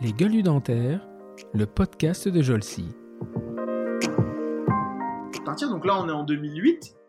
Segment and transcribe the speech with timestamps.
[0.00, 1.06] Les gueules dentaires,
[1.52, 2.94] le podcast de Jolcy.
[5.44, 6.99] Partir, donc là on est en 2008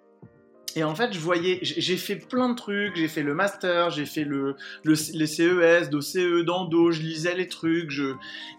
[0.75, 4.05] et en fait, je voyais, j'ai fait plein de trucs, j'ai fait le master, j'ai
[4.05, 7.91] fait le, le, les CES, d'OCE, d'endo, je lisais les trucs,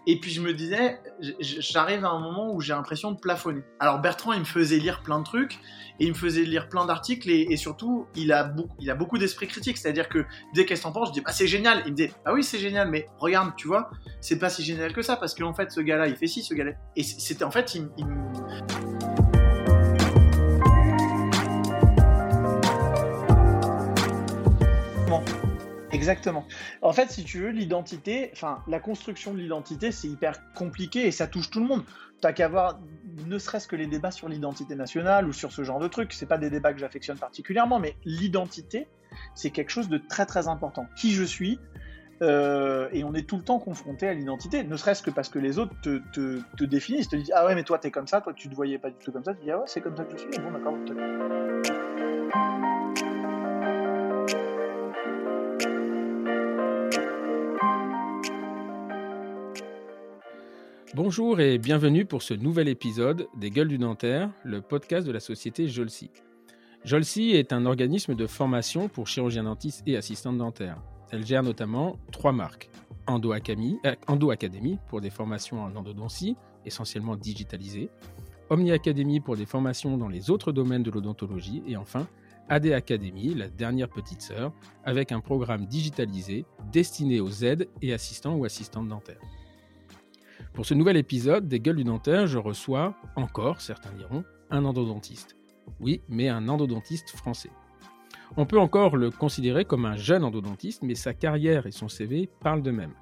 [0.07, 0.99] et puis je me disais,
[1.39, 3.61] j'arrive à un moment où j'ai l'impression de plafonner.
[3.79, 5.59] Alors Bertrand, il me faisait lire plein de trucs,
[5.99, 9.17] et il me faisait lire plein d'articles, et, surtout, il a, beaucoup, il a beaucoup
[9.17, 11.91] d'esprit critique, c'est-à-dire que dès qu'est-ce que t'en penses, je dis, bah c'est génial, il
[11.91, 13.89] me dit, ah oui, c'est génial, mais regarde, tu vois,
[14.21, 16.53] c'est pas si génial que ça, parce qu'en fait, ce gars-là, il fait ci, ce
[16.53, 18.05] gars-là, et c'était en fait, il, il
[26.03, 26.45] Exactement.
[26.81, 31.11] En fait, si tu veux, l'identité, enfin, la construction de l'identité, c'est hyper compliqué et
[31.11, 31.83] ça touche tout le monde.
[32.19, 32.79] T'as qu'à voir,
[33.25, 36.11] ne serait-ce que les débats sur l'identité nationale ou sur ce genre de trucs.
[36.11, 38.87] C'est pas des débats que j'affectionne particulièrement, mais l'identité,
[39.33, 40.87] c'est quelque chose de très très important.
[40.97, 41.57] Qui je suis,
[42.21, 45.39] euh, et on est tout le temps confronté à l'identité, ne serait-ce que parce que
[45.39, 48.49] les autres te, définissent, te disent Ah ouais, mais toi t'es comme ça, toi tu
[48.49, 50.17] te voyais pas du tout comme ça, tu dis Ah ouais, c'est comme ça que
[50.17, 50.75] je suis, bon d'accord.
[60.95, 65.19] Bonjour et bienvenue pour ce nouvel épisode des Gueules du Dentaire, le podcast de la
[65.19, 66.11] société Jolsi.
[66.85, 70.77] Jolsi est un organisme de formation pour chirurgiens dentistes et assistantes dentaires.
[71.09, 72.69] Elle gère notamment trois marques.
[73.07, 77.89] Endo Academy, euh, pour des formations en endodontie, essentiellement digitalisées.
[78.51, 81.63] Omni Academy pour des formations dans les autres domaines de l'odontologie.
[81.65, 82.05] Et enfin,
[82.49, 88.35] AD Academy, la dernière petite sœur, avec un programme digitalisé destiné aux aides et assistants
[88.35, 89.21] ou assistantes dentaires.
[90.53, 95.35] Pour ce nouvel épisode des Gueules du Dentaire, je reçois encore, certains diront, un endodontiste.
[95.79, 97.49] Oui, mais un endodontiste français.
[98.37, 102.29] On peut encore le considérer comme un jeune endodontiste, mais sa carrière et son CV
[102.41, 102.93] parlent d'eux-mêmes.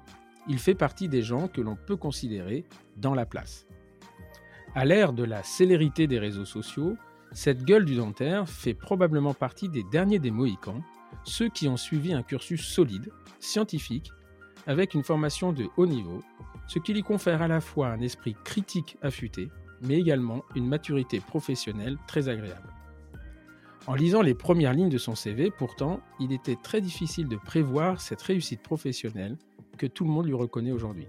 [0.48, 2.64] Il fait partie des gens que l'on peut considérer
[2.96, 3.66] dans la place.
[4.74, 6.96] À l'ère de la célérité des réseaux sociaux,
[7.32, 10.82] cette gueule du dentaire fait probablement partie des derniers des Mohicans,
[11.24, 14.10] ceux qui ont suivi un cursus solide, scientifique,
[14.66, 16.22] avec une formation de haut niveau
[16.72, 19.50] ce qui lui confère à la fois un esprit critique affûté,
[19.82, 22.72] mais également une maturité professionnelle très agréable.
[23.86, 28.00] En lisant les premières lignes de son CV, pourtant, il était très difficile de prévoir
[28.00, 29.36] cette réussite professionnelle
[29.76, 31.06] que tout le monde lui reconnaît aujourd'hui.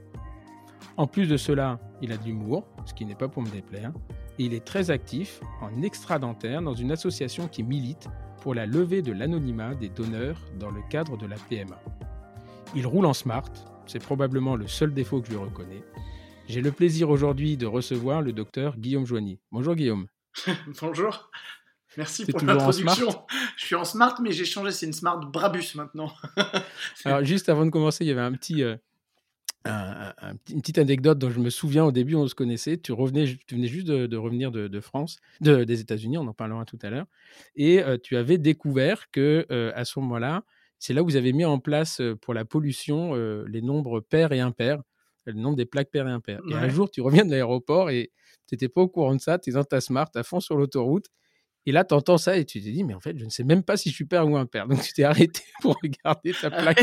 [0.97, 3.93] En plus de cela, il a de l'humour, ce qui n'est pas pour me déplaire,
[4.39, 8.09] et il est très actif en extra-dentaire dans une association qui milite
[8.41, 11.79] pour la levée de l'anonymat des donneurs dans le cadre de la PMA.
[12.75, 13.49] Il roule en smart
[13.87, 15.83] c'est probablement le seul défaut que je lui reconnais.
[16.47, 19.39] J'ai le plaisir aujourd'hui de recevoir le docteur Guillaume Joigny.
[19.51, 20.07] Bonjour Guillaume.
[20.81, 21.29] Bonjour.
[21.97, 23.09] Merci pour l'introduction.
[23.57, 24.71] Je suis en smart, mais j'ai changé.
[24.71, 26.11] C'est une smart Brabus maintenant.
[27.05, 28.75] Alors, juste avant de commencer, il y avait un petit, euh,
[30.49, 32.77] une petite anecdote dont je me souviens au début, on se connaissait.
[32.77, 36.79] Tu, revenais, tu venais juste de, revenir de, France, des États-Unis, on en parlera tout
[36.81, 37.05] à l'heure.
[37.55, 40.43] Et euh, tu avais découvert que euh, à ce moment-là,
[40.83, 44.41] c'est là où vous avez mis en place pour la pollution les nombres pairs et
[44.41, 44.81] impairs,
[45.25, 46.41] le nombre des plaques paires et impaires.
[46.51, 48.11] Et un jour, tu reviens de l'aéroport et
[48.49, 50.57] tu n'étais pas au courant de ça, tu es dans ta smart à fond sur
[50.57, 51.05] l'autoroute.
[51.65, 53.45] Et là, tu entends ça et tu te dis, mais en fait, je ne sais
[53.45, 54.67] même pas si je suis père ou impair.
[54.67, 56.81] Donc, tu t'es arrêté pour regarder ta plaque.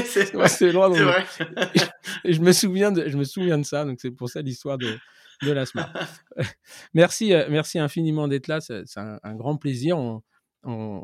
[0.49, 1.23] c'est vrai.
[2.25, 3.85] et je me, souviens de, je me souviens de ça.
[3.85, 4.97] Donc, c'est pour ça l'histoire de,
[5.43, 5.93] de la smart.
[6.95, 8.63] merci, merci infiniment d'être là.
[8.63, 9.99] C'est un, grand plaisir.
[9.99, 10.23] On,
[10.65, 11.03] on,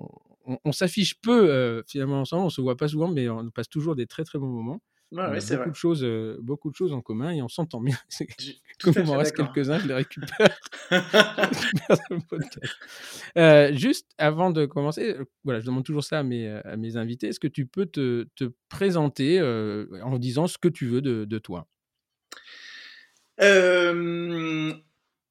[0.72, 4.06] s'affiche peu euh, finalement ensemble, on se voit pas souvent, mais on passe toujours des
[4.06, 4.80] très très bons moments.
[5.12, 7.96] on a beaucoup, de choses, euh, beaucoup de choses en commun et on s'entend bien.
[8.82, 10.58] Comme il m'en reste quelques-uns, je les récupère.
[13.36, 17.28] Euh, juste avant de commencer, voilà, je demande toujours ça à mes, à mes invités.
[17.28, 21.38] Est-ce que tu peux te, te présenter en disant ce que tu veux de, de
[21.38, 21.66] toi?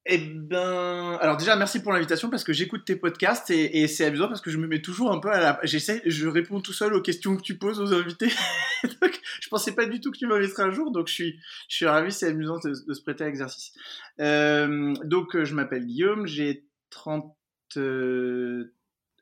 [0.07, 4.27] Eh ben, alors déjà merci pour l'invitation parce que j'écoute tes podcasts et, c'est amusant
[4.27, 6.93] parce que je me mets toujours un peu à la, j'essaie, je réponds tout seul
[6.93, 8.29] aux questions que tu poses aux invités.
[9.01, 11.75] donc, je pensais pas du tout que tu m'inviterais un jour, donc je suis, je
[11.75, 13.73] suis ravi, c'est amusant de, se prêter à l'exercice.
[14.19, 17.35] Euh, donc je m'appelle Guillaume, j'ai 30,
[17.77, 18.73] euh,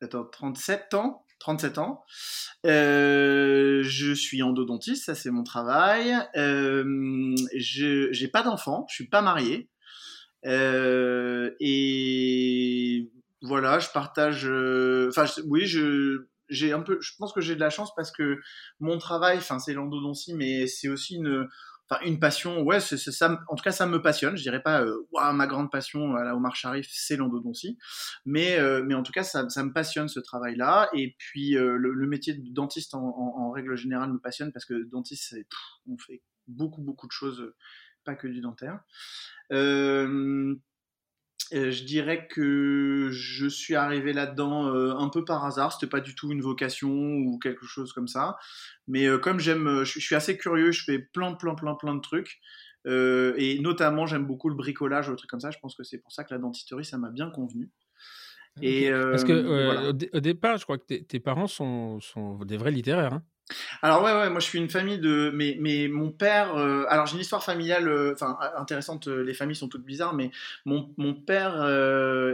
[0.01, 1.23] attends, 37 ans.
[1.43, 2.05] 37 ans.
[2.65, 6.15] Euh, je suis endodontiste, ça c'est mon travail.
[6.37, 9.67] Euh, je j'ai pas d'enfant, je suis pas marié.
[10.45, 13.11] Euh, et
[13.41, 14.47] voilà, je partage.
[14.47, 16.99] Euh, enfin, oui, je j'ai un peu.
[17.01, 18.39] Je pense que j'ai de la chance parce que
[18.79, 21.47] mon travail, enfin, c'est l'endodontie, mais c'est aussi une.
[21.89, 24.35] enfin une passion, ouais, ça, en tout cas ça me passionne.
[24.37, 27.77] Je dirais pas, waouh, ma grande passion à la Omar Sharif, c'est l'endodontie,
[28.25, 30.89] mais mais en tout cas ça, ça me passionne ce travail-là.
[30.93, 35.27] Et puis le, métier de dentiste en, en, règle générale me passionne parce que dentiste,
[35.29, 35.47] c'est,
[35.87, 37.53] on fait beaucoup beaucoup de choses,
[38.03, 38.79] pas que du dentaire.
[39.51, 40.55] Euh,
[41.53, 45.73] euh, je dirais que je suis arrivé là-dedans euh, un peu par hasard.
[45.73, 48.37] C'était pas du tout une vocation ou quelque chose comme ça.
[48.87, 52.39] Mais comme j'aime, je, suis assez curieux, je fais plein, plein, plein, plein de trucs.
[52.85, 55.51] et notamment, j'aime beaucoup le bricolage, ou trucs comme ça.
[55.51, 57.69] Je pense que c'est pour ça que la dentisterie, ça m'a bien convenu.
[58.61, 63.13] Et Parce que au, départ, je crois que tes, parents sont, sont, des vrais littéraires.
[63.13, 63.23] Hein
[63.81, 67.05] alors ouais, ouais, moi je suis une famille de, mais, mais mon père, euh, alors
[67.05, 69.07] j'ai une histoire familiale, euh, enfin intéressante.
[69.07, 70.31] Euh, les familles sont toutes bizarres, mais
[70.65, 71.63] mon, mon père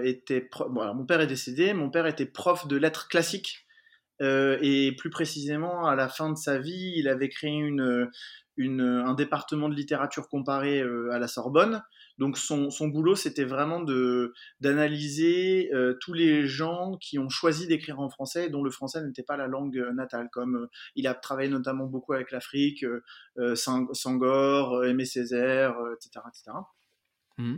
[0.03, 1.73] était, bon, mon père est décédé.
[1.73, 3.65] Mon père était prof de lettres classiques
[4.21, 8.09] et plus précisément à la fin de sa vie, il avait créé une
[8.81, 10.81] un département de littérature comparée
[11.11, 11.81] à la Sorbonne.
[12.19, 17.65] Donc son, son boulot, c'était vraiment de d'analyser euh, tous les gens qui ont choisi
[17.65, 20.29] d'écrire en français, dont le français n'était pas la langue euh, natale.
[20.29, 22.85] Comme euh, il a travaillé notamment beaucoup avec l'Afrique,
[23.55, 26.57] Sangor, Aimé Césaire, etc., etc.
[27.37, 27.57] Mmh.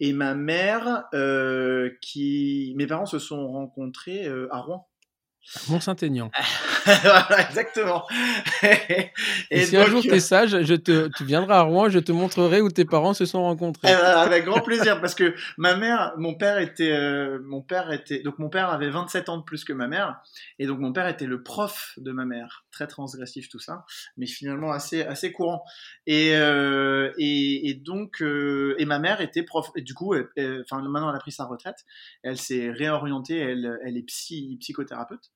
[0.00, 1.04] Et ma mère,
[2.00, 4.88] qui, mes parents se sont rencontrés à Rouen.
[5.68, 6.30] Mont-Saint-Aignan.
[6.84, 8.06] voilà, exactement.
[9.50, 11.98] et, si un jour tu es euh, sage, je te, tu viendras à Rouen, je
[11.98, 13.88] te montrerai où tes parents se sont rencontrés.
[13.90, 17.90] Eh ben, avec grand plaisir, parce que ma mère, mon père était, euh, mon père
[17.90, 20.22] était, donc mon père avait 27 ans de plus que ma mère,
[20.58, 23.84] et donc mon père était le prof de ma mère, très transgressif tout ça,
[24.16, 25.64] mais finalement assez, assez courant.
[26.06, 31.10] Et, euh, et, et, donc, et ma mère était prof, et du coup, enfin maintenant
[31.10, 31.84] elle a pris sa retraite,
[32.22, 35.31] elle s'est réorientée, elle, elle est psy, psychothérapeute.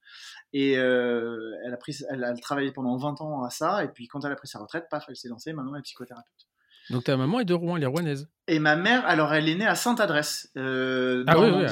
[0.53, 3.85] Et euh, elle, a pris, elle a travaillé pendant 20 ans à ça.
[3.85, 5.53] Et puis quand elle a pris sa retraite, paf, elle s'est lancée.
[5.53, 6.49] Maintenant, elle est psychothérapeute.
[6.91, 8.29] Donc ta maman est de Rouen, elle est rouennaise.
[8.47, 10.51] Et ma mère, alors elle est née à Sainte-Adresse.
[10.57, 11.65] Euh, ah oui, oui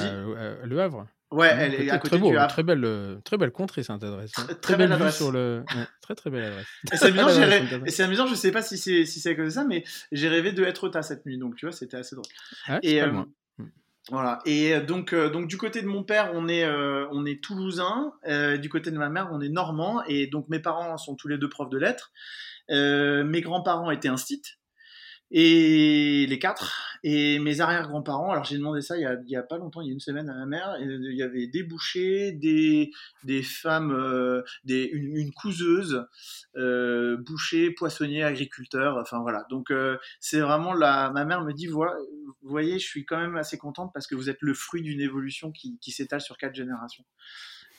[0.63, 1.07] Le Havre.
[1.31, 2.51] Ouais, elle est à côté très beau, du Havre.
[2.51, 4.31] Très belle, très belle contrée Sainte-Adresse.
[4.37, 4.47] Hein.
[4.61, 5.15] Très, belle adresse.
[5.15, 5.63] Sur le...
[6.01, 6.67] très très belle adresse.
[6.91, 7.29] Et c'est amusant,
[7.87, 10.63] c'est amusant, je sais pas si c'est si c'est comme ça, mais j'ai rêvé de
[10.63, 12.27] être ta cette nuit, donc tu vois, c'était assez drôle.
[12.67, 13.23] Ah, et, euh,
[14.11, 14.39] voilà.
[14.45, 17.43] Et euh, donc, euh, donc du côté de mon père, on est, euh, on est
[17.43, 18.13] toulousain.
[18.61, 20.03] du côté de ma mère, on est normand.
[20.07, 22.11] Et donc mes parents sont tous les deux profs de lettres.
[22.69, 24.59] mes grands-parents étaient un site
[25.31, 26.81] et les quatre.
[27.03, 29.93] Et mes arrière-grands-parents, alors j'ai demandé ça il y, a, pas longtemps, il y a
[29.93, 32.89] une semaine à ma mère, il y avait des bouchers, des,
[33.23, 36.07] des femmes, euh, des, une, une couseuse,
[36.55, 39.45] euh, boucher, poissonnier, agriculteur, enfin voilà.
[39.51, 41.85] Donc euh, c'est vraiment la, ma mère me dit, vous
[42.41, 45.51] voyez, je suis quand même assez contente parce que vous êtes le fruit d'une évolution
[45.51, 47.05] qui, qui s'étale sur quatre générations.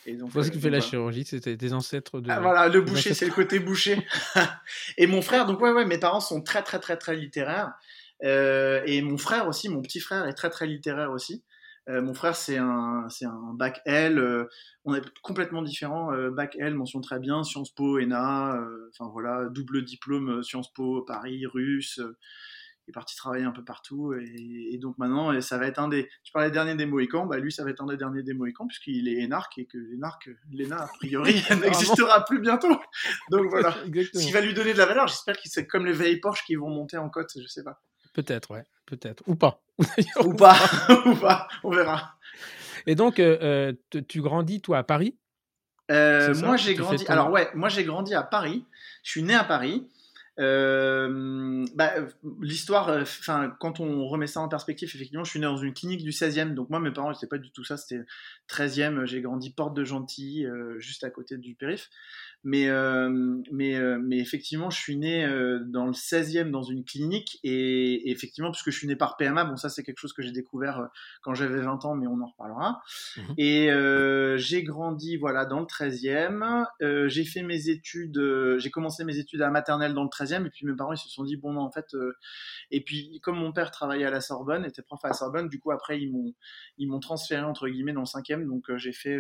[0.06, 2.30] Et donc, ce qui fait la chirurgie, c'était des ancêtres de.
[2.30, 4.06] Ah, voilà, le boucher, c'est le côté boucher.
[4.96, 7.72] et mon frère, donc ouais, ouais, mes parents sont très, très, très, très littéraires.
[8.24, 11.42] Euh, et mon frère aussi, mon petit frère est très, très littéraire aussi.
[11.88, 14.18] Euh, mon frère, c'est un, c'est un bac L.
[14.18, 14.44] Euh,
[14.84, 16.12] on est complètement différents.
[16.30, 17.42] bac L, mention très bien.
[17.42, 18.60] Sciences Po, ENA.
[18.90, 22.00] Enfin voilà, double diplôme Sciences Po, Paris, russe
[22.88, 24.14] est parti travailler un peu partout.
[24.14, 26.08] Et, donc maintenant, ça va être un des.
[26.22, 28.66] Tu parlais dernier des Mohicans, bah lui, ça va être un des derniers des Mohicans,
[28.66, 32.80] puisqu'il est énarque et que l'énarque, l'ENA, a priori, n'existera plus bientôt.
[33.30, 33.72] Donc voilà.
[33.84, 36.44] Ce qui va lui donner de la valeur, j'espère que c'est comme les vieilles Porsche
[36.44, 37.80] qui vont monter en côte, je sais pas.
[38.12, 38.64] Peut-être, ouais.
[38.86, 39.22] Peut-être.
[39.26, 39.60] Ou pas.
[40.24, 40.56] Ou pas.
[41.04, 41.48] Ou pas.
[41.64, 42.14] On verra.
[42.86, 45.16] Et donc, euh, euh, tu grandis, toi, à Paris?
[45.90, 47.04] Euh, Moi, j'ai grandi.
[47.08, 48.64] Alors, ouais, moi, j'ai grandi à Paris.
[49.02, 49.86] Je suis né à Paris.
[50.38, 51.94] Euh, bah,
[52.40, 55.72] l'histoire, euh, enfin, quand on remet ça en perspective, effectivement, je suis né dans une
[55.72, 58.04] clinique du 16e, donc moi, mes parents, c'était pas du tout ça, c'était
[58.48, 61.88] 13e, j'ai grandi porte de Gentilly, euh, juste à côté du périph'.
[62.48, 63.10] Mais, euh,
[63.50, 68.08] mais, euh, mais effectivement, je suis né euh, dans le 16e dans une clinique et,
[68.12, 70.88] effectivement, puisque je suis né par PMA, bon, ça c'est quelque chose que j'ai découvert
[71.22, 72.80] quand j'avais 20 ans, mais on en reparlera.
[73.16, 73.68] Mmh et
[74.36, 76.66] j'ai grandi voilà dans le 13e.
[77.08, 78.20] j'ai fait mes études,
[78.58, 81.08] j'ai commencé mes études à maternelle dans le 13e et puis mes parents ils se
[81.08, 81.96] sont dit bon non en fait
[82.70, 85.58] et puis comme mon père travaillait à la Sorbonne, était prof à la Sorbonne, du
[85.58, 86.34] coup après ils m'ont
[86.78, 89.18] ils m'ont transféré entre guillemets dans le 5e, donc j'ai fait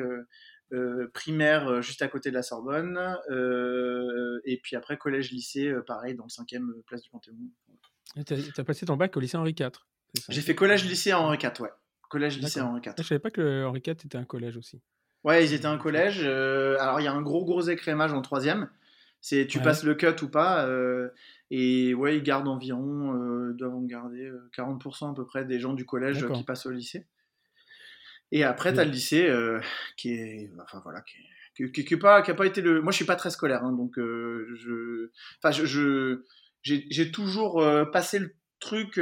[0.72, 2.98] euh, primaire euh, juste à côté de la Sorbonne,
[3.30, 7.36] euh, et puis après collège-lycée, pareil, dans le 5e place du Panthéon.
[8.26, 9.70] Tu as, passé ton bac au lycée Henri IV
[10.28, 11.70] J'ai fait collège-lycée à Henri IV, ouais.
[12.08, 12.94] Collège-lycée Henri IV.
[12.98, 14.80] Je savais pas que Henri IV était un collège aussi.
[15.22, 16.24] Ouais, ils étaient un collège.
[16.24, 18.68] alors il y a un gros gros écrémage en troisième.
[19.20, 20.68] C'est tu passes le cut ou pas.
[21.50, 23.12] et ouais, ils gardent environ,
[23.52, 27.06] doivent en garder 40% à peu près des gens du collège qui passent au lycée.
[28.32, 29.60] Et après, tu as le lycée euh,
[29.96, 30.50] qui est.
[30.60, 31.02] Enfin voilà,
[31.54, 32.82] qui, qui, qui, pas, qui a pas été le.
[32.82, 35.10] Moi, je suis pas très scolaire, hein, donc euh, je.
[35.42, 36.24] Enfin, je,
[36.62, 39.00] j'ai toujours passé le truc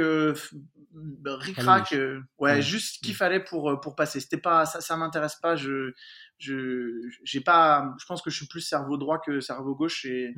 [1.25, 1.95] ric-rac,
[2.37, 4.19] ouais, juste ce qu'il fallait pour, pour passer.
[4.19, 5.55] C'était pas, ça, ça m'intéresse pas.
[5.55, 5.93] Je,
[6.37, 10.35] je, j'ai pas, je pense que je suis plus cerveau droit que cerveau gauche et,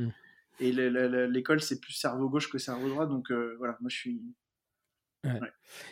[0.61, 3.05] et l'école c'est plus cerveau gauche que cerveau droit.
[3.05, 4.21] Donc voilà, moi je suis.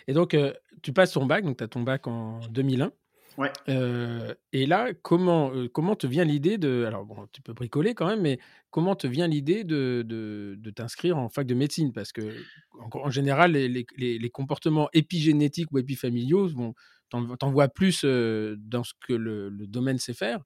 [0.07, 0.35] Et donc,
[0.81, 2.91] tu passes ton bac, donc tu as ton bac en 2001.
[3.37, 3.51] Ouais.
[4.53, 6.85] et là, comment, comment te vient l'idée de.
[6.87, 8.39] Alors, bon, tu peux bricoler quand même, mais
[8.71, 11.91] comment te vient l'idée de, de, de t'inscrire en fac de médecine?
[11.91, 12.33] Parce que,
[12.79, 16.73] en, général, les, les, les, comportements épigénétiques ou épifamiliaux, bon,
[17.09, 20.39] t'en vois plus dans ce que le, le domaine sait faire.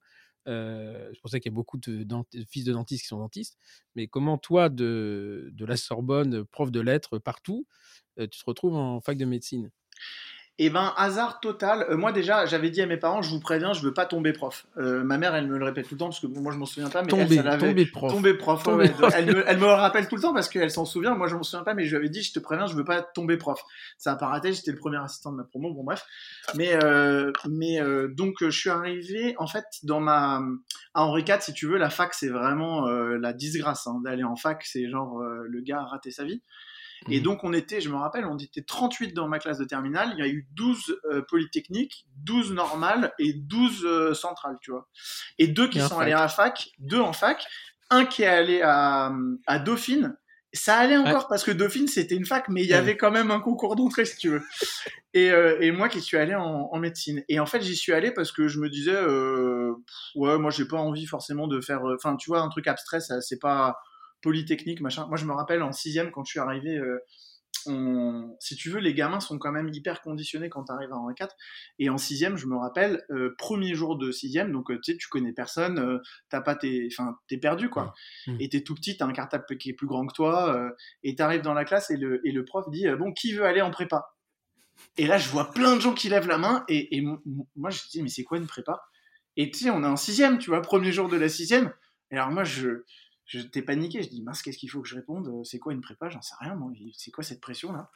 [0.46, 2.04] c'est pour ça qu'il y a beaucoup de,
[2.48, 3.56] fils de dentistes qui sont dentistes.
[3.94, 7.66] Mais comment toi, de, de la Sorbonne, prof de lettres partout,
[8.26, 9.70] tu te retrouves en fac de médecine?
[10.62, 11.86] Eh ben, hasard total.
[11.88, 14.34] Euh, moi, déjà, j'avais dit à mes parents, je vous préviens, je veux pas tomber
[14.34, 14.66] prof.
[14.76, 16.66] Euh, ma mère, elle me le répète tout le temps, parce que moi, je m'en
[16.66, 17.00] souviens pas.
[17.00, 18.12] Mais tomber, elle, tomber prof.
[18.12, 18.62] Tomber prof.
[19.16, 21.14] Elle, me, le rappelle tout le temps parce qu'elle s'en souvient.
[21.14, 22.84] Moi, je m'en souviens pas, mais je lui avais dit, je te préviens, je veux
[22.84, 23.62] pas tomber prof.
[23.96, 26.04] Ça a pas raté, j'étais le premier assistant de ma promo, bon, bref.
[26.54, 30.42] Mais, euh, mais donc, je suis arrivé, en fait, dans ma.
[30.92, 33.86] À Henri IV, si tu veux, la fac, c'est vraiment la disgrâce.
[33.86, 36.42] Hein, D'aller en fac, c'est genre le gars a raté sa vie.
[37.08, 37.22] Et mmh.
[37.22, 40.12] donc, on était, je me rappelle, on était 38 dans ma classe de terminale.
[40.16, 44.88] Il y a eu 12 euh, polytechniques, 12 normales et 12 euh, centrales, tu vois.
[45.38, 47.44] Et deux qui sont allés à la fac, deux en fac,
[47.88, 49.12] un qui est allé à,
[49.46, 50.16] à Dauphine.
[50.52, 53.30] Ça allait encore parce que Dauphine, c'était une fac, mais il y avait quand même
[53.30, 54.42] un concours d'entrée, si tu veux.
[55.14, 57.22] Et, euh, et, moi qui suis allé en, en, médecine.
[57.28, 59.00] Et en fait, j'y suis allé parce que je me disais,
[60.16, 61.82] ouais, moi, j'ai pas envie forcément de faire.
[61.94, 63.76] Enfin, tu vois, un truc abstrait, ça, c'est pas
[64.22, 65.06] Polytechnique, machin.
[65.06, 66.98] Moi, je me rappelle en sixième, quand je suis arrivé, euh,
[67.66, 68.36] on...
[68.40, 71.14] si tu veux, les gamins sont quand même hyper conditionnés quand tu arrives à Henri
[71.14, 71.34] 4.
[71.78, 74.98] Et en sixième, je me rappelle, euh, premier jour de sixième, donc euh, tu sais,
[74.98, 76.88] tu connais personne, t'as pas tes...
[76.92, 77.94] Enfin, t'es perdu, quoi.
[78.26, 78.36] Mmh.
[78.40, 80.70] Et t'es tout petit, t'as un cartable qui est plus grand que toi,
[81.02, 83.62] et t'arrives dans la classe et le, et le prof dit, bon, qui veut aller
[83.62, 84.14] en prépa?
[84.96, 87.80] Et là, je vois plein de gens qui lèvent la main, et, et moi, je
[87.90, 88.82] dis, mais c'est quoi une prépa?
[89.36, 91.72] Et tu sais, on est en sixième, tu vois, premier jour de la sixième.
[92.10, 92.84] Et alors moi, je,
[93.38, 94.02] j'étais paniqué.
[94.02, 96.20] Je dis, mince, qu'est-ce qu'il faut que je réponde euh, C'est quoi une prépa J'en
[96.20, 96.72] sais rien, moi.
[96.94, 97.90] C'est quoi cette pression-là?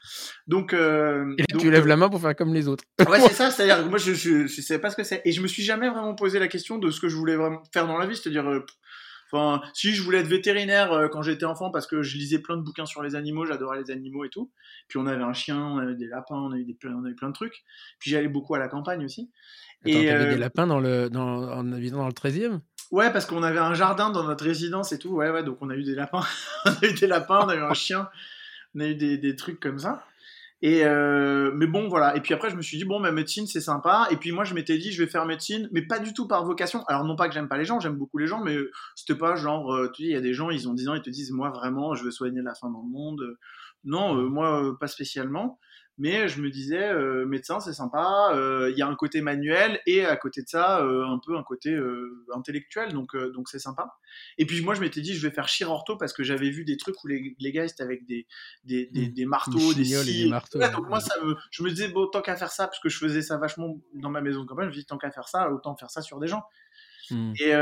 [0.47, 2.85] Donc, euh, Et tu lèves la main pour faire comme les autres.
[3.09, 3.51] ouais, c'est ça.
[3.51, 5.23] C'est-à-dire moi, je ne sais pas ce que c'est.
[5.25, 7.63] Et je me suis jamais vraiment posé la question de ce que je voulais vraiment
[7.73, 8.17] faire dans la vie.
[8.17, 8.65] C'est-à-dire, euh,
[9.33, 12.63] enfin, si je voulais être vétérinaire quand j'étais enfant parce que je lisais plein de
[12.63, 14.53] bouquins sur les animaux, j'adorais les animaux et tout.
[14.89, 17.29] Puis on avait un chien, on avait des lapins, on avait, des, on avait plein
[17.29, 17.65] de trucs.
[17.99, 19.31] Puis j'allais beaucoup à la campagne aussi.
[19.85, 22.61] Attends, et des lapins dans le, dans, en habitant dans le 13e
[22.95, 25.09] Ouais, parce qu'on avait un jardin dans notre résidence et tout.
[25.09, 26.23] Ouais, ouais, donc on a eu des lapins.
[26.65, 28.09] on a eu des lapins, on a eu un chien,
[28.77, 30.05] on a eu des, des trucs comme ça.
[30.63, 32.17] Et euh, mais bon, voilà.
[32.17, 34.07] Et puis après, je me suis dit, bon, ma médecine, c'est sympa.
[34.13, 36.45] Et puis moi, je m'étais dit, je vais faire médecine, mais pas du tout par
[36.45, 36.85] vocation.
[36.85, 38.57] Alors, non pas que j'aime pas les gens, j'aime beaucoup les gens, mais
[38.95, 40.95] c'était pas genre, euh, tu dis, il y a des gens, ils ont 10 ans,
[40.95, 43.37] ils te disent, moi, vraiment, je veux soigner la faim dans le monde.
[43.83, 45.59] Non, euh, moi, pas spécialement
[45.97, 49.81] mais je me disais euh, médecin c'est sympa euh, il y a un côté manuel
[49.87, 51.79] et à côté de ça euh, un peu un côté
[52.35, 53.97] intellectuel donc donc c'est sympa.
[54.39, 56.77] Et puis moi je m'étais dit je vais faire chirurto parce que j'avais vu des
[56.77, 58.27] trucs où les, les gars c'était avec des
[58.65, 59.13] des, des, mmh.
[59.13, 62.37] des marteaux des scies, marteaux donc moi ça me, je me disais bon tant qu'à
[62.37, 64.81] faire ça parce que je faisais ça vachement dans ma maison quand même je me
[64.81, 66.43] dis tant qu'à faire ça autant faire ça sur des gens.
[67.11, 67.35] Mmh.
[67.39, 67.53] et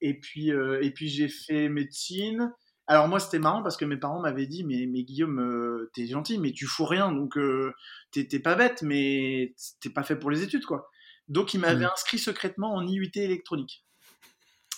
[0.00, 2.52] et puis et puis j'ai fait médecine
[2.88, 6.06] alors moi c'était marrant parce que mes parents m'avaient dit mais, mais Guillaume euh, t'es
[6.06, 7.72] gentil mais tu fous rien donc euh,
[8.10, 10.90] t'es pas bête mais t'es pas fait pour les études quoi.
[11.28, 11.90] Donc ils m'avaient mmh.
[11.92, 13.84] inscrit secrètement en IUT électronique.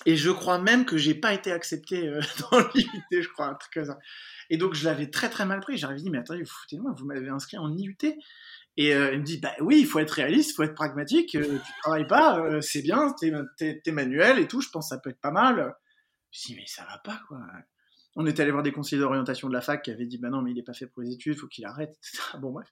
[0.07, 2.21] Et je crois même que j'ai pas été accepté euh,
[2.51, 3.99] dans l'IUT je crois un truc comme ça.
[4.51, 5.79] Et donc je l'avais très très mal pris.
[5.79, 7.97] J'avais dit mais attendez vous foutez de moi vous m'avez inscrit en IUT.
[8.77, 11.61] Et il me dit, bah oui, il faut être réaliste, il faut être pragmatique, tu
[11.81, 13.15] travailles pas, c'est bien,
[13.57, 15.77] t'es manuel et tout, je pense que ça peut être pas mal.
[16.33, 17.39] Je dis, mais ça va pas, quoi
[18.17, 20.43] on était allé voir des conseillers d'orientation de la fac qui avaient dit bah non
[20.43, 22.39] mais il est pas fait pour les études, faut qu'il arrête, etc.
[22.41, 22.69] Bon bref.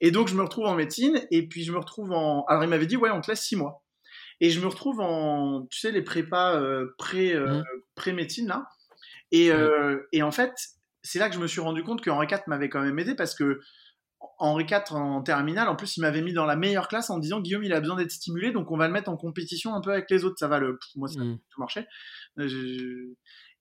[0.00, 2.44] Et donc je me retrouve en médecine et puis je me retrouve en.
[2.46, 3.84] Alors il m'avait dit ouais on te laisse six mois.
[4.40, 7.64] Et je me retrouve en tu sais les prépas euh, pré euh, mmh.
[7.94, 8.66] pré médecine là.
[9.32, 10.52] Et, euh, et en fait
[11.02, 13.14] c'est là que je me suis rendu compte que Henri IV m'avait quand même aidé
[13.14, 13.60] parce que
[14.38, 17.40] Henri IV en terminale, en plus, il m'avait mis dans la meilleure classe en disant
[17.40, 19.92] Guillaume, il a besoin d'être stimulé, donc on va le mettre en compétition un peu
[19.92, 20.36] avec les autres.
[20.38, 20.78] Ça va, le...
[20.96, 21.38] moi, ça mmh.
[21.48, 21.86] tout marchait.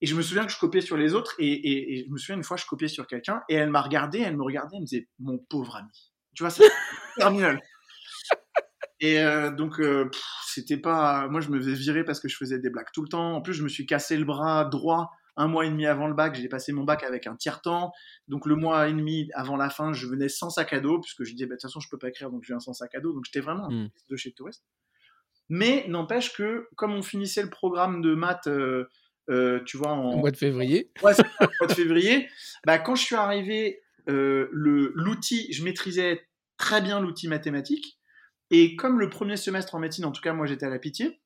[0.02, 2.44] Et je me souviens que je copiais sur les autres, et, je me souviens une
[2.44, 5.10] fois, je copiais sur quelqu'un, et elle m'a regardé, elle me regardait, elle me disait,
[5.20, 6.12] mon pauvre ami.
[6.36, 6.64] Tu vois, c'est
[7.18, 7.60] terminal.
[9.02, 10.10] Et euh, donc, euh,
[10.46, 11.28] c'était pas.
[11.30, 13.36] Moi, je me faisais virer parce que je faisais des blagues tout le temps.
[13.36, 16.14] En plus, je me suis cassé le bras droit un mois et demi avant le
[16.14, 16.36] bac.
[16.36, 17.94] J'ai passé mon bac avec un tiers-temps.
[18.28, 21.24] Donc, le mois et demi avant la fin, je venais sans sac à dos, puisque
[21.24, 22.94] je disais, bah, de toute façon, je peux pas écrire, donc je viens sans sac
[22.94, 23.14] à dos.
[23.14, 23.90] Donc, j'étais vraiment mmh.
[24.10, 24.66] de chez Touriste.
[25.48, 28.48] Mais n'empêche que, comme on finissait le programme de maths.
[28.48, 28.90] Euh,
[29.66, 30.14] tu vois, en...
[30.14, 30.92] Au mois de février.
[31.04, 32.30] Ouais, c'est au mois de février.
[32.66, 36.22] Bah, quand je suis arrivé, le l'outil, je maîtrisais
[36.58, 38.00] très bien l'outil mathématique.
[38.52, 41.20] Et comme le premier semestre en médecine, en tout cas, moi, j'étais à la pitié,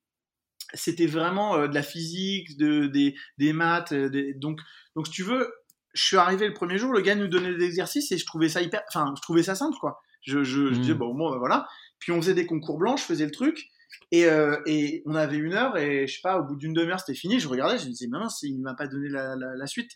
[0.74, 3.93] c'était vraiment de la physique, de, des, des maths.
[4.36, 4.60] donc,
[4.95, 5.53] donc, si tu veux,
[5.93, 8.50] je suis arrivé le premier jour, le gars nous donnait des exercices et je trouvais
[8.50, 10.01] ça hyper, enfin, je trouvais ça simple, quoi.
[10.22, 10.98] Je, je, disais, mmh.
[10.98, 11.67] bon, bon, bah, voilà.
[12.00, 13.67] Puis on faisait des concours blancs, je faisais le truc.
[14.12, 17.00] Et, euh, et on avait une heure et je sais pas, au bout d'une demi-heure,
[17.00, 17.39] c'était fini.
[17.39, 19.91] Je regardais, je me disais, mince, il m'a pas donné la, la, suite.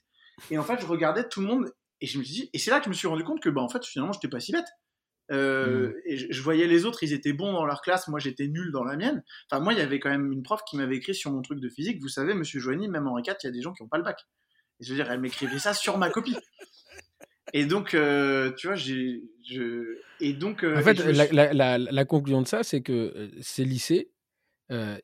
[0.51, 2.79] Et en fait, je regardais tout le monde et je me dis, et c'est là
[2.79, 4.67] que je me suis rendu compte que, bah, en fait, finalement, j'étais pas si bête.
[5.31, 5.93] Euh, mmh.
[6.05, 8.83] Et je, voyais les autres, ils étaient bons dans leur classe, moi j'étais nul dans
[8.83, 9.23] la mienne.
[9.49, 11.59] Enfin, moi, il y avait quand même une prof qui m'avait écrit sur mon truc
[11.59, 13.83] de physique, vous savez, monsieur Joigny, même en récat, il y a des gens qui
[13.83, 14.21] n'ont pas le bac.
[14.79, 16.37] Et je veux dire, elle m'écrivait ça sur ma copie.
[17.53, 19.23] Et donc, euh, tu vois, j'ai.
[19.47, 19.97] Je...
[20.19, 20.63] Et donc.
[20.63, 20.99] Euh, en fait,
[21.31, 24.11] la, la, la, conclusion de ça, c'est que euh, ces lycées,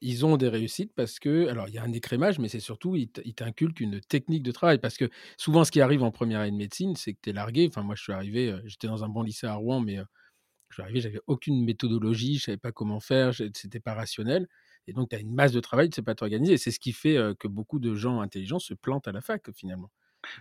[0.02, 1.48] ils ont des réussites parce que.
[1.48, 4.78] Alors, il y a un écrémage, mais c'est surtout, ils t'inculquent une technique de travail.
[4.80, 7.34] Parce que souvent, ce qui arrive en première année de médecine, c'est que tu es
[7.34, 7.68] largué.
[7.68, 10.00] Enfin, moi, je suis arrivé, j'étais dans un bon lycée à Rouen, mais
[10.70, 14.48] je suis arrivé, j'avais aucune méthodologie, je savais pas comment faire, c'était pas rationnel.
[14.88, 16.54] Et donc, tu as une masse de travail, tu sais pas t'organiser.
[16.54, 19.50] Et c'est ce qui fait que beaucoup de gens intelligents se plantent à la fac,
[19.56, 19.92] finalement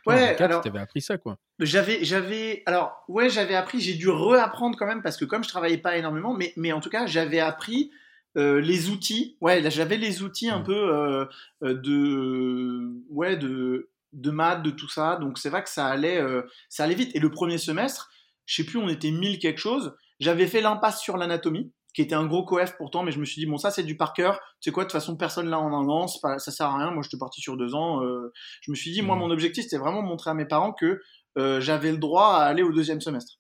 [0.07, 0.63] ouais, alors.
[0.63, 1.39] Tu avais appris ça, quoi.
[1.59, 3.81] J'avais, j'avais, alors ouais, j'avais appris.
[3.81, 6.81] J'ai dû réapprendre quand même parce que comme je travaillais pas énormément, mais, mais en
[6.81, 7.91] tout cas, j'avais appris
[8.37, 9.37] euh, les outils.
[9.41, 11.27] Ouais, là, j'avais les outils un peu euh,
[11.63, 15.17] euh, de, ouais, de, de maths, de tout ça.
[15.17, 16.21] Donc c'est vrai que ça allait,
[16.69, 17.15] ça allait vite.
[17.15, 18.11] Et le premier semestre,
[18.47, 19.95] je sais plus, on était 1000 quelque chose.
[20.21, 23.41] J'avais fait l'impasse sur l'anatomie qui était un gros coef pourtant, mais je me suis
[23.41, 25.59] dit, bon, ça c'est du par cœur, tu sais quoi, de toute façon, personne là
[25.59, 28.03] en un an, pas, ça sert à rien, moi j'étais parti sur deux ans.
[28.03, 28.33] Euh,
[28.63, 29.19] je me suis dit, moi, mmh.
[29.19, 31.01] mon objectif, c'était vraiment montrer à mes parents que
[31.39, 33.39] euh, j'avais le droit à aller au deuxième semestre.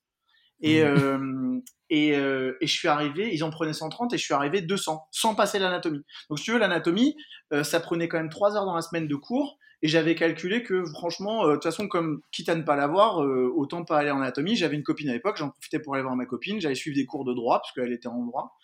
[0.61, 0.87] Et, mmh.
[0.87, 1.61] euh,
[1.93, 5.09] et, euh, et, je suis arrivé, ils en prenaient 130 et je suis arrivé 200,
[5.11, 6.03] sans passer l'anatomie.
[6.31, 7.17] Donc si tu veux, l'anatomie,
[7.53, 10.63] euh, ça prenait quand même trois heures dans la semaine de cours, et j'avais calculé
[10.63, 13.99] que franchement, euh, de toute façon, comme quitte à ne pas l'avoir, euh, autant pas
[13.99, 14.55] aller en anatomie.
[14.55, 16.61] J'avais une copine à l'époque, j'en profitais pour aller voir ma copine.
[16.61, 18.57] J'allais suivre des cours de droit parce qu'elle était en droit.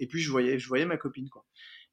[0.00, 1.44] Et puis je voyais, je voyais ma copine quoi.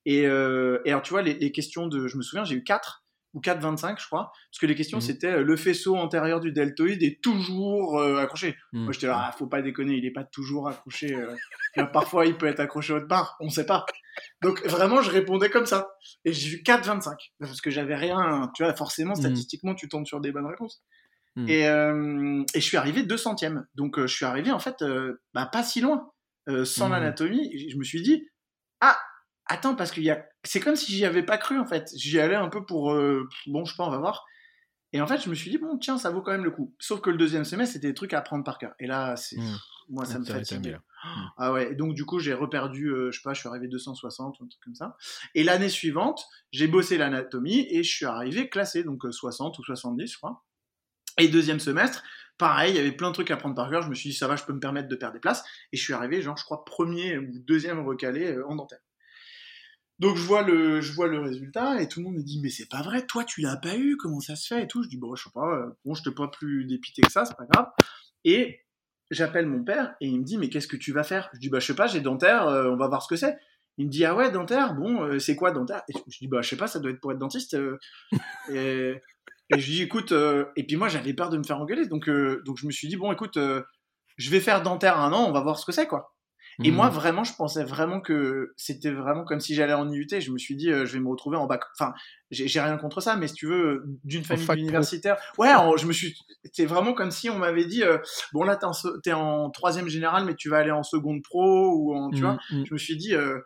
[0.05, 2.63] Et, euh, et alors tu vois, les, les, questions de, je me souviens, j'ai eu
[2.63, 3.00] quatre
[3.33, 5.01] ou 4,25 je crois, parce que les questions mmh.
[5.01, 8.57] c'était euh, le faisceau antérieur du deltoïde est toujours euh, accroché.
[8.73, 8.83] Mmh.
[8.83, 11.15] Moi j'étais là, ah, faut pas déconner, il est pas toujours accroché.
[11.15, 11.85] Euh.
[11.93, 13.85] parfois il peut être accroché autre part, on sait pas.
[14.41, 15.91] Donc vraiment je répondais comme ça.
[16.25, 19.21] Et j'ai eu 4,25 parce que j'avais rien, tu vois, forcément mmh.
[19.21, 20.83] statistiquement tu tombes sur des bonnes réponses.
[21.47, 23.63] Et, et, je suis arrivé 200ème.
[23.75, 24.83] Donc je suis arrivé en fait
[25.33, 26.11] bah, pas si loin.
[26.65, 28.27] sans l'anatomie, je me suis dit,
[28.81, 28.97] ah,
[29.51, 30.25] attends, parce qu'il y a.
[30.43, 31.91] C'est comme si j'y avais pas cru en fait.
[31.95, 32.93] J'y allais un peu pour.
[32.93, 34.25] Euh, bon, je sais pas, on va voir.
[34.93, 36.75] Et en fait, je me suis dit, bon, tiens, ça vaut quand même le coup.
[36.77, 38.73] Sauf que le deuxième semestre, c'était des trucs à apprendre par cœur.
[38.79, 39.37] Et là, c'est.
[39.37, 39.57] Mmh.
[39.89, 40.67] Moi, ça me fatigue.
[40.67, 40.79] Mmh.
[41.37, 43.67] Ah ouais, et donc du coup, j'ai reperdu, euh, je sais pas, je suis arrivé
[43.67, 44.95] 260 ou un truc comme ça.
[45.35, 49.63] Et l'année suivante, j'ai bossé l'anatomie et je suis arrivé classé, donc 60 euh, ou
[49.63, 50.45] 70, je crois.
[51.17, 52.03] Et deuxième semestre,
[52.37, 53.81] pareil, il y avait plein de trucs à prendre par cœur.
[53.81, 55.43] Je me suis dit, ça va, je peux me permettre de perdre des places.
[55.73, 58.79] Et je suis arrivé, genre, je crois, premier ou deuxième recalé en dentaire.
[60.01, 62.49] Donc je vois le, je vois le résultat et tout le monde me dit mais
[62.49, 64.81] c'est pas vrai, toi tu l'as pas eu, comment ça se fait et tout?
[64.81, 67.23] Je dis bon je sais pas, euh, bon je te pas plus dépité que ça,
[67.23, 67.67] c'est pas grave.
[68.25, 68.61] Et
[69.11, 71.29] j'appelle mon père et il me dit mais qu'est-ce que tu vas faire?
[71.33, 73.37] Je dis bah je sais pas, j'ai dentaire, euh, on va voir ce que c'est.
[73.77, 75.83] Il me dit ah ouais dentaire, bon euh, c'est quoi dentaire?
[75.87, 77.55] Et Je dis bah je sais pas, ça doit être pour être dentiste.
[78.51, 78.95] et,
[79.51, 80.13] je lui dis écoute
[80.55, 82.95] et puis moi j'avais peur de me faire engueuler donc donc je me suis dit
[82.95, 83.37] bon écoute
[84.17, 86.10] je vais faire dentaire un an, on va voir ce que c'est quoi.
[86.63, 86.93] Et moi, mmh.
[86.93, 90.07] vraiment, je pensais vraiment que c'était vraiment comme si j'allais en IUT.
[90.19, 91.61] Je me suis dit, euh, je vais me retrouver en bac.
[91.77, 91.93] Enfin,
[92.29, 95.17] j'ai rien contre ça, mais si tu veux, d'une famille universitaire.
[95.37, 96.15] Ouais, je me suis.
[96.43, 97.97] C'était vraiment comme si on m'avait dit, euh,
[98.33, 98.57] bon là,
[99.03, 102.19] t'es en, en troisième général, mais tu vas aller en seconde pro ou en, tu
[102.19, 102.37] mmh, vois.
[102.51, 102.63] Mmh.
[102.67, 103.15] Je me suis dit.
[103.15, 103.39] Euh,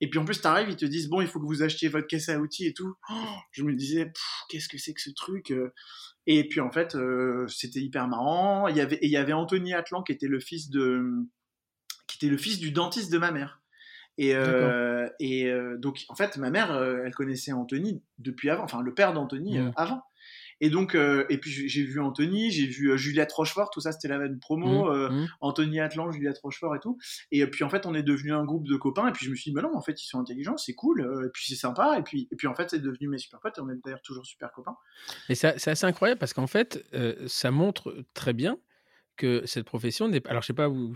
[0.00, 2.06] et puis en plus, t'arrives, ils te disent, bon, il faut que vous achetiez votre
[2.06, 2.94] caisse à outils et tout.
[3.10, 3.14] Oh,
[3.52, 4.12] je me disais,
[4.50, 5.54] qu'est-ce que c'est que ce truc
[6.26, 6.96] Et puis en fait,
[7.48, 8.68] c'était hyper marrant.
[8.68, 11.26] Il y avait, et il y avait Anthony Atlan qui était le fils de
[12.06, 13.60] qui était le fils du dentiste de ma mère.
[14.16, 18.62] Et, euh, et euh, donc, en fait, ma mère, euh, elle connaissait Anthony depuis avant,
[18.62, 19.72] enfin le père d'Anthony mmh.
[19.76, 20.02] avant.
[20.60, 24.18] Et donc, et puis j'ai vu Anthony, j'ai vu Juliette Rochefort, tout ça c'était la
[24.18, 25.12] même promo, mmh.
[25.12, 25.28] Mmh.
[25.40, 26.96] Anthony Atlan, Juliette Rochefort et tout.
[27.32, 29.08] Et puis en fait, on est devenu un groupe de copains.
[29.08, 31.00] Et puis je me suis dit, mais non, en fait, ils sont intelligents, c'est cool,
[31.26, 31.98] et puis c'est sympa.
[31.98, 33.58] Et puis, et puis en fait, c'est devenu mes super potes.
[33.58, 34.76] Et on est d'ailleurs toujours super copains.
[35.28, 36.82] Et c'est assez incroyable parce qu'en fait,
[37.26, 38.56] ça montre très bien
[39.16, 40.30] que cette profession n'est pas.
[40.30, 40.54] Alors, je sais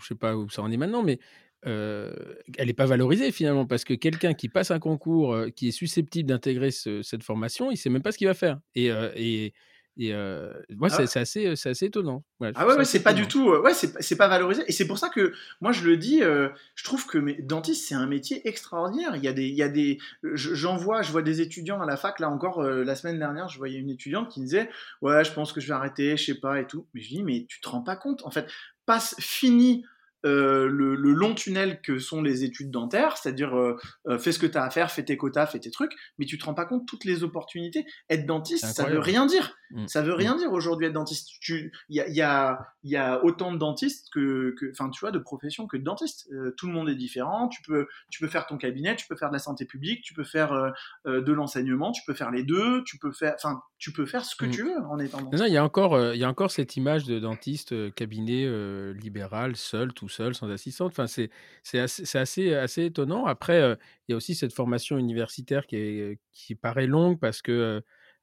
[0.08, 1.18] sais pas où ça en est maintenant, mais
[1.64, 6.28] elle n'est pas valorisée finalement parce que quelqu'un qui passe un concours, qui est susceptible
[6.28, 8.60] d'intégrer cette formation, il sait même pas ce qu'il va faire.
[8.74, 9.52] Et,
[10.00, 12.22] Et euh, moi, Ah c'est assez, c'est assez étonnant.
[12.38, 14.62] Ouais, Ah ouais, ouais c'est pas du tout, ouais, c'est pas- valorisé.
[14.68, 17.88] Et c'est pour ça que moi je le dis, euh, je trouve que mes dentiste
[17.88, 19.16] c'est un métier extraordinaire.
[19.16, 21.80] Il y a des, il y a des, je- j'en vois, je vois des étudiants
[21.82, 24.44] à la fac là encore euh, la semaine dernière, je voyais une étudiante qui me
[24.44, 24.70] disait,
[25.02, 26.86] ouais, je pense que je vais arrêter, je sais pas et tout.
[26.94, 28.46] Mais je dis, mais tu te rends pas compte, en fait,
[28.86, 29.84] passe fini.
[30.26, 33.76] Euh, le, le long tunnel que sont les études dentaires, c'est-à-dire euh,
[34.08, 36.26] euh, fais ce que tu as à faire, fais tes quotas, fais tes trucs, mais
[36.26, 37.86] tu te rends pas compte toutes les opportunités.
[38.10, 39.56] Être dentiste, ça veut rien dire.
[39.70, 39.86] Mm.
[39.86, 41.28] Ça veut rien dire aujourd'hui être dentiste.
[41.48, 44.98] Il y a, il y, a, il y a autant de dentistes que, enfin, tu
[44.98, 46.28] vois, de professions que de dentistes.
[46.56, 47.48] Tout le monde est différent.
[47.48, 50.14] Tu peux, tu peux faire ton cabinet, tu peux faire de la santé publique, tu
[50.14, 50.72] peux faire
[51.04, 54.34] de l'enseignement, tu peux faire les deux, tu peux faire, enfin, tu peux faire ce
[54.34, 54.50] que Mm.
[54.50, 55.44] tu veux en étant dentiste.
[55.46, 58.48] il y a encore, il y a encore cette image de dentiste cabinet
[58.94, 60.92] libéral, seul, tout seul, sans assistante.
[60.92, 61.30] Enfin, c'est
[61.62, 63.26] c'est assez, c'est assez, assez étonnant.
[63.26, 63.76] Après, euh,
[64.08, 67.80] il y a aussi cette formation universitaire qui, est, qui paraît longue parce que, euh,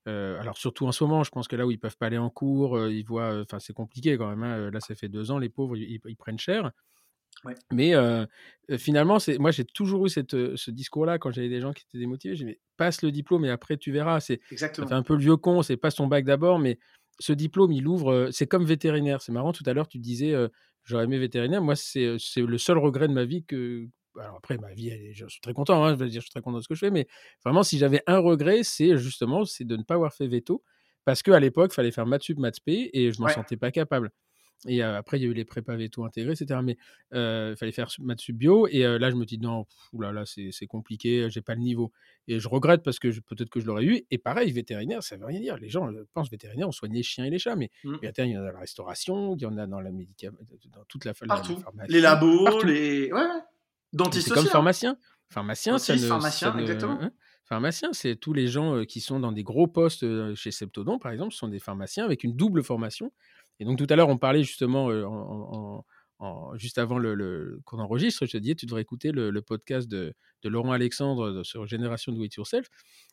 [0.07, 2.17] euh, alors surtout en ce moment, je pense que là où ils peuvent pas aller
[2.17, 4.43] en cours, euh, ils voient, euh, enfin, c'est compliqué quand même.
[4.43, 4.69] hein.
[4.71, 6.71] Là, ça fait deux ans, les pauvres, ils, ils prennent cher.
[7.43, 7.53] Ouais.
[7.71, 8.25] Mais euh,
[8.71, 11.73] euh, finalement, c'est moi j'ai toujours eu cette, euh, ce discours-là quand j'avais des gens
[11.73, 12.35] qui étaient démotivés.
[12.35, 14.19] J'ai dit, mais passe le diplôme et après tu verras.
[14.19, 14.87] C'est ça Exactement.
[14.87, 16.79] fait un peu le vieux con, c'est pas son bac d'abord, mais
[17.19, 18.11] ce diplôme, il ouvre.
[18.11, 19.21] euh, C'est comme vétérinaire.
[19.21, 20.47] C'est marrant, tout à l'heure, tu disais, euh,
[20.85, 21.61] j'aurais aimé vétérinaire.
[21.61, 23.87] Moi, c'est le seul regret de ma vie que.
[24.19, 26.31] Alors après, ma vie, elle je suis très content, hein, je veux dire, je suis
[26.31, 27.07] très content de ce que je fais, mais
[27.43, 30.63] vraiment, si j'avais un regret, c'est justement c'est de ne pas avoir fait veto,
[31.03, 33.35] parce qu'à l'époque, il fallait faire maths sup, maths p, et je m'en Ouais.
[33.35, 34.11] sentais pas capable.
[34.67, 36.59] Et après, il y a eu les prépas veto intégrés, etc.
[36.63, 36.77] Mais
[37.11, 40.65] il fallait faire maths bio, et là, je me dis, non, pff, oulala, c'est c'est
[40.65, 41.91] compliqué, j'ai pas le niveau.
[42.27, 44.01] Et je regrette parce que peut-être que je l'aurais eu.
[44.09, 45.57] Et pareil, vétérinaire, ça veut rien dire.
[45.57, 47.97] Les gens pensent vétérinaire, on soigne les chiens et les chats, mais Mm.
[48.01, 50.37] vétérinaire, il y en a dans la restauration, il y en a dans la médicament,
[50.71, 51.57] dans toute la, Partout.
[51.59, 51.91] pharmacie.
[51.91, 52.65] Les labos, partout.
[52.65, 53.21] les, ouais,
[53.93, 54.49] Dentiste C'est comme hein.
[54.49, 54.97] pharmacien.
[55.29, 56.97] Pharmacien, ça Dentiste, ne, pharmacien, ça ne- exactement.
[57.01, 57.11] hein,
[57.47, 61.31] Pharmacien, c'est tous les gens qui sont dans des gros postes chez Septodon, par exemple,
[61.33, 63.11] sont des pharmaciens avec une double formation.
[63.59, 65.85] Et donc tout à l'heure, on parlait justement euh, en- en-
[66.19, 69.41] en- juste avant le, le- qu'on enregistre, je te disais, tu devrais écouter le, le
[69.41, 70.13] podcast de,
[70.43, 72.67] de Laurent Alexandre sur Génération Do It Yourself.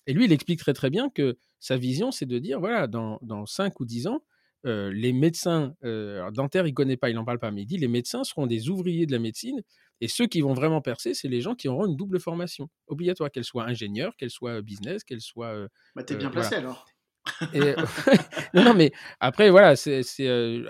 [0.07, 3.19] Et lui, il explique très très bien que sa vision, c'est de dire, voilà, dans,
[3.23, 4.23] dans 5 ou 10 ans,
[4.67, 7.79] euh, les médecins euh, dentaires, il connaît pas, il n'en parle pas, mais il dit
[7.79, 9.61] les médecins seront des ouvriers de la médecine
[10.01, 13.31] et ceux qui vont vraiment percer, c'est les gens qui auront une double formation obligatoire,
[13.33, 16.49] qu'elle soit ingénieur, qu'elle soit business, qu'elle soit Bah, t'es bien voilà.
[16.49, 16.87] placé alors.
[18.55, 20.69] non, mais après, voilà, c'est, euh,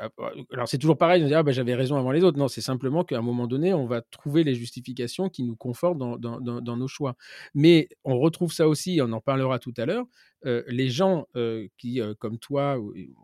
[0.67, 2.39] c'est toujours pareil, on dit, ah, bah, j'avais raison avant les autres.
[2.39, 5.99] Non, c'est simplement qu'à un moment donné, on va trouver les justifications qui nous confortent
[5.99, 7.17] dans, nos choix.
[7.55, 10.05] Mais on retrouve ça aussi, on en parlera tout à l'heure,
[10.45, 12.79] euh, les gens euh, qui, euh, comme toi,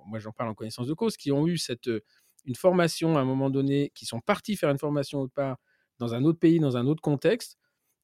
[0.07, 2.01] moi j'en parle en connaissance de cause, qui ont eu cette, euh,
[2.45, 5.59] une formation à un moment donné, qui sont partis faire une formation autre part,
[5.99, 7.59] dans un autre pays, dans un autre contexte,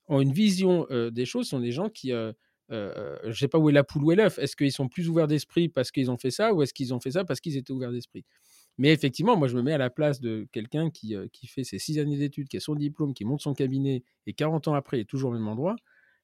[0.09, 2.13] ont une vision euh, des choses, sont des gens qui,
[2.73, 4.39] euh, je ne sais pas où est la poule ou est l'œuf.
[4.39, 7.01] Est-ce qu'ils sont plus ouverts d'esprit parce qu'ils ont fait ça ou est-ce qu'ils ont
[7.01, 8.25] fait ça parce qu'ils étaient ouverts d'esprit?
[8.79, 11.63] Mais effectivement, moi, je me mets à la place de quelqu'un qui, euh, qui fait
[11.63, 14.75] ses six années d'études, qui a son diplôme, qui monte son cabinet et 40 ans
[14.75, 15.77] après est toujours au même endroit.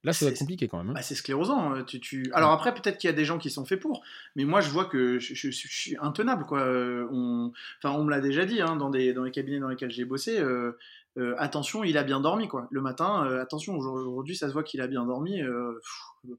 [0.03, 0.89] Là, ça va être C'est- compliqué quand même.
[0.89, 0.95] hein.
[0.95, 1.75] Bah, c'est sclérosant.
[1.77, 2.31] euh, Tu, tu...
[2.33, 4.03] Alors après, peut-être qu'il y a des gens qui sont faits pour,
[4.35, 6.47] mais moi, je vois que je, je- je suis intenable.
[6.47, 6.61] Quoi.
[6.63, 7.53] Euh, On...
[7.85, 10.07] Enfin, on me l'a déjà dit hein, dans, des, dans les cabinets dans lesquels j'ai
[10.07, 10.39] bossé.
[10.41, 10.73] euh,
[11.19, 12.47] euh, attention, il a bien dormi.
[12.49, 12.69] Quoi.
[12.71, 15.43] Le matin, euh, attention, aujourd'hui, ça se voit qu'il a bien dormi.
[15.43, 15.81] euh,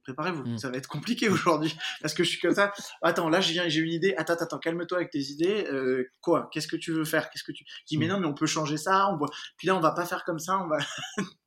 [0.03, 0.57] Préparez-vous, Mm.
[0.59, 1.75] ça va être compliqué aujourd'hui.
[2.01, 2.71] Parce que je suis comme ça.
[3.01, 4.13] Attends, là, je viens, j'ai une idée.
[4.15, 5.67] Attends, attends, calme-toi avec tes idées.
[6.21, 6.49] Quoi?
[6.53, 7.29] Qu'est-ce que tu veux faire?
[7.29, 8.09] Qu'est-ce que tu Je dis, mais Mm.
[8.09, 9.09] non, mais on peut changer ça.
[9.09, 9.17] On.
[9.57, 10.59] Puis là, on va pas faire comme ça.
[10.63, 10.77] On va.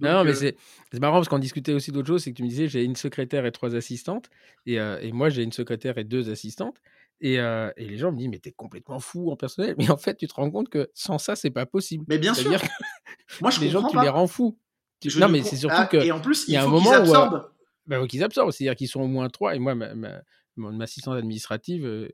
[0.00, 0.56] Non, mais c'est
[0.92, 2.22] c'est marrant parce qu'on discutait aussi d'autres choses.
[2.24, 4.28] C'est que tu me disais, j'ai une secrétaire et trois assistantes.
[4.66, 6.76] Et, et moi, j'ai une secrétaire et deux assistantes.
[7.20, 9.74] Et, euh, et les gens me disent, mais t'es complètement fou en personnel.
[9.78, 12.04] Mais en fait, tu te rends compte que sans ça, c'est pas possible.
[12.08, 12.60] Mais bien sûr.
[13.40, 14.02] Moi, je les gens, comprends tu pas.
[14.04, 14.58] les rends fous.
[15.04, 15.98] Je Non, mais c'est surtout Ah, que.
[15.98, 17.44] Et en plus, il y a un moment qu'ils où, absorbent.
[17.86, 18.50] bah, qu'ils absorbent.
[18.52, 19.54] C'est-à-dire qu'ils sont au moins trois.
[19.54, 20.20] Et moi, ma, ma,
[20.56, 22.08] mon assistante administrative, euh,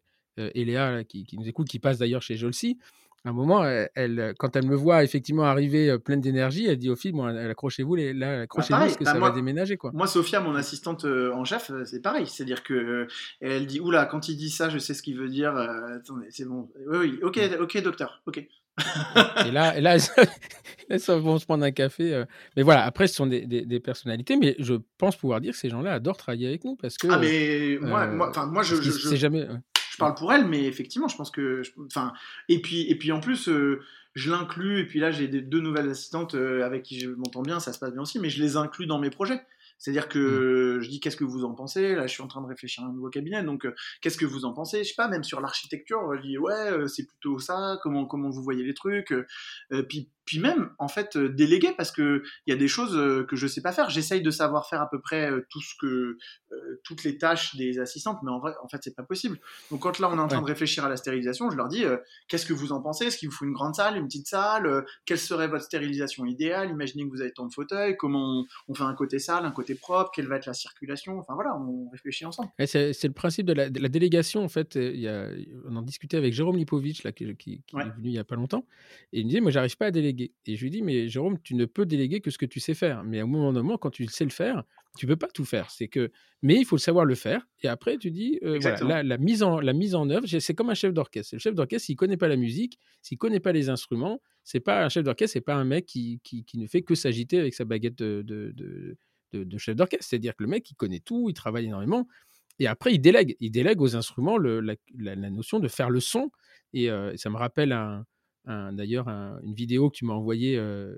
[0.55, 2.79] Eléa, là, qui, qui nous écoute, qui passe d'ailleurs chez Jolsi,
[3.25, 6.79] à un moment, elle, elle- quand elle me voit effectivement arriver euh, pleine d'énergie, elle
[6.79, 9.35] dit au film, bon, accrochez-vous, les, là, accrochez-vous, pareil, parce que bah, ça moi- va
[9.35, 9.77] déménager.
[9.77, 9.91] quoi.
[9.93, 12.27] Moi, Sophia, mon assistante euh, en chef, euh, c'est pareil.
[12.27, 13.07] C'est-à-dire que euh,
[13.41, 15.55] elle dit Oula, quand il dit ça, je sais ce qu'il veut dire.
[15.57, 16.71] euh, attendez, c'est bon.
[16.89, 18.39] Oui, oui, ok, ok, docteur, ok.
[19.47, 19.97] Et là, et là,
[20.89, 22.15] elles vont se prendre un café.
[22.15, 22.25] euh.
[22.57, 25.59] Mais voilà, après, ce sont des, des- des personnalités, mais je pense pouvoir dire que
[25.59, 27.09] ces gens-là adorent travailler avec nous parce que.
[27.11, 29.47] Ah, mais moi, euh, moi, moi, je, je, je- jamais.
[30.01, 32.13] Parle pour elle, mais effectivement, je pense que, je- enfin,
[32.49, 33.81] et puis, et puis en plus, euh,
[34.15, 34.81] je l'inclus.
[34.81, 37.73] Et puis là, j'ai des- deux nouvelles assistantes euh, avec qui je m'entends bien, ça
[37.73, 39.41] se passe bien aussi, mais je les inclus dans mes projets.
[39.79, 40.83] C'est-à-dire que Mm.
[40.83, 41.95] je dis qu'est-ce que vous en pensez?
[41.95, 44.27] Là, je suis en train de réfléchir à un nouveau cabinet, donc euh, qu'est-ce que
[44.27, 44.85] vous en pensez?
[44.85, 47.79] Je sais pas, même sur l'architecture, je dis ouais, euh, c'est plutôt ça.
[47.83, 51.91] Comment comment vous voyez les trucs Euh, Puis puis même, en fait, euh, déléguer parce
[51.91, 53.91] que il y a des choses euh, que je sais pas faire.
[53.91, 56.19] J'essaye de savoir faire à peu près euh, tout ce que,
[56.85, 59.41] toutes les tâches des assistantes, mais en vrai, en fait, c'est pas possible.
[59.73, 61.83] Donc, quand là, on est en train de réfléchir à la stérilisation, je leur dis,
[62.29, 63.07] qu'est-ce que vous en pensez?
[63.07, 64.85] Est-ce qu'il vous faut une grande salle, une petite salle?
[65.05, 66.71] Quelle serait votre stérilisation idéale?
[66.71, 67.97] Imaginez que vous avez tant de fauteuils.
[67.97, 70.13] Comment on, fait un côté salle, un côté propre?
[70.15, 71.19] Quelle va être la circulation?
[71.19, 72.51] Enfin voilà, on réfléchit ensemble.
[72.67, 74.45] C'est le principe de la, délégation.
[74.45, 75.29] En fait, il y a,
[75.67, 78.37] on en discutait avec Jérôme Lipovitch, là, qui, qui, est venu il y a pas
[78.37, 78.65] longtemps,
[79.13, 80.20] et il me disait, moi, j'arrive pas à déléguer.
[80.47, 82.75] Et je lui dis, mais Jérôme, tu ne peux déléguer que ce que tu sais
[82.75, 83.05] faire.
[83.05, 84.65] Mais à un moment donné, quand tu sais le faire,
[84.99, 85.71] tu peux pas tout faire.
[85.71, 86.11] C'est que,
[86.43, 87.47] mais il faut le savoir le faire.
[87.63, 90.71] Et après, tu dis, euh, voilà, la, mise en, la mise en œuvre, c'est comme
[90.71, 91.35] un chef d'orchestre.
[91.35, 94.85] Le chef d'orchestre, s'il connaît pas la musique, s'il connaît pas les instruments, c'est pas
[94.85, 97.65] un chef d'orchestre, c'est pas un mec qui, qui, ne fait que s'agiter avec sa
[97.65, 98.97] baguette de, de,
[99.33, 100.07] de, chef d'orchestre.
[100.09, 102.07] C'est-à-dire que le mec, il connaît tout, il travaille énormément.
[102.59, 103.37] Et après, il délègue.
[103.41, 106.31] Il délègue aux instruments le, la, la, notion de faire le son.
[106.73, 108.05] Et euh, ça me rappelle un,
[108.47, 110.97] d'ailleurs une vidéo que tu m'as envoyée euh,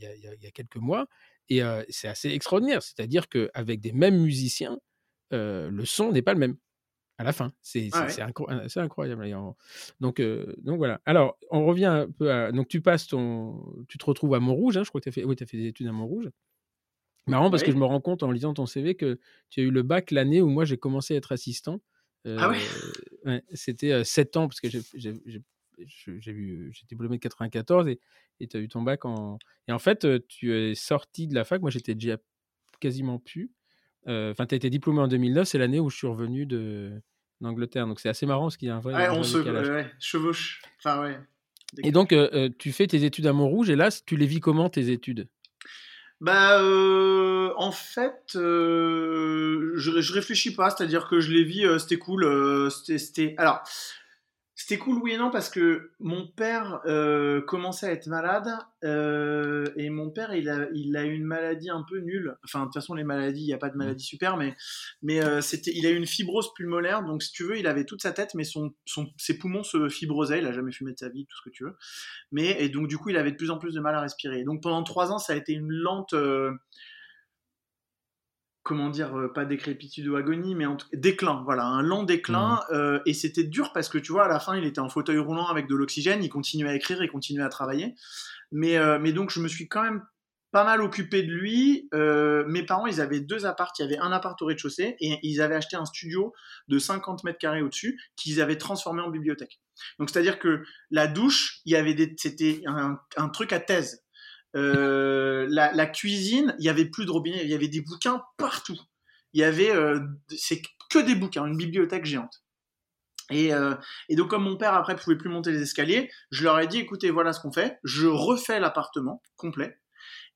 [0.00, 1.06] il, y a, quelques mois.
[1.48, 2.82] Et euh, c'est assez extraordinaire.
[2.82, 4.78] C'est-à-dire qu'avec des mêmes musiciens,
[5.32, 6.56] euh, le son n'est pas le même
[7.18, 7.52] à la fin.
[7.62, 8.06] C'est ah
[8.76, 9.28] incroyable.
[10.00, 11.00] Donc, donc voilà.
[11.04, 12.52] Alors, on revient un peu à.
[12.52, 13.84] Donc, tu passes ton.
[13.88, 14.76] Tu te retrouves à Montrouge.
[14.76, 15.24] Hein, je crois que tu as fait.
[15.24, 16.30] Oui, as fait des études à Montrouge.
[17.28, 19.70] Marrant parce que je me rends compte en lisant ton CV que tu as eu
[19.70, 21.80] le bac l'année où moi j'ai commencé à être assistant.
[22.26, 25.42] ah ouais, C'était 7 ans parce que j'ai
[25.86, 27.98] j'ai diplômé de 94 et
[28.48, 29.38] tu as eu ton bac en.
[29.68, 31.60] Et en fait, tu es sorti de la fac.
[31.60, 32.16] Moi, j'étais déjà
[32.80, 33.50] quasiment plus.
[34.06, 36.92] Enfin, tu as été diplômé en 2009, c'est l'année où je suis revenu de
[37.40, 37.86] d'Angleterre.
[37.86, 38.94] Donc, c'est assez marrant parce qu'il y a un vrai.
[38.94, 39.38] Ouais, on se
[39.98, 40.62] chevauche.
[40.78, 41.18] Enfin, ouais.
[41.82, 42.14] Et donc,
[42.58, 45.28] tu fais tes études à Montrouge et là, tu les vis comment tes études?
[46.20, 46.62] Bah,
[47.56, 53.62] en fait, je, je réfléchis pas, c'est-à-dire que je les vis, c'était cool, c'était, alors,
[54.72, 58.48] c'était cool, oui et non, parce que mon père euh, commençait à être malade
[58.84, 62.38] euh, et mon père, il a, il a une maladie un peu nulle.
[62.42, 64.56] Enfin, de toute façon, les maladies, il n'y a pas de maladie super, mais,
[65.02, 67.02] mais euh, c'était, il a eu une fibrose pulmonaire.
[67.02, 69.90] Donc, si tu veux, il avait toute sa tête, mais son, son, ses poumons se
[69.90, 70.38] fibrosaient.
[70.38, 71.76] Il a jamais fumé de sa vie, tout ce que tu veux.
[72.30, 74.42] Mais et donc, du coup, il avait de plus en plus de mal à respirer.
[74.44, 76.14] donc, pendant trois ans, ça a été une lente
[78.62, 82.60] comment dire, euh, pas décrépitude ou agonie, mais en tout déclin, voilà, un lent déclin.
[82.70, 82.74] Mmh.
[82.74, 85.18] Euh, et c'était dur parce que tu vois, à la fin, il était en fauteuil
[85.18, 87.94] roulant avec de l'oxygène, il continuait à écrire, et continuait à travailler.
[88.52, 90.02] Mais, euh, mais donc, je me suis quand même
[90.52, 91.88] pas mal occupé de lui.
[91.92, 93.72] mes parents, ils avaient deux apparts.
[93.78, 96.34] Il y avait un appart au rez-de-chaussée et ils avaient acheté un studio
[96.68, 99.60] de 50 mètres carrés au-dessus qu'ils avaient transformé en bibliothèque.
[99.98, 104.02] Donc, c'est-à-dire que la douche, il y avait des, c'était un, un truc à thèse.
[104.54, 108.78] Euh, la, cuisine, il y avait plus de robinet, il y avait des bouquins partout.
[109.32, 110.60] Il y avait, euh, c'est
[110.90, 112.42] que des bouquins, une bibliothèque géante.
[113.30, 113.74] Et, euh,
[114.08, 116.78] et, donc comme mon père après pouvait plus monter les escaliers, je leur ai dit
[116.78, 119.78] écoutez voilà ce qu'on fait, je refais l'appartement complet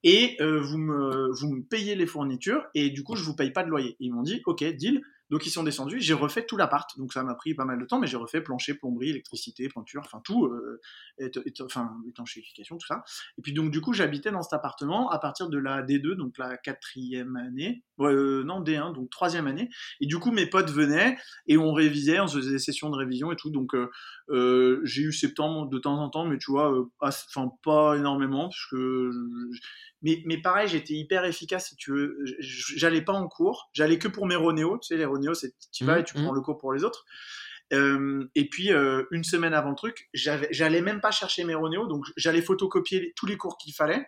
[0.02, 3.96] et vous me payez les fournitures et du coup je vous paye pas de loyer.
[3.98, 5.02] ils m'ont dit ok deal.
[5.31, 7.85] Donc ils sont descendus, j'ai refait tout l'appart, donc ça m'a pris pas mal de
[7.85, 10.81] temps, mais j'ai refait plancher, plomberie, électricité, peinture, enfin tout, euh,
[11.19, 13.05] étanchéification, tout ça.
[13.39, 16.39] Et puis donc du coup j'habitais dans cet appartement à partir de la D2, donc
[16.39, 19.69] la quatrième année, euh, non D1, donc troisième année.
[20.01, 21.17] Et du coup mes potes venaient
[21.49, 23.51] et on révisait, on faisait des sessions de révision et tout.
[23.51, 28.49] Donc euh, j'ai eu septembre de temps en temps, mais tu vois, enfin pas énormément,
[28.49, 29.11] parce que
[30.03, 32.19] mais, mais pareil, j'étais hyper efficace si tu veux.
[32.39, 34.79] J'allais pas en cours, j'allais que pour mes Ronéo.
[34.79, 36.37] Tu sais, les C'est tu vas et tu mmh, prends mmh.
[36.37, 37.05] le cours pour les autres.
[37.72, 41.87] Euh, et puis euh, une semaine avant le truc, j'allais même pas chercher mes Ronéo,
[41.87, 44.07] donc j'allais photocopier tous les cours qu'il fallait.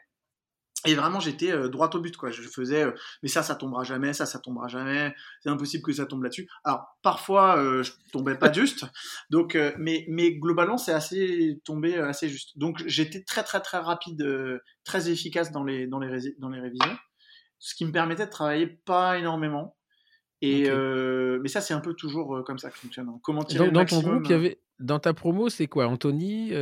[0.86, 2.30] Et vraiment, j'étais euh, droit au but, quoi.
[2.30, 2.86] Je faisais,
[3.24, 5.12] mais ça, ça tombera jamais, ça, ça tombera jamais.
[5.42, 6.48] C'est impossible que ça tombe là-dessus.
[6.62, 8.84] Alors, parfois, je tombais pas juste.
[9.28, 12.56] Donc, mais, mais globalement, c'est assez tombé assez juste.
[12.58, 14.24] Donc, j'étais très, très, très rapide,
[14.84, 16.96] très efficace dans les, dans les, dans les révisions,
[17.58, 19.77] ce qui me permettait de travailler pas énormément.
[20.40, 23.08] Et mais ça, c'est un peu toujours comme ça que fonctionne.
[23.08, 23.20] Hein.
[23.22, 25.86] Comment tirer dans, dans ton groupe, il y avait dans ta promo, c'est quoi?
[25.86, 26.52] Anthony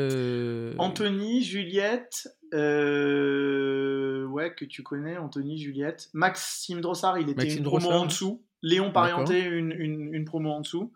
[0.78, 6.08] Anthony, Juliette, euh, ouais, que tu connais, Anthony, Juliette.
[6.12, 8.42] Maxime Drossard, il était une promo en dessous.
[8.62, 10.92] Léon Parienté, une, une, une, promo en dessous.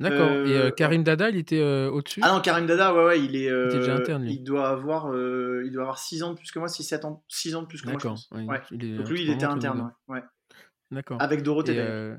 [0.00, 0.30] D'accord.
[0.30, 2.20] Et euh, Karim Dada, il était euh, au-dessus?
[2.22, 3.46] Ah non, Karim Dada, ouais, ouais, il est.
[3.46, 4.34] il déjà interne, lui.
[4.34, 7.24] Il doit avoir, il doit avoir 6 ans de plus que moi, 6, 7 ans,
[7.28, 7.94] 6 ans de plus que moi.
[7.94, 8.18] D'accord.
[8.32, 8.60] Ouais.
[8.70, 10.22] Donc lui, il était interne, ouais.
[10.90, 11.20] D'accord.
[11.20, 12.16] Avec Dorothée.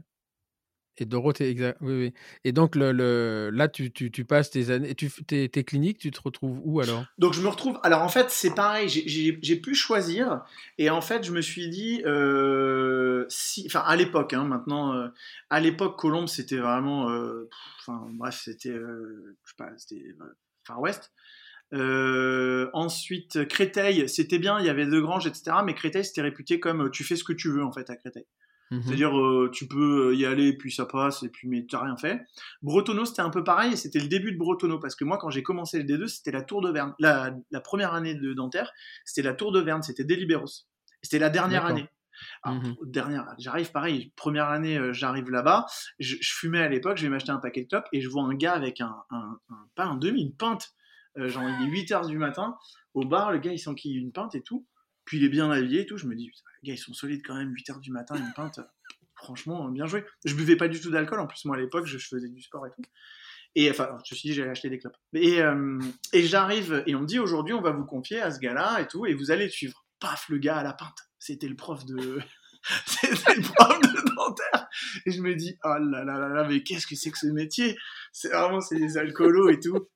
[1.01, 1.77] Et Dorothée, exact.
[1.81, 2.13] Oui, oui.
[2.43, 5.97] Et donc le, le là, tu, tu, tu, passes tes années, tu, tes, tes, cliniques,
[5.97, 7.05] tu te retrouves où alors?
[7.17, 7.79] Donc je me retrouve.
[7.83, 8.89] Alors en fait, c'est pareil.
[8.89, 10.43] J'ai pu choisir.
[10.77, 15.07] Et en fait, je me suis dit, euh, si, enfin à l'époque, hein, maintenant, euh,
[15.49, 20.03] à l'époque, Colombe, c'était vraiment, euh, enfin bref, c'était, je sais pas, c'était
[20.65, 21.13] Far West.
[21.71, 25.57] ensuite, Créteil, c'était bien, il y avait deux granges, etc.
[25.63, 28.25] Mais Créteil, c'était réputé comme tu fais ce que tu veux en fait à Créteil.
[28.71, 28.83] Mhm.
[28.83, 29.13] C'est-à-dire,
[29.51, 32.21] tu peux y aller, puis ça passe, et puis mais tu n'as rien fait.
[32.61, 35.43] Bretonneau, c'était un peu pareil, c'était le début de Bretonneau, parce que moi, quand j'ai
[35.43, 36.93] commencé le D2, c'était la Tour de Verne.
[36.99, 38.71] La, la première année de dentaire,
[39.05, 40.67] c'était la Tour de Verne, c'était Deliberos.
[41.01, 41.87] C'était la dernière année.
[42.45, 45.65] Mmh dernière, j'arrive pareil, première année, euh, j'arrive là-bas,
[45.99, 48.33] je, fumais à l'époque, je vais m'acheter un paquet de clopes et je vois un
[48.35, 48.93] gars avec un,
[49.75, 50.73] pas un demi, une pinte,
[51.17, 52.57] euh, genre il est 8h du matin,
[52.93, 54.65] au bar, le gars il s'enquille une pinte et tout,
[55.09, 57.23] puis il est bien habillé et tout, je me dis, les gars ils sont solides
[57.25, 58.59] quand même, 8h du matin, une pinte,
[59.15, 60.05] franchement, bien joué.
[60.23, 62.67] Je buvais pas du tout d'alcool, en plus moi à l'époque, je, faisais du sport
[62.67, 62.87] et tout.
[63.55, 64.95] Et enfin, je me suis dit, j'allais acheter des clopes.
[65.13, 65.79] Et, euh,
[66.13, 68.87] et j'arrive, et on me dit, aujourd'hui, on va vous confier à ce gars-là et
[68.87, 69.83] tout, et vous allez le suivre.
[69.99, 72.19] Paf, le gars à la pinte c'était le prof de
[72.85, 74.67] c'était le prof de dentaire
[75.05, 77.27] et je me dis oh là là là là mais qu'est-ce que c'est que ce
[77.27, 77.77] métier?
[78.13, 79.89] C'est vraiment c'est des alcoolos et tout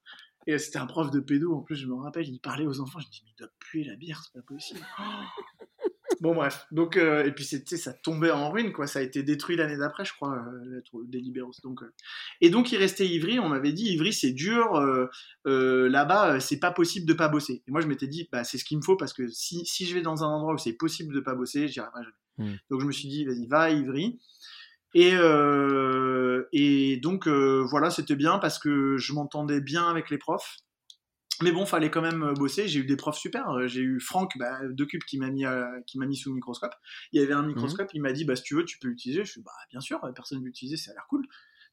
[0.48, 3.00] et c'était un prof de pédo en plus je me rappelle il parlait aux enfants
[3.00, 4.82] je me dis mais il doit puer la bière c'est pas possible
[6.24, 6.68] Bon, bref.
[6.72, 8.88] Donc, euh, et puis, ça tombait en ruine, quoi.
[8.88, 11.52] Ça a été détruit l'année d'après, je crois, euh, des Libéros.
[11.64, 11.94] Donc, euh.
[12.40, 13.40] Et donc, il restait Ivry.
[13.40, 14.80] On m'avait dit, Ivry, c'est dur.
[15.44, 17.64] Là-bas, c'est pas possible de pas bosser.
[17.68, 19.86] Et moi, je m'étais dit, bah, c'est ce qu'il me faut parce que si, si,
[19.86, 22.52] je vais dans un endroit où c'est possible de pas bosser, je dirais pas jamais.
[22.52, 22.58] Hmm.
[22.70, 24.20] Donc, je me suis dit, vas-y, va à Ivry.
[24.94, 25.14] Et,
[26.52, 30.58] et donc, voilà, c'était bien parce que je m'entendais bien avec les profs.
[31.42, 32.68] Mais bon, fallait quand même euh, bosser.
[32.68, 33.50] J'ai eu des profs super.
[33.50, 36.30] Euh, j'ai eu Franck bah, de Cube qui m'a mis, euh, qui m'a mis sous
[36.30, 36.74] le microscope.
[37.12, 37.50] Il y avait un mhm.
[37.50, 37.90] microscope.
[37.94, 39.26] Il m'a dit, bah, si tu veux, tu peux l'utiliser.
[39.26, 41.26] Je suis, bah, bien sûr, personne ne l'utiliser, ça a l'air cool.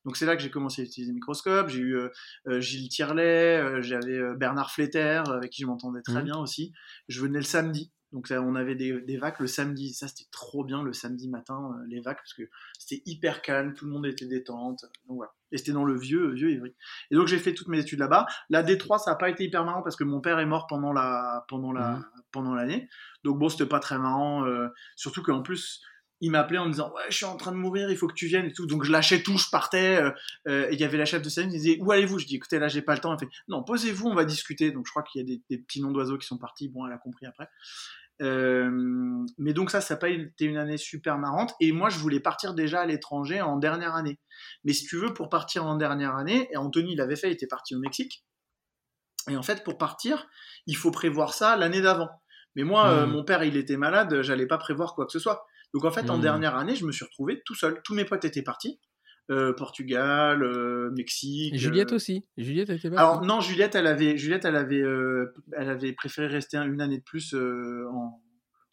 [0.07, 1.69] Donc c'est là que j'ai commencé à utiliser le microscope.
[1.69, 1.99] J'ai eu
[2.59, 6.25] Gilles Tirlet, j'avais Bernard Fletter avec qui je m'entendais très mhm.
[6.25, 6.73] bien aussi.
[7.09, 7.93] Je venais le samedi.
[8.13, 9.93] Donc on avait des, des vacs le samedi.
[9.95, 12.43] Ça c'était trop bien le samedi matin les vacs parce que
[12.79, 14.85] c'était hyper calme, tout le monde était détente.
[15.07, 15.33] Donc voilà.
[15.53, 16.75] Et c'était dans le vieux, vieux Ivry.
[17.11, 18.27] Et donc j'ai fait toutes mes études là-bas.
[18.51, 20.93] La D3, ça n'a pas été hyper marrant parce que mon père est mort pendant
[20.93, 22.05] la, pendant la, mmh.
[22.33, 22.89] pendant l'année.
[23.25, 24.45] Donc bon, c'était pas très marrant.
[24.47, 25.83] Euh, surtout qu'en plus,
[26.21, 28.15] il m'appelait en me disant ouais, je suis en train de mourir, il faut que
[28.15, 28.67] tu viennes et tout.
[28.67, 29.97] Donc je lâchais tout, je partais.
[29.97, 30.11] Euh,
[30.49, 32.19] euh, et il y avait la chef de scène qui disait où allez-vous?
[32.19, 33.13] Je dis écoutez là j'ai pas le temps.
[33.13, 34.71] Elle fait non posez-vous, on va discuter.
[34.71, 36.69] Donc je crois qu'il y a des, des petits noms d'oiseaux qui sont partis.
[36.69, 37.49] Bon, elle a compris après.
[38.23, 38.71] Euh,
[39.39, 41.55] mais donc ça, ça n'a pas été une année super marrante.
[41.61, 44.19] Et moi, je voulais partir déjà à l'étranger en dernière année.
[44.65, 47.47] Mais si tu veux, pour partir en dernière année, et Anthony l'avait fait, il était
[47.47, 48.25] parti au Mexique.
[49.29, 50.27] Et en fait, pour partir,
[50.67, 52.11] il faut prévoir ça l'année d'avant.
[52.57, 53.11] Mais moi, euh, mmh.
[53.11, 55.47] mon père, il était malade, j'allais pas prévoir quoi que ce soit.
[55.75, 56.23] Donc en fait, en mmh.
[56.23, 57.81] dernière année, je me suis retrouvé tout seul.
[57.85, 58.81] Tous mes potes étaient partis.
[59.31, 61.57] Euh, Portugal, euh, Mexique.
[61.57, 61.97] Juliette euh.
[61.97, 62.27] aussi.
[62.37, 64.83] Juliette était Alors non, Juliette, elle avait, Juliette, elle avait,
[65.53, 68.21] elle avait préféré rester une année de plus en,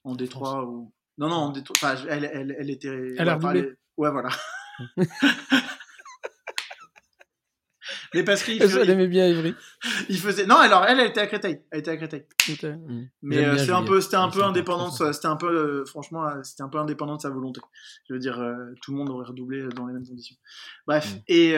[0.04, 0.92] en Détroit ou.
[1.20, 1.76] Non, non, en Détroit.
[1.84, 3.14] Enfin, elle, elle, elle était.
[3.18, 4.30] Elle a Ouais, voilà.
[8.14, 9.56] Mais parce qu'il elle aimait bien Ivry.
[10.10, 12.26] Il faisait non alors elle elle était à Créteil, elle était à Créteil.
[12.50, 13.06] Hmm.
[13.22, 16.42] Mais euh, c'est un peu c'était un peu indépendant c'était un peu euh, franchement euh,
[16.44, 17.62] c'était un peu indépendant de sa volonté.
[18.08, 18.36] Je veux dire
[18.82, 20.36] tout le monde aurait redoublé dans les mêmes conditions.
[20.86, 21.20] Bref hmm.
[21.28, 21.56] et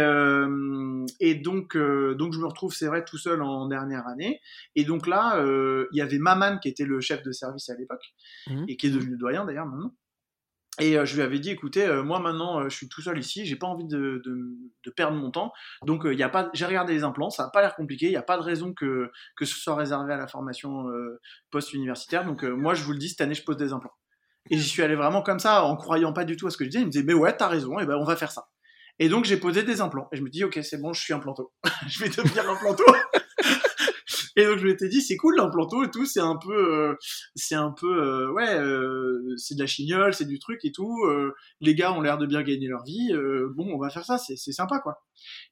[1.19, 4.41] et donc donc je me retrouve c'est vrai tout seul en dernière année
[4.75, 5.41] et donc là
[5.91, 8.03] il y avait Maman qui était le chef de service à l'époque
[8.47, 8.65] hmm.
[8.67, 9.93] et qui est devenu doyen d'ailleurs maintenant.
[10.79, 13.19] Et euh, je lui avais dit, écoutez, euh, moi maintenant, euh, je suis tout seul
[13.19, 15.51] ici, j'ai pas envie de, de, perdre mon temps.
[15.85, 18.11] Donc, il y a pas, j'ai regardé les implants, ça n'a pas l'air compliqué, il
[18.11, 20.85] n'y a pas de raison que, que ce soit réservé à la formation
[21.51, 22.25] post-universitaire.
[22.25, 23.93] Donc, moi, je vous le dis, cette année, je pose des implants.
[24.49, 26.63] Et j'y suis allé vraiment comme ça, en croyant pas du tout à ce que
[26.63, 26.81] je disais.
[26.81, 28.47] Il me disait, mais ouais, t'as raison, et ben on va faire ça.
[28.97, 30.09] Et donc, j'ai posé des implants.
[30.11, 31.53] Et je me dis, ok, c'est bon, je suis un planto.
[31.87, 32.83] je vais devenir un planto.
[34.35, 36.95] Et donc je m'étais dit c'est cool l'implanto et tout, c'est un peu, euh,
[37.35, 40.97] c'est un peu, euh, ouais, euh, c'est de la chignole, c'est du truc et tout.
[41.61, 43.11] les gars ont l'air de bien gagner leur vie.
[43.55, 45.03] bon, on va faire ça, c'est sympa quoi.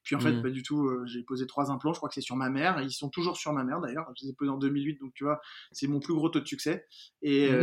[0.03, 0.41] Puis en fait mmh.
[0.41, 0.89] pas du tout.
[1.05, 2.81] j'ai posé trois implants, je crois que c'est sur ma mère.
[2.81, 4.09] Ils sont toujours sur ma mère d'ailleurs.
[4.17, 5.39] Je les ai posés en 2008, donc tu vois,
[5.71, 6.85] c'est mon plus gros taux de succès.
[7.21, 7.49] Et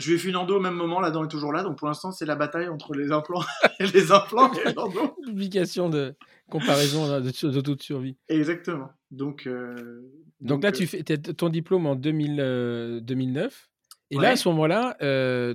[0.00, 1.76] Je lui ai fait une endo au même moment, la dent est toujours là, donc
[1.76, 3.42] pour l'instant c'est la bataille entre les implants
[3.80, 5.14] et les implants et l'endo.
[5.26, 6.14] Publication de
[6.48, 8.16] comparaison de, de, toute survie.
[8.28, 8.90] Exactement.
[9.10, 10.08] Donc, euh,
[10.40, 13.44] donc, là, tu euh, fais ton diplôme en 2000, 2009.
[13.44, 13.56] Euh,
[14.12, 14.96] et là, à ce moment-là,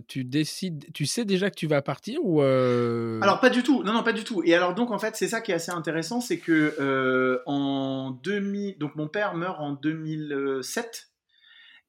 [0.08, 3.94] tu décides, tu sais déjà que tu vas partir ou Alors pas du tout, non
[3.94, 4.44] non pas du tout.
[4.46, 8.78] Et alors donc en fait c'est ça qui est assez intéressant, c'est que en 2000,
[8.78, 11.10] donc mon père meurt en 2007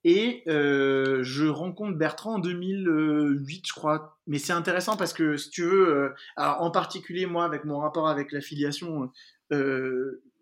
[0.02, 4.18] et je rencontre Bertrand en 2008 je crois.
[4.26, 8.08] Mais c'est intéressant parce que si tu veux, alors en particulier moi avec mon rapport
[8.08, 9.12] avec l'affiliation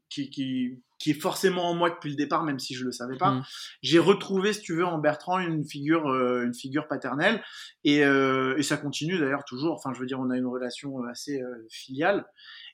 [0.09, 3.19] qui, qui qui est forcément en moi depuis le départ, même si je le savais
[3.19, 3.33] pas.
[3.33, 3.45] Mm.
[3.83, 7.43] J'ai retrouvé, si tu veux, en Bertrand une figure, euh, une figure paternelle,
[7.85, 9.74] et, euh, et ça continue d'ailleurs toujours.
[9.74, 12.24] Enfin, je veux dire, on a une relation euh, assez filiale.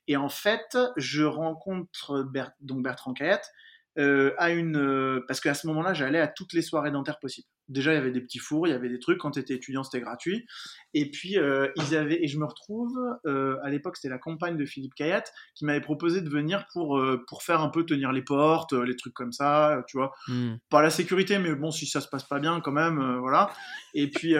[0.06, 2.24] Et en fait, je rencontre
[2.60, 3.50] donc Bertrand Cayette
[3.96, 7.48] à une parce qu'à ce moment-là j'allais à toutes les soirées dentaires possibles.
[7.70, 9.54] Déjà il y avait des petits fours, il y avait des trucs quand tu étais
[9.54, 10.46] étudiant c'était gratuit
[10.92, 14.64] et puis euh, ils avaient et je me retrouve à l'époque c'était la campagne de
[14.64, 18.72] Philippe Cayat qui m'avait proposé de venir pour pour faire un peu tenir les portes,
[18.72, 20.12] les trucs comme ça, tu vois.
[20.28, 20.56] Hmm.
[20.68, 23.50] Pas la sécurité mais bon si ça se passe pas bien quand même voilà.
[23.94, 24.34] Et puis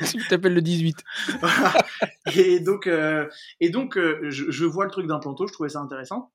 [0.00, 0.96] si tu t'appelles le 18.
[2.34, 2.88] et donc
[3.60, 6.32] et donc je, je vois le truc d'un planteau, je trouvais ça intéressant.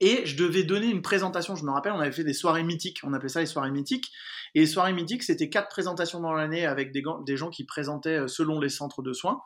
[0.00, 3.00] Et je devais donner une présentation, je me rappelle, on avait fait des soirées mythiques,
[3.02, 4.10] on appelait ça les soirées mythiques.
[4.54, 8.20] Et les soirées mythiques, c'était quatre présentations dans l'année avec des, des, gens qui présentaient
[8.20, 9.42] euh, selon les centres de soins.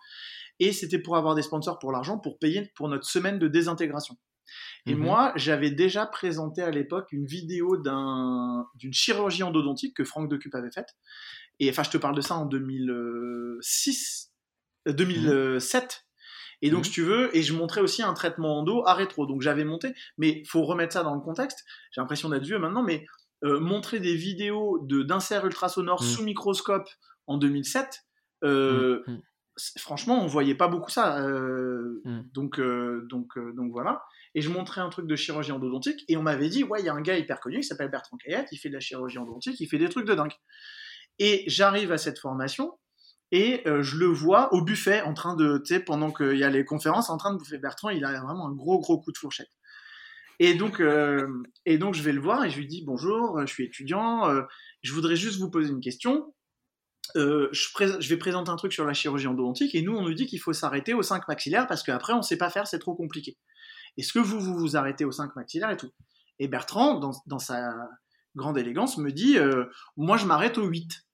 [0.61, 4.17] Et c'était pour avoir des sponsors pour l'argent, pour payer pour notre semaine de désintégration.
[4.87, 5.03] Et mhm.
[5.03, 10.71] moi, j'avais déjà présenté à l'époque une vidéo d'une chirurgie endodontique que Franck Decup avait
[10.71, 10.95] faite.
[11.61, 14.33] Et enfin, je te parle de ça en 2006,
[14.87, 16.07] 2007.
[16.65, 16.85] Et donc, mmh.
[16.85, 19.27] si tu veux, et je montrais aussi un traitement endo à rétro.
[19.27, 21.63] Donc, j'avais monté, mais il faut remettre ça dans le contexte.
[21.93, 23.05] J'ai l'impression d'être vieux maintenant, mais
[23.45, 26.07] euh, montrer des vidéos d'inserts ultrasonores mmh.
[26.07, 26.89] sous microscope
[27.27, 28.07] en 2007,
[28.45, 29.19] euh, mmh.
[29.79, 31.21] franchement, on voyait pas beaucoup ça.
[31.21, 32.01] Euh,
[32.33, 34.03] donc, donc, donc voilà.
[34.35, 36.89] Et je montrais un truc de chirurgie endodontique, et on m'avait dit, ouais, il y
[36.89, 39.61] a un gars hyper connu, il s'appelle Bertrand Cayette, il fait de la chirurgie endodontique,
[39.61, 40.33] il fait des trucs de dingue.
[41.19, 42.79] Et j'arrive à cette formation,
[43.35, 46.65] et euh, je le vois au buffet en train de, pendant qu'il y a les
[46.65, 49.51] conférences, en train de bouffer Bertrand, il a vraiment un gros gros coup de fourchette.
[50.39, 53.53] Et donc, euh, et donc je vais le voir et je lui dis bonjour, je
[53.53, 54.43] suis étudiant, euh,
[54.83, 56.33] je voudrais juste vous poser une question.
[57.17, 60.41] Je, vais présenter un truc sur la chirurgie endodontique et nous on nous dit qu'il
[60.41, 63.37] faut s'arrêter aux 5 maxillaires parce qu'après on sait pas faire, c'est trop compliqué.
[63.97, 65.91] Est-ce que vous, vous vous arrêtez aux 5 maxillaires et tout?
[66.39, 67.75] Et Bertrand, dans, dans, sa
[68.37, 69.39] grande élégance, me dit
[69.97, 71.05] moi je m'arrête aux 8.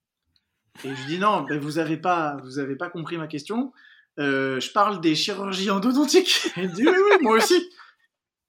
[0.85, 3.73] Et je dis non, ben vous avez pas, vous avez pas compris ma question.
[4.19, 6.49] Euh, je parle des chirurgies endodontiques.
[6.57, 7.71] Il dit oui, oui, moi aussi.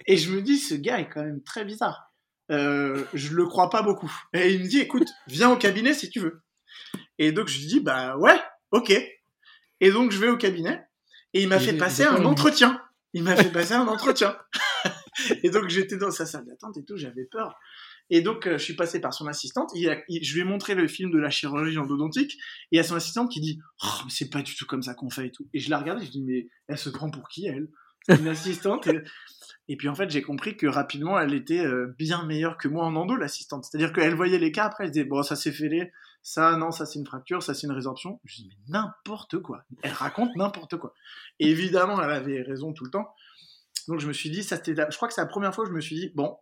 [0.08, 2.12] Et je me dis, ce gars est quand même très bizarre.
[2.52, 4.12] Euh, je le crois pas beaucoup.
[4.34, 6.42] Et il me dit, écoute, viens au cabinet si tu veux.
[7.18, 8.40] Et donc je lui dis, bah ouais,
[8.72, 8.92] ok.
[9.80, 10.84] Et donc je vais au cabinet
[11.34, 12.82] et il m'a fait passer un entretien.
[13.14, 14.38] Il m'a fait passer un entretien.
[15.44, 17.58] et donc j'étais dans sa salle d'attente et tout, j'avais peur.
[18.14, 19.72] Et donc, euh, je suis passé par son assistante.
[19.74, 22.34] Je lui ai montré le film de la chirurgie endodontique.
[22.34, 24.84] Et il y a son assistante qui dit oh, mais c'est pas du tout comme
[24.84, 25.48] ça qu'on fait et tout.
[25.54, 27.70] Et je la regarde et je dis Mais elle se prend pour qui, elle?
[28.10, 28.90] Une assistante.
[29.70, 29.78] Et...
[29.78, 32.96] puis, en fait, j'ai compris que rapidement, elle était euh, bien meilleure que moi en
[32.98, 33.64] endo, l'assistante.
[33.64, 35.94] C'est-à-dire qu'elle voyait les cas après, elle disait Bon, ça s'est fêlé.
[36.22, 38.20] Ça, non, ça c'est une fracture, ça c'est une résorption.
[38.26, 39.64] Je dis Mais n'importe quoi.
[39.84, 40.94] Elle raconte n'importe quoi.
[41.40, 43.16] Évidemment, elle avait raison tout le temps.
[43.88, 45.76] Donc, je me suis dit ça, Je crois que c'est la première fois que je
[45.76, 46.38] me suis dit Bon,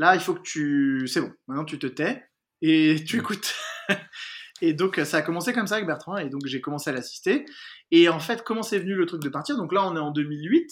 [0.00, 1.06] Là, il faut que tu.
[1.08, 2.24] C'est bon, maintenant tu te tais
[2.62, 3.54] et tu écoutes.
[4.62, 7.44] et donc, ça a commencé comme ça avec Bertrand, et donc j'ai commencé à l'assister.
[7.90, 9.58] Et en fait, comment c'est venu le truc de partir?
[9.58, 10.70] Donc là, on est en 2008.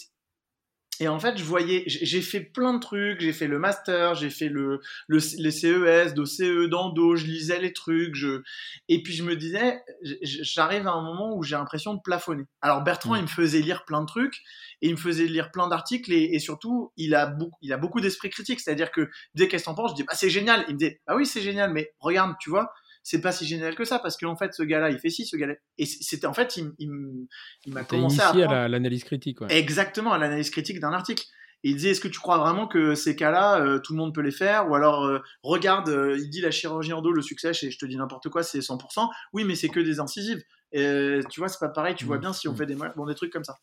[1.01, 4.31] Et en fait, je voyais, j'ai fait plein de trucs, j'ai fait le master, j'ai
[4.31, 8.43] fait le, le, les CES, d'OCE, d'endo, je lisais les trucs, je,
[8.89, 9.81] et puis je me disais,
[10.23, 12.45] j'arrive à un moment où j'ai l'impression de plafonner.
[12.63, 13.19] Alors Bertrand, mmh.
[13.19, 14.43] il me faisait lire plein de trucs,
[14.83, 17.77] et il me faisait lire plein d'articles, et, et, surtout, il a beaucoup, il a
[17.77, 20.65] beaucoup d'esprit critique, c'est-à-dire que, dès qu'est-ce que t'en penses, je dis, bah c'est génial,
[20.69, 22.73] il me dit, ah oui, c'est génial, mais regarde, tu vois,
[23.03, 25.37] c'est pas si génial que ça parce qu'en fait ce gars-là il fait ci ce
[25.37, 25.55] gars-là.
[25.79, 30.81] Et c'était en fait il, il, m'a commencé à, l'analyse critique exactement à l'analyse critique
[30.81, 31.25] d'un article.
[31.65, 34.15] Et il disait est-ce que tu crois vraiment que ces cas-là euh, tout le monde
[34.15, 34.69] peut les faire?
[34.71, 37.87] Ou alors euh, regarde euh, il dit la chirurgie endo le succès et je te
[37.87, 40.43] dis n'importe quoi c'est 100% oui mais c'est que des incisives.
[40.73, 42.21] Et, tu vois c'est pas pareil tu vois mmh.
[42.21, 42.57] bien si on mmh.
[42.57, 43.59] fait des bon des trucs comme ça.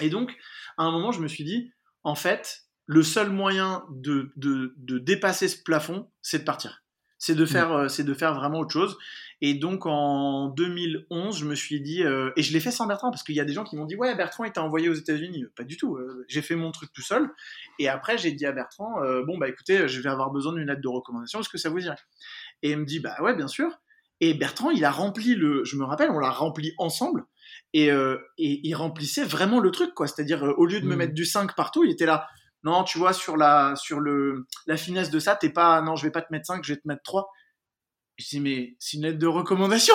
[0.00, 0.34] Et donc
[0.78, 1.72] à un moment je me suis dit
[2.04, 6.81] en fait le seul moyen de, de, de dépasser ce plafond c'est de partir
[7.22, 7.46] c'est de mm.
[7.46, 8.98] faire, euh, c'est de faire vraiment autre chose.
[9.40, 13.12] Et donc en 2011, je me suis dit, euh, et je l'ai fait sans Bertrand
[13.12, 14.94] parce qu'il y a des gens qui m'ont dit, ouais, Bertrand il t'a envoyé aux
[14.94, 15.44] États-Unis.
[15.56, 15.96] Pas du tout.
[15.96, 17.30] Euh, j'ai fait mon truc tout seul.
[17.78, 18.94] Et après, j'ai dit à Bertrand,
[19.24, 21.38] bon bah écoutez, je vais avoir besoin d'une lettre de recommandation.
[21.38, 21.94] Est-ce que ça vous irait?
[22.62, 23.70] Et il me dit, bah ouais, bien sûr.
[24.20, 27.24] Et Bertrand, il a rempli le, je me rappelle, on l'a rempli ensemble.
[27.72, 30.08] Et, et, il remplissait vraiment le truc, quoi.
[30.08, 30.98] C'est-à-dire, au lieu de me mm.
[30.98, 32.28] mettre du 5 partout, il était là
[32.64, 36.04] non, tu vois, sur la, sur le, la finesse de ça, t'es pas, non, je
[36.04, 37.28] vais pas te mettre 5, je vais te mettre 3.
[38.18, 39.94] Je dis, mais c'est une lettre de recommandation.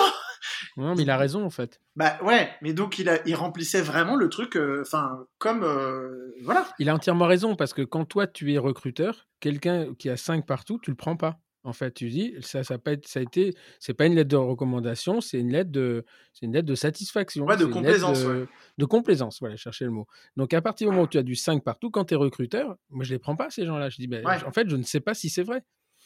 [0.76, 1.80] Non, mais il a raison, en fait.
[1.96, 6.32] Bah ouais, mais donc il, a, il remplissait vraiment le truc, euh, enfin, comme, euh,
[6.42, 6.68] voilà.
[6.78, 10.46] Il a entièrement raison, parce que quand toi, tu es recruteur, quelqu'un qui a 5
[10.46, 11.40] partout, tu le prends pas.
[11.64, 14.36] En fait, tu dis, ça, ça, pas, ça a été, c'est pas une lettre de
[14.36, 17.44] recommandation, c'est une lettre de, c'est une lettre de satisfaction.
[17.44, 18.22] Ouais, de complaisance.
[18.22, 20.06] De, complaisance, voilà, chercher le mot.
[20.36, 22.76] Donc, à partir du moment où tu as du 5 partout, quand tu es recruteur,
[22.90, 23.90] moi, je les prends pas, ces gens-là.
[23.90, 25.62] Je dis, ben, en fait, je ne sais pas si c'est vrai.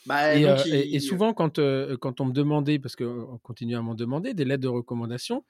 [0.07, 3.95] Bah, et, euh, souvent, quand, euh, quand on me demandait, parce qu'on continue à m'en
[3.95, 5.45] demander, des lettres de recommandation,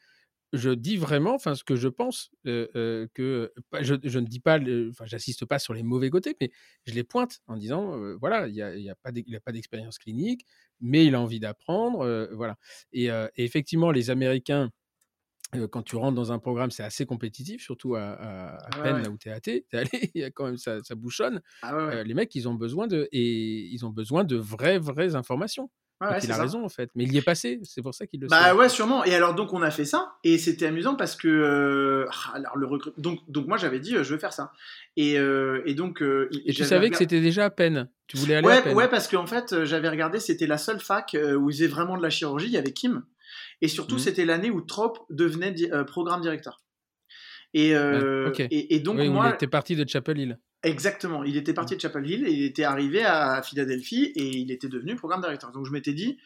[0.53, 4.59] je dis vraiment, enfin, ce que je pense, que je, je, ne dis pas,
[4.91, 6.51] enfin, j'assiste pas sur les mauvais côtés, mais
[6.87, 10.47] je les pointe en disant, voilà, il n'y a, y a, pas d'expérience clinique,
[10.81, 12.57] mais il a envie d'apprendre, voilà.
[12.93, 14.71] Et, et, effectivement, les Américains
[15.71, 19.19] quand tu rentres dans un programme, c'est assez compétitif, surtout à, à, peine là où
[19.19, 19.67] tu es athée.
[19.73, 21.43] Es allé, il y a quand même ça, ça bouchonne.
[21.63, 25.71] Ah les mecs, ils ont besoin de et ils ont besoin de vraies vraies informations.
[26.23, 28.29] Il a raison en fait, mais il y est passé, c'est pour ça qu'il le
[28.29, 28.53] bah, sait.
[28.53, 29.05] ouais, sûrement.
[29.05, 32.69] Et alors donc on a fait ça et c'était amusant parce que ah, alors le
[32.99, 34.53] donc donc moi j'avais dit je veux faire ça
[34.97, 37.89] et, et donc et tu savais que c'était déjà à peine.
[38.07, 38.77] Tu voulais aller ouais, à peine.
[38.77, 42.03] Ouais, parce qu'en fait j'avais regardé, c'était la seule fac où ils faisaient vraiment de
[42.03, 42.47] la chirurgie.
[42.47, 43.05] Il y avait Kim
[43.63, 44.01] et surtout, mmh.
[44.01, 46.61] c'était l'année où Trop devenait euh, programme directeur.
[47.55, 49.29] Et, euh, et, donc, moi.
[49.29, 50.39] Il était parti de Chapel Hill.
[50.63, 51.25] Exactement.
[51.25, 54.69] Il était parti de Chapel Hill et il était arrivé à Philadelphie et il était
[54.69, 55.51] devenu programme directeur.
[55.53, 56.19] Donc, je m'étais dit.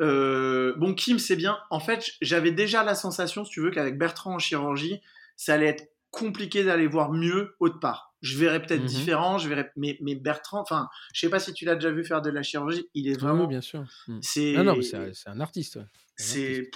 [0.00, 1.58] Euh, bon, Kim, c'est bien.
[1.70, 5.00] En fait, j'avais déjà la sensation, si tu veux, qu'avec Bertrand en chirurgie,
[5.36, 8.14] ça allait être compliqué d'aller voir mieux autre part.
[8.20, 11.52] Je verrais peut-être mmh différent, je verrais, mais, mais Bertrand, enfin, je sais pas si
[11.52, 13.42] tu l'as déjà vu faire de la chirurgie, il est vraiment.
[13.42, 13.84] Oui, bien sûr.
[14.20, 14.52] C'est.
[14.52, 14.96] Non, non, c'est
[15.26, 15.78] un, artiste.
[16.16, 16.70] C'est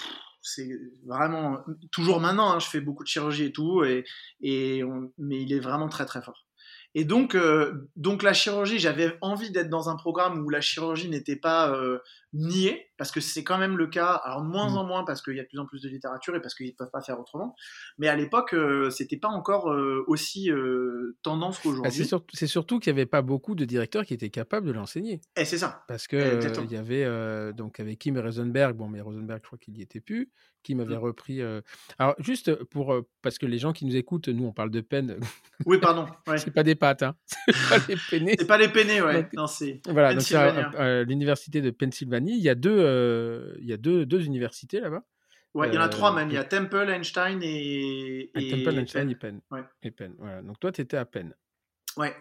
[0.48, 1.58] c'est vraiment
[1.90, 4.04] toujours maintenant hein, je fais beaucoup de chirurgie et tout et,
[4.40, 4.80] et
[5.18, 6.45] mais il est vraiment très très fort
[6.98, 11.10] et donc, euh, donc la chirurgie, j'avais envie d'être dans un programme où la chirurgie
[11.10, 11.98] n'était pas euh,
[12.36, 14.76] niée, parce que c'est quand même le cas, alors de moins mmh.
[14.76, 16.66] en moins parce qu'il y a de plus en plus de littérature et parce qu'ils
[16.66, 17.54] ne peuvent pas faire autrement.
[17.98, 19.74] Mais à l'époque, euh, c'était pas encore
[20.06, 20.50] aussi
[21.22, 22.06] tendance qu'aujourd'hui.
[22.10, 25.20] Bah, c'est, surtout qu'il n'y avait pas beaucoup de directeurs qui étaient capables de l'enseigner.
[25.36, 25.84] Et c'est ça.
[25.88, 29.74] Parce que il y avait donc avec Kim Rosenberg, bon mais Rosenberg, je crois qu'il
[29.74, 30.30] n'y était plus
[30.62, 30.98] qui m'avait mmh.
[30.98, 31.40] repris.
[31.98, 32.94] Alors, juste pour.
[33.22, 35.16] parce que les gens qui nous écoutent, nous, on parle de peine.
[35.64, 36.06] Oui, pardon.
[36.26, 36.38] Ouais.
[36.38, 37.14] c'est pas des pâtes, hein.
[37.48, 38.34] C'est pas les peinés.
[38.38, 39.28] c'est pas les peinés, ouais.
[39.34, 39.80] non, c'est.
[39.88, 44.24] Voilà, donc à, l'université de Pennsylvanie, il y a deux, il y a deux, deux
[44.24, 45.02] universités là-bas.
[45.54, 46.28] Ouais, il y en a trois même.
[46.28, 48.30] Il y a Temple, Einstein et.
[48.34, 49.40] et Temple, Einstein et Penn.
[49.50, 49.64] Ouais.
[49.82, 50.14] Et Penn.
[50.18, 50.42] Voilà.
[50.42, 51.34] Donc toi, tu étais à Penn.
[51.96, 52.14] Ouais.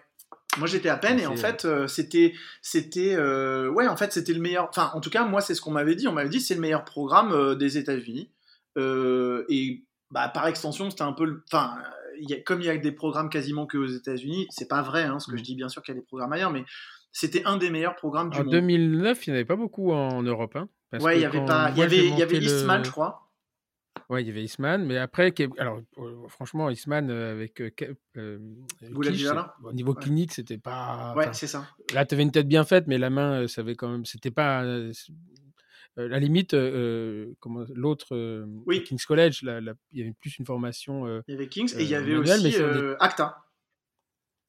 [0.57, 4.69] Moi j'étais à peine et en fait c'était c'était ouais en fait c'était le meilleur
[4.69, 6.61] enfin en tout cas moi c'est ce qu'on m'avait dit on m'avait dit c'est le
[6.61, 8.31] meilleur programme des États-Unis
[8.77, 11.41] euh, et bah, par extension, c'était un peu.
[11.51, 11.77] Enfin,
[12.45, 15.27] comme il y a des programmes quasiment que aux États-Unis, c'est pas vrai, hein, ce
[15.27, 15.37] que mm.
[15.37, 16.63] je dis bien sûr qu'il y a des programmes ailleurs, mais
[17.15, 18.53] c'était un des meilleurs programmes du en monde.
[18.53, 20.57] En 2009, il n'y en avait pas beaucoup en Europe.
[20.57, 20.67] Hein,
[20.99, 21.71] ouais, il y avait pas.
[21.71, 23.31] Il y avait, y avait Eastman, je crois.
[24.09, 28.39] Ouais, il y avait Eastman, mais après, alors euh, franchement, Eastman euh, avec euh,
[29.63, 31.13] au niveau clinique, c'était pas.
[31.15, 31.65] Ouais, c'est ça.
[31.93, 34.29] Là, tu avais une tête bien faite, mais la main, ça avait quand même, c'était
[34.29, 34.91] pas euh,
[35.95, 38.45] la limite, l'autre,
[38.83, 41.07] King's College, il y avait plus une formation.
[41.29, 42.57] il y avait King's et il y avait aussi
[42.99, 43.44] Acta.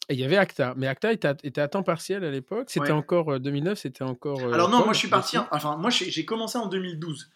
[0.09, 2.66] Et il y avait Acta, mais Acta était à, temps partiel à l'époque.
[2.68, 4.40] C'était encore 2009, c'était encore.
[4.52, 5.36] Alors non, moi je suis parti.
[5.50, 7.30] Enfin, moi j'ai commencé en 2012.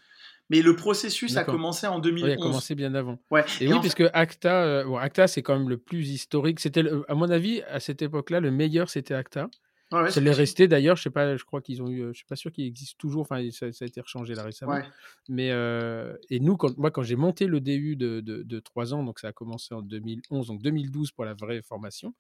[0.51, 2.29] Mais le processus a commencé en 2011.
[2.29, 3.21] Oui, il a commencé bien avant.
[3.31, 3.45] Ouais.
[3.61, 6.59] Et, oui, parce que Acta, bon, Acta c'est quand même le plus historique.
[6.59, 9.49] C'était, à mon avis, à cette époque-là, le meilleur c'était Acta.
[9.93, 12.25] Ouais, ça l'est resté d'ailleurs, je sais pas, je crois qu'ils ont eu, je suis
[12.25, 14.79] pas sûr qu'il existe toujours, enfin ça, a été rechangé là récemment.
[15.29, 15.49] Mais
[16.31, 19.19] et nous, quand, moi quand j'ai monté le DU de, de, de 3 ans, donc
[19.19, 22.15] ça a commencé en 2011, donc 2012 pour la vraie formation,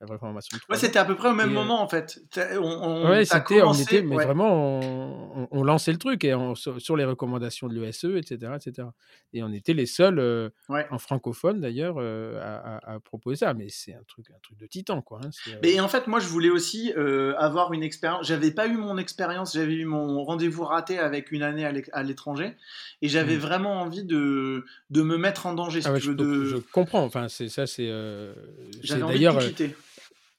[0.00, 0.58] la vraie formation.
[0.68, 2.20] Ouais, c'était à peu près au même moment en fait.
[2.36, 6.96] On, on, ouais, c'était, on était, mais vraiment, on, on, lançait le truc et sur,
[6.96, 8.88] les recommandations de l'ESE, etc., etc.
[9.32, 10.50] Et on était les seuls euh,
[10.90, 13.54] en francophone d'ailleurs euh, à, à, proposer ça.
[13.54, 15.20] Mais c'est un truc, un truc de titan, quoi.
[15.24, 16.92] Hein, euh mais en fait, moi, je voulais aussi
[17.38, 18.26] avoir une expérience.
[18.26, 19.54] J'avais pas eu mon expérience.
[19.54, 22.54] J'avais eu mon rendez-vous raté avec une année à l'étranger,
[23.00, 23.40] et j'avais mmh.
[23.40, 25.80] vraiment envie de de me mettre en danger.
[25.80, 26.44] Si ah veux, de...
[26.44, 27.02] je comprends.
[27.02, 27.90] Enfin, c'est ça, c'est.
[28.82, 29.74] j'avais envie de quitter.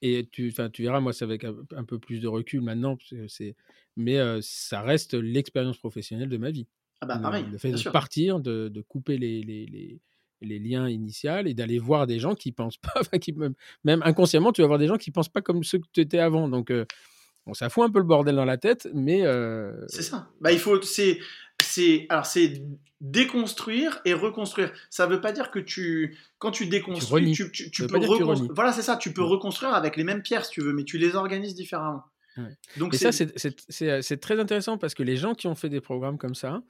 [0.02, 3.56] Et tu, tu verras, moi, c'est avec un, peu plus de recul maintenant, c'est,
[3.95, 6.68] mais ça reste l'expérience professionnelle de ma vie.
[7.02, 7.45] Ah bah pareil.
[7.52, 10.00] Le, fait de partir, de, de couper les, les, les,
[10.41, 14.52] les, liens initiaux et d'aller voir des gens qui pensent pas, qui même, même, inconsciemment,
[14.52, 16.48] tu vas voir des gens qui pensent pas comme ceux que tu étais avant.
[16.48, 16.72] Donc,
[17.45, 19.24] bon, ça fout un peu le bordel dans la tête, mais.
[19.88, 20.30] C'est ça.
[20.41, 20.82] Bah, il faut.
[20.82, 21.20] C'est,
[21.62, 22.62] c'est, alors, c'est
[23.01, 24.72] déconstruire et reconstruire.
[24.89, 28.51] Ça veut pas dire que tu, quand tu déconstruis, tu, peux reconstruire.
[28.55, 28.97] Voilà, c'est ça.
[28.97, 32.03] Tu peux reconstruire avec les mêmes pierres si tu veux, mais tu les organises différemment.
[32.78, 36.18] Donc et ça, c'est très intéressant parce que les gens qui ont fait des programmes
[36.18, 36.62] comme ça,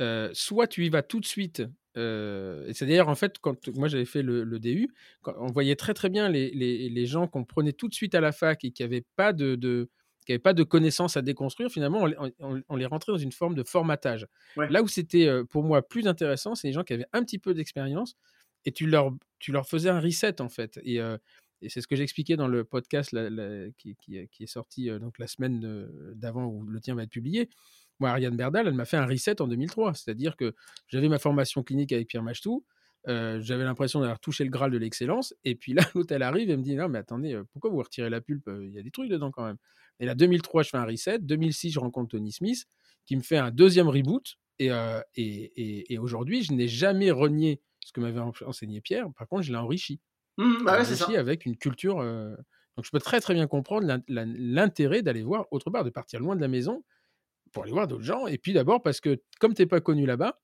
[0.00, 1.62] euh, soit tu y vas tout de suite.
[1.96, 4.88] Euh, et c'est d'ailleurs en fait quand moi j'avais fait le, DU,
[5.24, 8.20] on voyait très très bien les, les, les gens qu'on prenait tout de suite à
[8.20, 9.90] la fac et qui n'avaient pas de, de
[10.26, 12.06] qui n'avaient pas de connaissances à déconstruire, finalement,
[12.40, 14.26] on, les rentrait dans une forme de formatage.
[14.56, 17.54] Là où c'était pour moi plus intéressant, c'est les gens qui avaient un petit peu
[17.54, 18.16] d'expérience
[18.64, 20.78] et tu leur, tu leur faisais un reset en fait.
[20.82, 20.96] Et,
[21.62, 23.16] et c'est ce que j'expliquais dans le podcast
[23.78, 27.48] qui, qui, qui, est sorti donc la semaine d'avant où le tien va être publié.
[27.98, 29.94] moi, Ariane Berdal, elle m'a fait un reset en 2003.
[29.94, 30.54] C'est-à-dire que
[30.88, 32.64] j'avais ma formation clinique avec Pierre Machtou.
[33.08, 35.34] Euh, j'avais l'impression d'avoir touché le graal de l'excellence.
[35.44, 37.78] Et puis là, l'autre, elle arrive et me dit Non, mais attendez, euh, pourquoi vous
[37.78, 38.50] retirez la pulpe?
[38.62, 39.56] Il y a des trucs dedans quand même.
[40.00, 41.18] Et là, 2003, je fais un reset.
[41.20, 42.66] 2006, je rencontre Tony Smith
[43.06, 44.36] qui me fait un deuxième reboot.
[44.58, 49.06] Et, euh, et, et, aujourd'hui, je n'ai jamais renié ce que m'avait enseigné Pierre.
[49.16, 50.00] Par contre, je l'ai enrichi.
[50.36, 51.06] Mmh, bah ouais, ça.
[51.18, 51.96] avec une culture.
[52.76, 56.36] Donc, je peux très, très bien comprendre l'intérêt d'aller voir autre part, de partir loin
[56.36, 56.84] de la maison
[57.52, 58.26] pour aller voir d'autres gens.
[58.26, 60.40] Et puis d'abord, parce que comme tu n'es pas connu là-bas,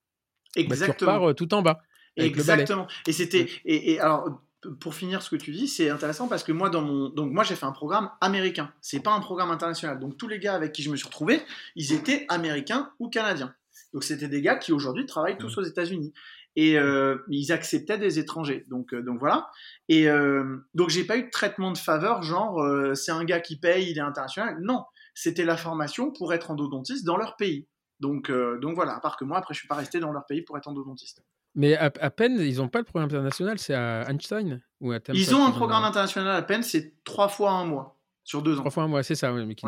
[0.57, 1.81] bah, tu repars tout en bas.
[2.17, 2.87] Exactement.
[3.07, 3.45] Et c'était.
[3.45, 3.59] Mmh.
[3.67, 4.43] Et, alors,
[4.81, 7.45] pour finir ce que tu dis, c'est intéressant parce que moi, dans mon, donc moi,
[7.45, 8.73] j'ai fait un programme américain.
[8.81, 9.99] C'est pas un programme international.
[9.99, 11.43] Donc tous les gars avec qui je me suis retrouvé,
[11.75, 13.55] ils étaient américains ou canadiens.
[13.93, 15.61] Donc c'était des gars qui aujourd'hui travaillent tous mmh.
[15.61, 16.13] aux États-Unis
[16.57, 18.65] et euh, ils acceptaient des étrangers.
[18.69, 19.51] Donc, euh, donc voilà.
[19.89, 22.65] Et euh, donc j'ai pas eu de traitement de faveur, genre
[22.95, 24.59] c'est un gars qui paye, il est international.
[24.61, 27.69] Non, c'était la formation pour être endodontiste dans leur pays.
[28.01, 28.97] Donc, donc voilà.
[28.97, 31.23] À part que moi, après, je suis pas resté dans leur pays pour être endodontiste.
[31.57, 35.35] Mais à, peine, ils n'ont pas le programme international, c'est à Einstein ou à Ils
[35.35, 37.95] ont un programme international à peine, c'est trois fois un mois.
[38.25, 38.63] Sur deux ans.
[38.63, 39.65] Trois fois un mois, c'est ça, mais qui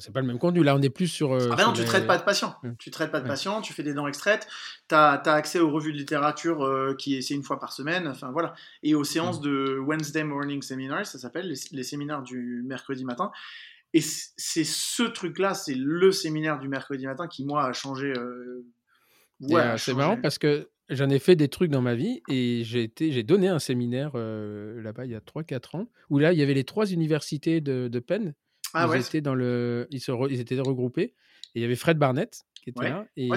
[0.00, 0.64] c'est pas le même contenu.
[0.64, 1.32] Là, on est plus sur.
[1.32, 2.56] ah ben non, tu ne traites pas de patients.
[2.62, 4.48] Tu Tu traites pas de patients, tu fais des dents extraites,
[4.88, 8.32] tu as, accès aux revues de littérature euh, qui c'est une fois par semaine, enfin
[8.32, 8.54] voilà.
[8.82, 13.30] Et aux séances de Wednesday Morning Seminars, ça s'appelle, les, séminaires du mercredi matin.
[13.94, 18.12] Et c'est ce truc-là, c'est le séminaire du mercredi matin qui, moi, a changé.
[18.12, 18.66] Euh,
[19.40, 22.82] ouais, c'est marrant parce que J'en ai fait des trucs dans ma vie et j'ai
[22.82, 26.38] été, j'ai donné un séminaire euh, là-bas il y a 3-4 ans où là il
[26.38, 28.34] y avait les trois universités de, de Penn.
[28.74, 31.14] Ah ils étaient dans le, ils, se ils étaient regroupés
[31.54, 33.28] et il y avait Fred Barnett qui était là et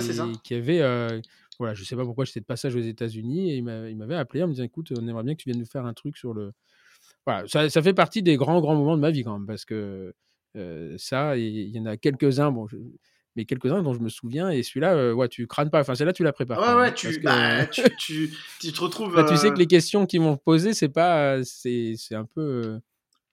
[0.43, 1.21] qui avait, euh,
[1.59, 4.47] voilà, je sais pas pourquoi j'étais de passage aux États-Unis et il m'avait appelé en
[4.47, 6.51] me disant écoute, on aimerait bien que tu viennes nous faire un truc sur le,
[7.25, 9.65] voilà, ça, ça fait partie des grands grands moments de ma vie quand même parce
[9.65, 10.13] que
[10.57, 12.51] euh, ça, il y en a quelques-uns.
[12.51, 12.77] Bon, je,
[13.35, 14.49] mais quelques-uns dont je me souviens.
[14.49, 15.81] Et celui-là, euh, ouais, tu crânes pas.
[15.81, 16.59] Enfin, c'est là tu la prépares.
[16.59, 19.15] Ouais, ouais, tu, bah, tu, tu, tu, te retrouves.
[19.15, 21.43] Bah, tu sais que les questions qu'ils m'ont posées, c'est pas.
[21.43, 22.41] C'est un peu.
[22.41, 22.79] Euh,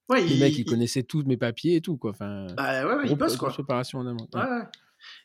[0.09, 2.11] ouais, les mecs, ils connaissaient tous mes papiers et tout, quoi.
[2.11, 3.51] Enfin, bah, ouais, ouais, ils bossent, quoi.
[3.51, 4.29] préparation en amont.
[4.35, 4.65] Ouais, ouais.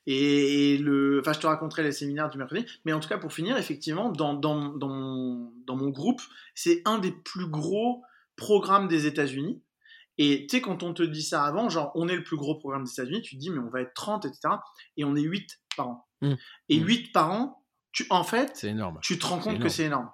[0.05, 3.33] Et, le, enfin, je te raconterai les séminaires du mercredi, mais en tout cas, pour
[3.33, 6.21] finir, effectivement, dans, dans, dans, dans mon groupe,
[6.55, 8.03] c'est un des plus gros
[8.35, 9.61] programmes des États-Unis.
[10.17, 12.55] Et tu sais, quand on te dit ça avant, genre, on est le plus gros
[12.55, 14.55] programme des États-Unis, tu te dis, mais on va être 30, etc.
[14.97, 16.07] Et on est 8 par an.
[16.21, 16.33] Mmh.
[16.69, 17.11] Et 8 mmh.
[17.11, 18.99] par an, tu, en fait, énorme.
[19.01, 20.09] tu te rends compte que c'est énorme.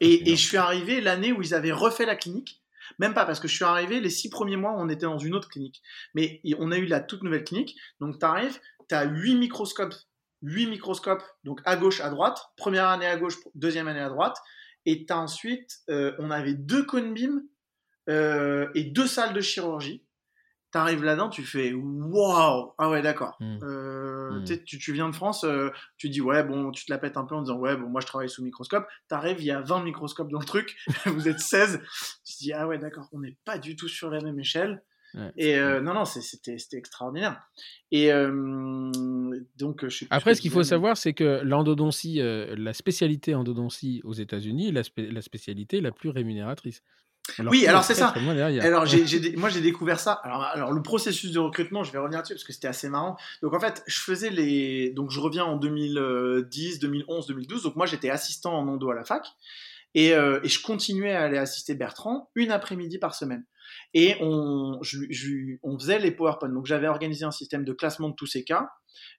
[0.00, 2.62] Et, et, je suis arrivé l'année où ils avaient refait la clinique.
[2.98, 5.34] Même pas, parce que je suis arrivé les 6 premiers mois, on était dans une
[5.34, 5.82] autre clinique.
[6.14, 7.76] Mais on a eu la toute nouvelle clinique.
[8.00, 9.94] Donc, tu arrives, tu as 8 microscopes.
[10.42, 12.40] 8 microscopes, donc à gauche, à droite.
[12.56, 14.36] Première année à gauche, deuxième année à droite.
[14.86, 17.42] Et as ensuite, euh, on avait deux cone beams
[18.08, 20.02] euh, et deux salles de chirurgie.
[20.70, 23.36] T'arrives là-dedans, tu fais waouh Ah ouais, d'accord.
[23.42, 24.44] Euh, hmm.
[24.64, 27.26] Tu, tu, viens de France, euh, tu dis ouais, bon, tu te la pètes un
[27.26, 28.86] peu en disant ouais, bon, moi je travaille sous microscope.
[29.06, 30.76] T'arrives, il y a 20 microscopes dans le truc,
[31.06, 31.80] vous êtes 16.
[32.24, 34.82] Tu te dis ah ouais, d'accord, on n'est pas du tout sur la même échelle.
[35.36, 37.38] et non, non, c'était extraordinaire.
[37.90, 38.10] Et
[39.58, 44.72] donc, je Après, ce qu'il faut savoir, c'est que l'endodontie, la spécialité endodontie aux États-Unis,
[44.72, 46.82] la, la spécialité la plus rémunératrice
[47.46, 48.14] oui, alors c'est ça.
[48.60, 48.84] Alors
[49.36, 50.12] moi j'ai découvert ça.
[50.24, 53.16] Alors, alors, le processus de recrutement, je vais revenir dessus parce que c'était assez marrant.
[53.42, 54.90] Donc en fait, je faisais les.
[54.90, 57.62] Donc je reviens en 2010, 2011, 2012.
[57.62, 59.26] Donc moi j'étais assistant en endo à la fac
[59.94, 63.44] et, euh, et je continuais à aller assister Bertrand une après-midi par semaine
[63.94, 64.80] et on,
[65.62, 66.48] on faisait les PowerPoint.
[66.48, 68.68] Donc j'avais organisé un système de classement de tous ces cas.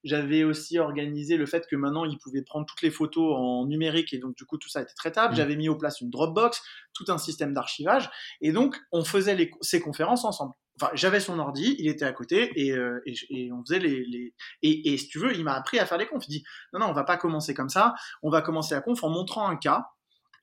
[0.04, 4.14] J'avais aussi organisé le fait que maintenant ils pouvaient prendre toutes les photos en numérique
[4.14, 5.34] et donc du coup tout ça était traitable.
[5.34, 5.38] Mmh.
[5.38, 6.62] J'avais mis au place une Dropbox,
[6.94, 8.10] tout un système d'archivage
[8.42, 10.54] et donc on faisait les, ces conférences ensemble.
[10.82, 14.06] Enfin, j'avais son ordi, il était à côté et, euh, et, et on faisait les,
[14.06, 14.34] les...
[14.64, 16.26] Et, et, si tu veux, il m'a appris à faire les confs.
[16.28, 16.44] Il dit
[16.74, 17.94] non non, on va pas commencer comme ça.
[18.24, 19.86] On va commencer la conf en montrant un cas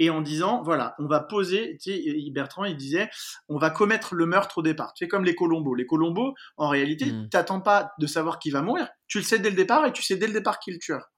[0.00, 3.08] et en disant voilà, on va poser, tu sais, Bertrand il disait
[3.48, 4.94] on va commettre le meurtre au départ.
[4.94, 5.74] Tu fais comme les Colombos.
[5.74, 7.28] Les Colombos, en réalité, tu hmm.
[7.28, 10.02] t'attends pas de savoir qui va mourir, tu le sais dès le départ et tu
[10.02, 11.12] sais dès le départ qui est le tueur.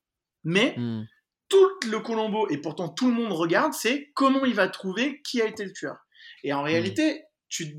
[0.44, 1.06] Mais hmm.
[1.48, 5.40] tout le Colombo et pourtant tout le monde regarde, c'est comment il va trouver qui
[5.40, 5.96] a été le tueur.
[6.42, 7.76] Et en réalité, tu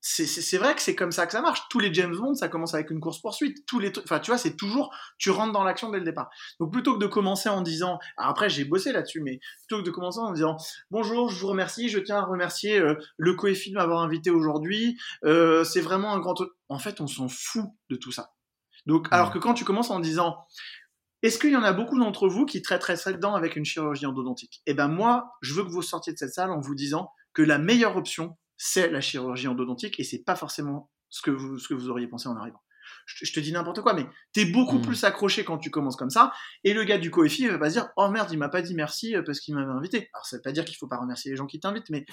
[0.00, 1.60] c'est vrai que c'est comme ça que ça marche.
[1.68, 3.66] Tous les James Bond, ça commence avec une course poursuite.
[3.66, 6.30] Tous les, enfin, tu vois, c'est toujours, tu rentres dans l'action dès le départ.
[6.58, 9.90] Donc plutôt que de commencer en disant, après j'ai bossé là-dessus, mais plutôt que de
[9.90, 10.56] commencer en disant,
[10.90, 14.98] bonjour, je vous remercie, je tiens à remercier euh, le Coefil de m'avoir invité aujourd'hui.
[15.24, 16.34] Euh, c'est vraiment un grand.
[16.68, 18.32] En fait, on s'en fout de tout ça.
[18.86, 20.38] Donc, alors que quand tu commences en disant,
[21.22, 24.06] est-ce qu'il y en a beaucoup d'entre vous qui traiteraient ça dedans avec une chirurgie
[24.06, 24.62] endodontique?
[24.64, 27.42] Eh ben moi, je veux que vous sortiez de cette salle en vous disant que
[27.42, 31.66] la meilleure option, c'est la chirurgie endodontique et c'est pas forcément ce que vous, ce
[31.66, 32.60] que vous auriez pensé en arrivant.
[33.06, 34.82] je, te dis n'importe quoi, mais t'es beaucoup Mm.
[34.82, 36.30] plus accroché quand tu commences comme ça.
[36.64, 38.74] Et le gars du Kofi va pas se dire, oh merde, il m'a pas dit
[38.74, 40.10] merci euh, parce qu'il m'avait invité.
[40.12, 42.04] Alors ça veut pas dire qu'il faut pas remercier les gens qui t'invitent, mais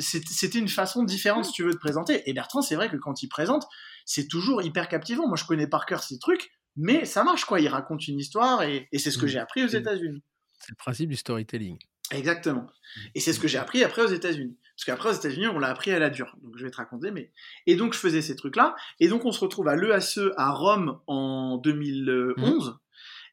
[0.00, 2.22] c'était une façon différente si tu veux te présenter.
[2.28, 3.66] Et Bertrand, c'est vrai que quand il présente,
[4.06, 5.26] c'est toujours hyper captivant.
[5.26, 7.60] Moi, je connais par cœur ces trucs, mais ça marche quoi.
[7.60, 9.28] Il raconte une histoire et, et c'est ce que Mm.
[9.28, 10.22] j'ai appris aux États-Unis.
[10.60, 11.78] C'est le principe du storytelling.
[12.10, 12.66] Exactement.
[13.14, 14.56] Et c'est ce que j'ai appris après aux États-Unis.
[14.76, 16.36] Parce qu'après aux États-Unis, on l'a appris à la dure.
[16.42, 17.10] Donc je vais te raconter.
[17.10, 17.30] Mais
[17.66, 18.74] et donc je faisais ces trucs-là.
[19.00, 22.78] Et donc on se retrouve à l'EASE à Rome en 2011.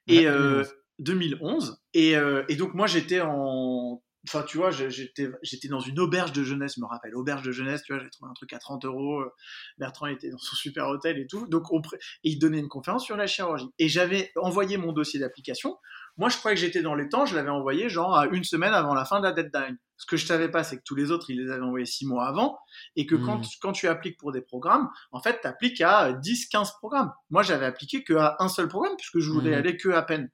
[0.08, 0.64] Et Ouais, euh,
[1.00, 1.70] 2011.
[1.70, 1.82] 2011.
[1.94, 6.32] Et, euh, et donc moi j'étais en Enfin, tu vois, j'étais, j'étais dans une auberge
[6.32, 7.16] de jeunesse, je me rappelle.
[7.16, 9.22] Auberge de jeunesse, tu vois, j'ai trouvé un truc à 30 euros.
[9.22, 9.32] euh,
[9.80, 11.48] Bertrand était dans son super hôtel et tout.
[11.48, 13.70] Donc, on et il donnait une conférence sur la chirurgie.
[13.80, 15.76] Et j'avais envoyé mon dossier d'application.
[16.18, 17.26] Moi, je croyais que j'étais dans les temps.
[17.26, 19.78] Je l'avais envoyé genre à une semaine avant la fin de la deadline.
[19.98, 22.06] Ce que je savais pas, c'est que tous les autres, ils les avaient envoyés six
[22.06, 22.58] mois avant.
[22.96, 23.46] Et que quand, Mhm.
[23.62, 27.12] quand tu appliques pour des programmes, en fait, tu appliques à 10, 15 programmes.
[27.30, 29.58] Moi, j'avais appliqué qu'à un seul programme puisque je voulais Mhm.
[29.58, 30.30] aller que à peine.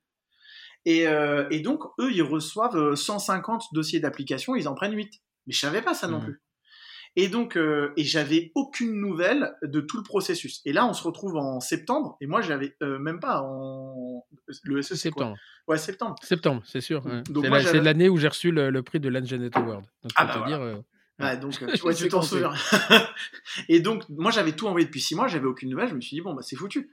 [0.86, 5.12] Et, euh, et donc, eux, ils reçoivent euh, 150 dossiers d'application, ils en prennent 8.
[5.46, 6.24] Mais je savais pas ça non Mhm.
[6.26, 6.42] plus.
[7.20, 10.62] Et donc, euh, et j'avais aucune nouvelle de tout le processus.
[10.66, 14.24] Et là, on se retrouve en septembre, et moi, j'avais euh, même pas en
[14.64, 15.38] le SE, c'est quoi Septembre.
[15.68, 16.16] Ouais, septembre.
[16.22, 17.04] Septembre, c'est sûr.
[17.08, 17.24] ouais.
[17.26, 19.84] C'est moi, la- l'année où j'ai reçu le, le prix de l'Angenet Award.
[20.04, 20.58] Donc, Ah bah te voilà.
[20.58, 20.76] dire, euh,
[21.20, 22.54] Ouais, donc, euh, tu t'en souviens.
[23.70, 25.90] et donc, moi, j'avais tout envoyé depuis six mois, j'avais aucune nouvelle.
[25.90, 26.92] Je me suis dit, bon, bah, c'est foutu.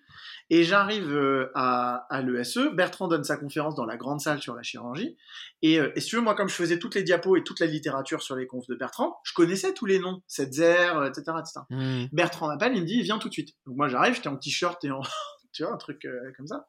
[0.50, 2.70] Et j'arrive euh, à, à l'ESE.
[2.74, 5.16] Bertrand donne sa conférence dans la grande salle sur la chirurgie.
[5.62, 7.60] Et, euh, et si tu veux, moi, comme je faisais toutes les diapos et toute
[7.60, 11.22] la littérature sur les confs de Bertrand, je connaissais tous les noms, Setzer, euh, etc.,
[11.38, 11.60] etc.
[11.70, 12.06] hmm.
[12.12, 13.54] Bertrand m'appelle, il me dit, viens tout de suite.
[13.66, 15.00] Donc, moi, j'arrive, j'étais en t-shirt et en.
[15.54, 16.68] tu vois, un truc euh, comme ça.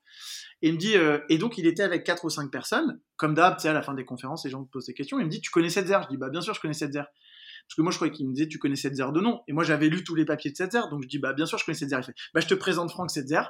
[0.62, 3.34] Et il me dit, euh, et donc il était avec quatre ou cinq personnes, comme
[3.34, 5.20] d'hab, tu sais, à la fin des conférences, les gens te posent des questions.
[5.20, 6.00] Il me dit, tu connais Setzer?
[6.04, 7.02] Je dis, bah bien sûr, je connais Setzer.
[7.02, 9.42] Parce que moi, je croyais qu'il me disait, tu connais Setzer de nom.
[9.48, 11.58] Et moi, j'avais lu tous les papiers de Setzer, donc je dis, bah bien sûr,
[11.58, 11.98] je connais Setzer.
[11.98, 13.42] Il fait, bah je te présente Franck Setzer.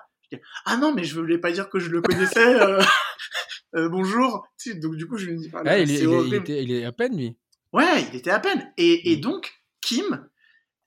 [0.66, 2.56] Ah non, mais je voulais pas dire que je le connaissais.
[2.62, 2.82] euh,
[3.76, 4.48] euh, bonjour.
[4.60, 6.12] Tu sais, donc du coup, je lui dis, ah, Ah, il, est, c'est il est-
[6.12, 6.36] il horrible.
[6.38, 7.38] était- il est à peine, lui.
[7.74, 8.72] Ouais, il était à peine.
[8.78, 9.22] Et, et Mm.
[9.22, 10.28] donc, Kim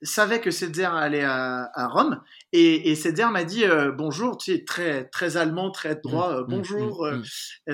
[0.01, 2.21] savait que Setzer allait à, à Rome.
[2.53, 6.31] Et, et Setzer m'a dit euh, bonjour, tu sais, très, très allemand, très droit.
[6.33, 7.07] euh, Hmm, bonjour,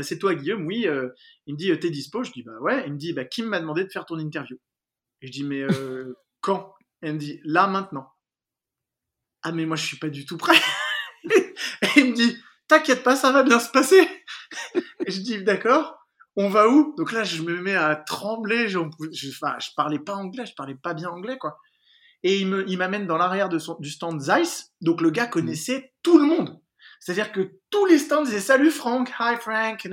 [0.01, 0.87] c'est toi Guillaume Oui.
[1.45, 2.23] il me dit t'es dispo?
[2.23, 2.83] Je dis bah ouais.
[2.87, 4.57] Il me dit bah Kim m'a demandé de faire ton interview.
[5.21, 5.63] Et je dis mais
[6.41, 6.73] quand?
[7.01, 8.07] Elle me dit là maintenant.
[9.43, 10.57] Ah mais moi je suis pas du tout prêt.
[11.95, 14.07] Et il me dit t'inquiète pas, ça va bien se passer.
[15.05, 15.97] et je dis d'accord.
[16.37, 16.93] On va où?
[16.97, 18.67] Donc là, je me mets à trembler.
[18.67, 18.79] Je,
[19.13, 21.57] je parlais pas anglais, je parlais pas bien anglais, quoi.
[22.23, 24.73] Et il me, il m'amène dans l'arrière de son, du stand Zeiss.
[24.81, 26.59] Donc le gars connaissait tout le monde.
[26.99, 29.87] C'est-à-dire que tous les stands disaient salut Franck, hi Frank,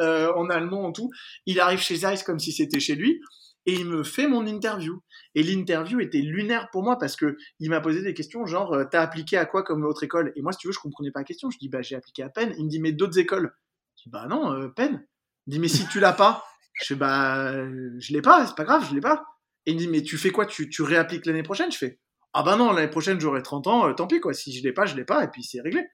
[0.00, 1.10] euh, en allemand en tout.
[1.46, 3.20] Il arrive chez Zeiss comme si c'était chez lui
[3.66, 5.02] et il me fait mon interview.
[5.34, 8.84] Et l'interview était lunaire pour moi parce que il m'a posé des questions genre euh,
[8.84, 10.32] t'as appliqué à quoi comme autre école?
[10.36, 11.50] Et moi si tu veux je comprenais pas la question.
[11.50, 12.54] Je dis bah j'ai appliqué à Penn.
[12.58, 13.54] Il me dit mais d'autres écoles?
[13.96, 15.06] Je dis bah non euh, Penn.
[15.46, 16.44] Il me dit mais si tu l'as pas.
[16.74, 19.24] Je fais bah euh, je l'ai pas, c'est pas grave, je l'ai pas.
[19.64, 20.44] Et il me dit mais tu fais quoi?
[20.44, 21.70] Tu, tu réappliques l'année prochaine?
[21.70, 22.00] Je fais
[22.32, 24.34] ah bah non l'année prochaine j'aurai 30 ans, euh, tant pis quoi.
[24.34, 25.86] Si je l'ai pas je l'ai pas et puis c'est réglé.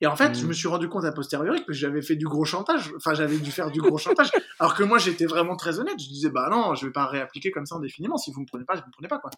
[0.00, 0.34] Et en fait, Mm.
[0.34, 2.92] je me suis rendu compte a posteriori que j'avais fait du gros chantage.
[2.96, 4.30] Enfin, j'avais dû faire du gros chantage.
[4.60, 5.98] Alors que moi, j'étais vraiment très honnête.
[5.98, 8.16] Je disais, bah non, je vais pas réappliquer comme ça indéfiniment.
[8.16, 9.30] Si vous me prenez pas, je vous prenez pas, quoi.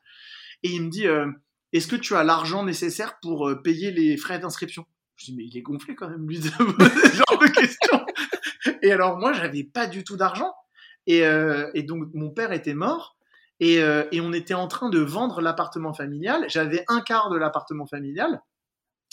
[0.63, 1.27] Et il me dit, euh,
[1.73, 4.85] est-ce que tu as l'argent nécessaire pour euh, payer les frais d'inscription?
[5.17, 8.05] Je dis, mais il est gonflé quand même, lui, de ce genre de questions.
[8.83, 10.53] Et alors, moi, j'avais pas du tout d'argent.
[11.07, 13.17] Et, euh, et donc, mon père était mort.
[13.61, 16.45] Et, euh, et on était en train de vendre l'appartement familial.
[16.49, 18.43] J'avais un quart de l'appartement familial.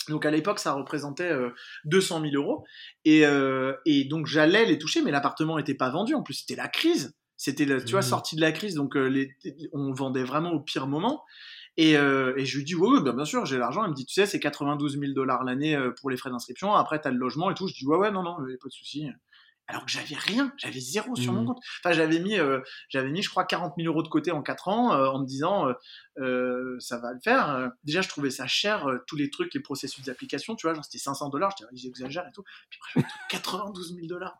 [0.10, 1.49] Donc à l'époque, ça représentait euh,
[1.86, 2.66] 200 000 euros.
[3.05, 6.14] Et, euh, et donc j'allais les toucher, mais l'appartement n'était pas vendu.
[6.16, 7.16] En plus, c'était la crise.
[7.36, 8.08] C'était, la- tu vois, Mhm.
[8.08, 9.32] sorti de la crise, donc euh, les,
[9.74, 11.24] on vendait vraiment au pire moment.
[11.80, 13.84] Et, euh, et je lui dis, oui, oui, bah, bien sûr, j'ai l'argent.
[13.86, 16.74] Il me dit, tu sais, c'est 92 000 dollars l'année euh, pour les frais d'inscription.
[16.74, 17.68] Après, tu as le logement et tout.
[17.68, 19.08] Je dis, ouais, ouais, non, non, pas de souci.
[19.68, 21.47] Alors que j'avais rien, j'avais zéro sur mon Mhm.
[21.47, 21.59] compte.
[21.84, 24.70] Enfin, j'avais mis, euh, j'avais mis, je crois, 40 000 euros de côté en 4
[24.70, 25.74] ans, euh, en me disant, euh,
[26.20, 27.49] euh, ça va le faire.
[27.51, 30.74] Euh, déjà, je trouvais ça cher, euh, tous les trucs, les processus d'application, tu vois,
[30.74, 32.43] genre c'était 500 dollars, je disais, ils exagèrent et tout.
[32.70, 34.38] Puis après, je me dis, 92 000 dollars.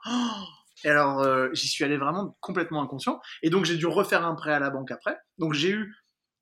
[0.84, 3.20] Et alors, euh, j'y suis allé vraiment complètement inconscient.
[3.42, 5.18] Et donc, j'ai dû refaire un prêt à la banque après.
[5.40, 5.94] Donc, j'ai eu,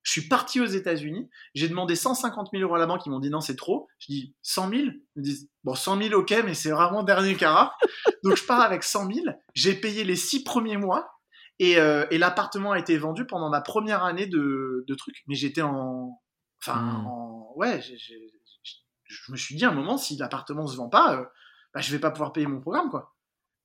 [0.05, 1.29] je suis parti aux États-Unis.
[1.55, 3.01] J'ai demandé 150 000 euros à la banque.
[3.07, 3.87] Ils m'ont dit non, c'est trop.
[3.97, 4.81] Je dis 100 000.
[4.83, 7.75] Ils me disent bon, 100 000, ok, mais c'est vraiment dernier carat.
[8.23, 9.25] donc, je pars avec 100 000.
[9.55, 11.11] J'ai payé les six premiers mois.
[11.57, 15.23] Et, euh, et l'appartement a été vendu pendant ma première année de, de trucs.
[15.27, 16.21] Mais j'étais en.
[16.61, 17.07] Enfin, Mm.
[17.07, 17.53] en.
[17.55, 21.25] Ouais, je me suis dit à un moment, si l'appartement se vend pas, euh,
[21.73, 23.14] bah, je vais pas pouvoir payer mon programme, quoi.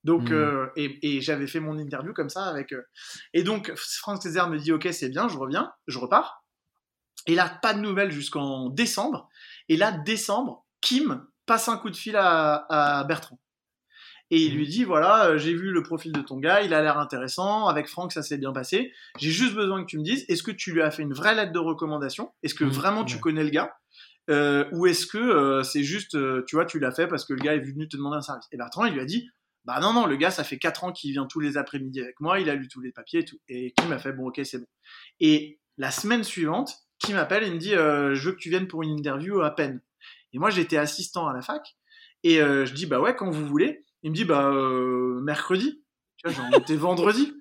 [0.03, 0.33] Donc, Mm.
[0.33, 2.73] euh, et, et j'avais fait mon interview comme ça avec.
[2.73, 2.81] euh,
[3.33, 6.43] Et donc, Franck Césaire me dit Ok, c'est bien, je reviens, je repars.
[7.27, 9.29] Et là, pas de nouvelles jusqu'en décembre.
[9.69, 13.39] Et là, décembre, Kim passe un coup de fil à, Bertrand.
[14.31, 16.81] Et il lui dit voilà, euh, j'ai vu le profil de ton gars, il a
[16.81, 17.67] l'air intéressant.
[17.67, 18.93] Avec Franck, ça s'est bien passé.
[19.19, 21.35] J'ai juste besoin que tu me dises est-ce que tu lui as fait une vraie
[21.35, 22.31] lettre de recommandation?
[22.41, 23.73] Est-ce que mmh, vraiment tu connais le gars?
[24.29, 27.53] Euh, Ou est-ce que c'est juste, tu vois, tu l'as fait parce que le gars
[27.55, 28.47] est venu te demander un service?
[28.53, 29.29] Et Bertrand, il lui a dit
[29.65, 32.19] bah non, non, le gars, ça fait 4 ans qu'il vient tous les après-midi avec
[32.19, 33.39] moi, il a lu tous les papiers et tout.
[33.47, 34.67] Et Kim m'a fait bon, ok, c'est bon.
[35.19, 38.83] Et la semaine suivante, Kim m'appelle et me dit je veux que tu viennes pour
[38.83, 39.81] une interview à peine.
[40.33, 41.75] Et moi, j'étais assistant à la fac.
[42.23, 43.85] Et je dis, bah ouais, quand vous voulez.
[44.03, 45.83] Il me dit, bah, euh, mercredi.
[46.17, 47.33] Tu vois, j'en étais vendredi.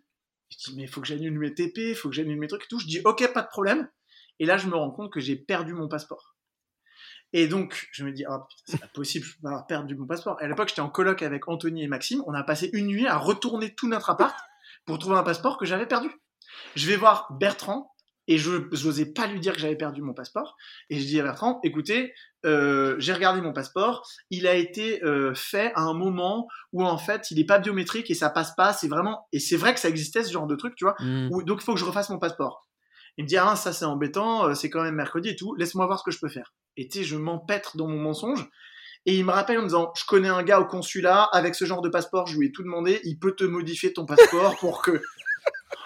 [0.50, 2.64] Je dis, mais il faut que j'annule mes TP, il faut que j'annule mes trucs
[2.64, 2.78] et tout.
[2.78, 3.88] Je dis, ok, pas de problème.
[4.38, 6.34] Et là, je me rends compte que j'ai perdu mon passeport.
[7.32, 10.36] Et donc, je me dis, oh, c'est pas possible, je pas avoir perdu mon passeport.
[10.40, 12.22] Et à l'époque, j'étais en coloc avec Anthony et Maxime.
[12.26, 14.36] On a passé une nuit à retourner tout notre appart
[14.84, 16.10] pour trouver un passeport que j'avais perdu.
[16.74, 17.92] Je vais voir Bertrand,
[18.30, 18.52] et je
[18.84, 20.56] n'osais pas lui dire que j'avais perdu mon passeport.
[20.88, 22.14] Et je dis à Bertrand, écoutez,
[22.46, 26.96] euh, j'ai regardé mon passeport, il a été euh, fait à un moment où en
[26.96, 28.72] fait il n'est pas biométrique et ça passe pas.
[28.72, 30.94] C'est vraiment et c'est vrai que ça existait ce genre de truc, tu vois.
[31.00, 31.42] Mmh.
[31.42, 32.68] donc il faut que je refasse mon passeport.
[33.16, 35.54] Il me dit ah ça c'est embêtant, euh, c'est quand même mercredi et tout.
[35.54, 36.54] Laisse-moi voir ce que je peux faire.
[36.76, 38.48] Et tu sais, je m'empêtre dans mon mensonge.
[39.06, 41.64] Et il me rappelle en me disant, je connais un gars au consulat avec ce
[41.64, 44.82] genre de passeport, je lui ai tout demandé, il peut te modifier ton passeport pour
[44.82, 45.00] que.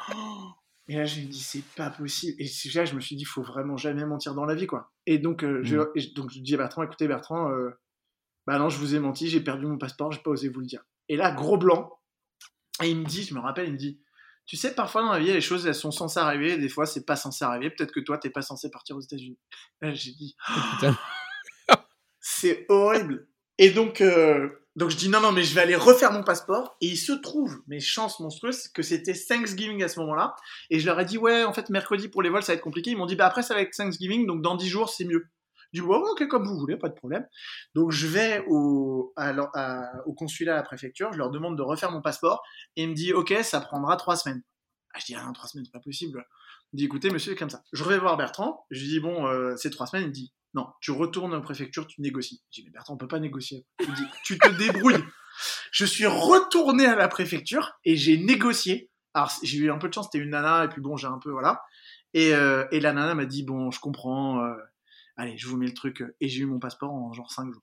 [0.86, 2.36] Et là, je me dis, c'est pas possible.
[2.42, 4.92] Et là, je me suis dit, il faut vraiment jamais mentir dans la vie, quoi.
[5.06, 6.14] Et donc, euh, je, mm.
[6.14, 7.70] donc je dis à Bertrand, écoutez, Bertrand, euh,
[8.46, 10.66] bah non, je vous ai menti, j'ai perdu mon passeport, j'ai pas osé vous le
[10.66, 10.84] dire.
[11.08, 11.90] Et là, gros blanc.
[12.82, 14.00] Et il me dit, je me rappelle, il me dit,
[14.46, 17.06] tu sais, parfois dans la vie, les choses, elles sont censées arriver, des fois, c'est
[17.06, 17.70] pas censé arriver.
[17.70, 19.38] Peut-être que toi, t'es pas censé partir aux États-Unis.
[19.82, 20.36] J'ai dit,
[22.20, 23.26] c'est horrible.
[23.58, 26.76] Et donc, euh, donc je dis non, non, mais je vais aller refaire mon passeport.
[26.80, 30.34] Et il se trouve, mes chances monstrueuses, que c'était Thanksgiving à ce moment-là.
[30.70, 32.62] Et je leur ai dit, ouais, en fait, mercredi pour les vols, ça va être
[32.62, 32.90] compliqué.
[32.90, 35.26] Ils m'ont dit, bah après, ça va être Thanksgiving, donc dans 10 jours, c'est mieux.
[35.74, 37.26] Je dis, ouais, ok, comme vous voulez, pas de problème.
[37.74, 39.12] Donc je vais au,
[40.06, 42.42] au consulat à la préfecture, je leur demande de refaire mon passeport.
[42.76, 44.42] Et il me dit, ok, ça prendra 3 semaines.
[44.94, 46.24] Ah, je dis, ah, 3 semaines, c'est pas possible.
[46.72, 47.64] Il me dit, écoutez, monsieur, comme ça.
[47.72, 48.64] Je vais voir Bertrand.
[48.70, 50.04] Je lui dis, bon, euh, c'est 3 semaines.
[50.04, 52.40] Il me dit, non, tu retournes en préfecture, tu négocies.
[52.52, 53.66] Je dis, mais Bertrand, on peut pas négocier.
[53.80, 55.02] Il dit, tu te débrouilles.
[55.72, 58.90] Je suis retourné à la préfecture et j'ai négocié.
[59.14, 61.18] Alors, j'ai eu un peu de chance, c'était une nana, et puis bon, j'ai un
[61.18, 61.62] peu, voilà.
[62.14, 64.54] Et, euh, et la nana m'a dit, bon, je comprends, euh,
[65.16, 66.02] allez, je vous mets le truc.
[66.20, 67.62] Et j'ai eu mon passeport en genre 5 jours.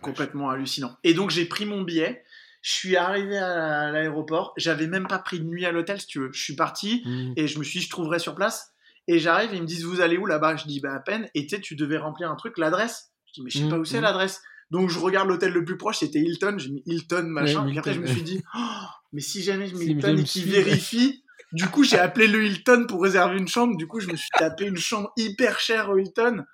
[0.00, 0.96] Complètement hallucinant.
[1.02, 2.24] Et donc, j'ai pris mon billet.
[2.62, 4.54] Je suis arrivé à l'aéroport.
[4.56, 6.30] J'avais même pas pris de nuit à l'hôtel, si tu veux.
[6.32, 7.32] Je suis parti mmh.
[7.36, 8.72] et je me suis dit, je trouverai sur place.
[9.06, 10.56] Et j'arrive et ils me disent, vous allez où là-bas?
[10.56, 11.28] Je dis, bah à peine.
[11.34, 13.12] Et tu tu devais remplir un truc, l'adresse.
[13.26, 14.02] Je dis, mais je sais pas où c'est mmh, mmh.
[14.04, 14.42] l'adresse.
[14.70, 16.54] Donc je regarde l'hôtel le plus proche, c'était Hilton.
[16.56, 17.66] J'ai mis Hilton, machin.
[17.68, 20.44] et après, je me suis dit, oh, mais si jamais je mets Hilton et qu'il
[20.44, 21.23] vérifie.
[21.54, 23.76] Du coup, j'ai appelé le Hilton pour réserver une chambre.
[23.76, 26.44] Du coup, je me suis tapé une chambre hyper chère au Hilton.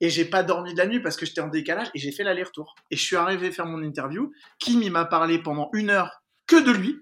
[0.00, 2.24] Et j'ai pas dormi de la nuit parce que j'étais en décalage et j'ai fait
[2.24, 2.74] l'aller-retour.
[2.90, 4.32] Et je suis arrivé faire mon interview.
[4.58, 6.98] Kim, il m'a parlé pendant une heure que de lui.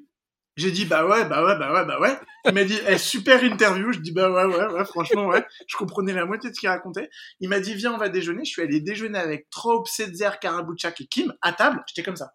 [0.58, 2.14] J'ai dit bah ouais, bah ouais, bah ouais, bah ouais.
[2.44, 3.90] Il m'a dit eh, super interview.
[3.90, 5.42] Je dis bah ouais, ouais, ouais, franchement ouais.
[5.66, 7.08] Je comprenais la moitié de ce qu'il racontait.
[7.40, 8.44] Il m'a dit viens, on va déjeuner.
[8.44, 11.82] Je suis allé déjeuner avec Traub, Setzer, Karabuchak et Kim à table.
[11.86, 12.34] J'étais comme ça.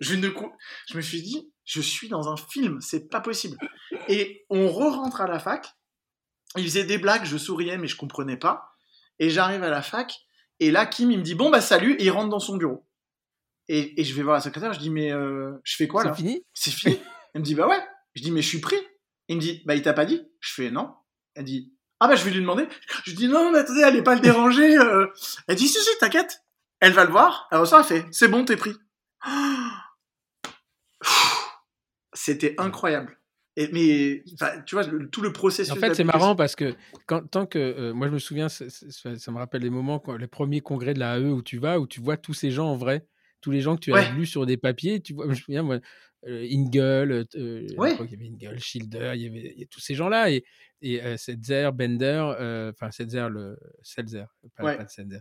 [0.00, 0.16] je
[0.96, 3.56] me suis dit je suis dans un film, c'est pas possible.
[4.08, 5.74] Et on re-rentre à la fac.
[6.56, 8.74] Il faisait des blagues, je souriais mais je comprenais pas.
[9.18, 10.14] Et j'arrive à la fac
[10.58, 12.86] et là Kim il me dit bon bah salut et il rentre dans son bureau.
[13.72, 16.16] Et, je vais voir la secrétaire, je dis, mais euh, je fais quoi là C'est
[16.16, 16.98] fini C'est fini
[17.34, 17.80] Elle me dit, bah ouais.
[18.16, 18.76] Je dis, mais je suis pris.
[19.28, 20.92] Il me dit, bah il t'a pas dit Je fais, non.
[21.36, 22.66] Elle dit, ah bah je vais lui demander.
[23.04, 24.76] Je dis, non, mais attendez, allez pas le déranger.
[24.76, 25.06] Euh.
[25.46, 26.42] Elle dit, si, si, t'inquiète.
[26.80, 27.46] Elle va le voir.
[27.52, 28.74] Alors ça, elle fait, c'est bon, t'es pris.
[32.12, 33.16] C'était incroyable.
[33.56, 34.22] Et, mais
[34.64, 35.72] tu vois, tout le processus.
[35.72, 36.74] En fait, c'est marrant parce que
[37.06, 38.66] quand, tant que euh, moi je me souviens, ça,
[39.32, 41.86] me rappelle les moments, quand, les premiers congrès de la AE où tu vas, où
[41.86, 43.06] tu vois tous ces gens en vrai
[43.40, 45.00] tous les gens que tu as lus sur des papiers.
[45.00, 45.78] Tu vois, je me souviens, moi,
[46.26, 50.44] euh, Ingel, euh, il y avait Ingel, Schilder, il y avait, tous ces gens-là, et,
[50.82, 55.20] et euh, Setzer, Bender, euh, enfin Setzer, le Selzer, pas, pas de Setzer.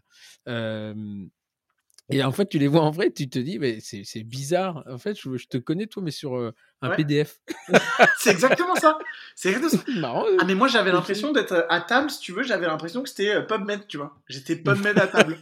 [2.09, 4.83] Et en fait, tu les vois en vrai, tu te dis, mais c'est bizarre.
[4.89, 6.35] En fait, je, te connais, toi, mais sur
[6.81, 7.39] un PDF.
[8.17, 8.97] c'est exactement ça.
[9.35, 9.55] C'est
[9.99, 10.25] marrant.
[10.39, 13.45] Ah, mais moi, j'avais l'impression d'être à table, si tu veux, j'avais l'impression que c'était
[13.45, 14.17] PubMed, tu vois.
[14.27, 15.37] J'étais PubMed à table.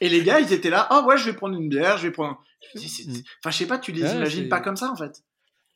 [0.00, 2.12] Et les gars, ils étaient là, ah ouais, je vais prendre une bière, je vais
[2.12, 2.40] prendre.
[2.74, 2.78] Mm.
[2.78, 5.22] Enfin, je sais pas, tu les imagines pas comme ça en fait.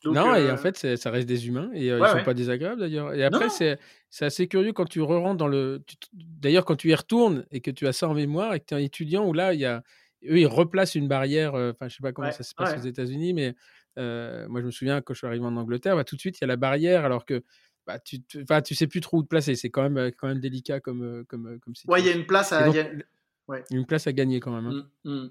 [0.05, 2.81] non, et en euh, fait, ça reste des humains et euh, ils sont pas désagréables
[2.81, 3.15] d'ailleurs.
[3.15, 3.79] Et après, c'est
[4.21, 5.83] assez curieux quand tu re-rentres dans le.
[6.13, 8.75] D'ailleurs, quand tu y retournes et que tu as ça en mémoire et que tu
[8.75, 9.83] es un étudiant où là, il y a...
[10.25, 11.55] eux, ils replacent une barrière.
[11.55, 13.55] Enfin, je sais pas comment ça se passe aux États-Unis, mais
[13.97, 16.43] moi, je me souviens quand je suis arrivé en Angleterre, bah, tout de suite, il
[16.43, 17.43] y a la barrière alors que
[17.87, 19.57] bah, tu, ne tu sais plus trop où te placer.
[19.57, 22.53] C'est quand même, quand même délicat comme, comme, comme Ouais, il y a une place
[22.53, 22.71] à.
[23.71, 24.67] Une place à gagner quand même.
[24.67, 24.89] Hein.
[25.05, 25.31] Mmh, mmh.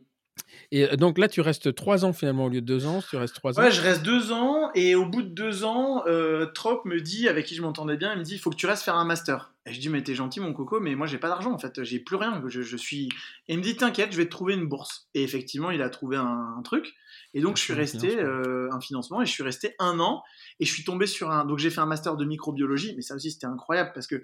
[0.74, 3.02] Et donc là, tu restes trois ans finalement au lieu de deux ans.
[3.10, 3.64] Tu restes trois ans.
[3.64, 4.72] Ouais, je reste deux ans.
[4.74, 8.14] Et au bout de deux ans, euh, Trop me dit, avec qui je m'entendais bien,
[8.14, 9.52] il me dit il faut que tu restes faire un master.
[9.66, 11.84] Et je dis mais t'es gentil mon coco, mais moi j'ai pas d'argent en fait,
[11.84, 12.42] j'ai plus rien.
[12.48, 13.10] Je, suis.
[13.48, 15.08] Et il me dit t'inquiète, je vais te trouver une bourse.
[15.14, 16.94] Et effectivement, il a trouvé un, truc.
[17.34, 20.24] Et donc je suis resté euh, un financement et je suis resté un an.
[20.60, 21.46] Et je suis tombé sur un.
[21.46, 24.22] Donc j'ai fait un master de microbiologie, mais ça aussi c'était incroyable parce que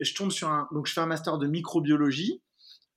[0.00, 0.68] je tombe sur un.
[0.72, 2.42] Donc je fais un master de microbiologie.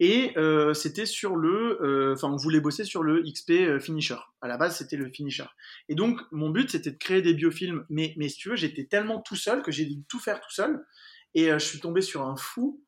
[0.04, 4.18] Et euh, c'était sur le, euh, enfin, on voulait bosser sur le XP euh, Finisher.
[4.42, 5.46] À la base, c'était le Finisher.
[5.90, 7.86] Et donc, mon but, c'était de créer des biofilms.
[7.88, 10.52] Mais, mais si tu veux, j'étais tellement tout seul que j'ai dû tout faire tout
[10.52, 10.84] seul.
[11.36, 12.84] Et je suis tombé sur un fou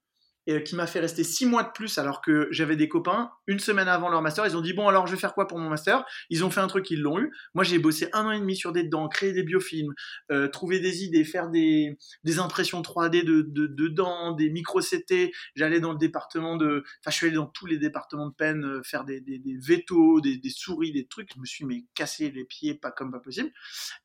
[0.48, 3.32] et qui m'a fait rester six mois de plus alors que j'avais des copains.
[3.48, 5.60] Une semaine avant leur master ils ont dit bon alors je vais faire quoi pour
[5.60, 6.06] mon master?
[6.30, 7.32] Ils ont fait un truc ils l'ont eu.
[7.54, 9.94] Moi j'ai bossé un an et demi sur des dents créer des biofilms
[10.32, 14.80] euh, trouver des idées faire des, des impressions 3D de, de, de dents des micro
[14.80, 18.34] CT j'allais dans le département de enfin je suis allé dans tous les départements de
[18.34, 21.30] peine euh, faire des, des, des vétos des, des, souris des trucs.
[21.34, 23.52] Je me suis mais cassé les pieds pas comme pas possible.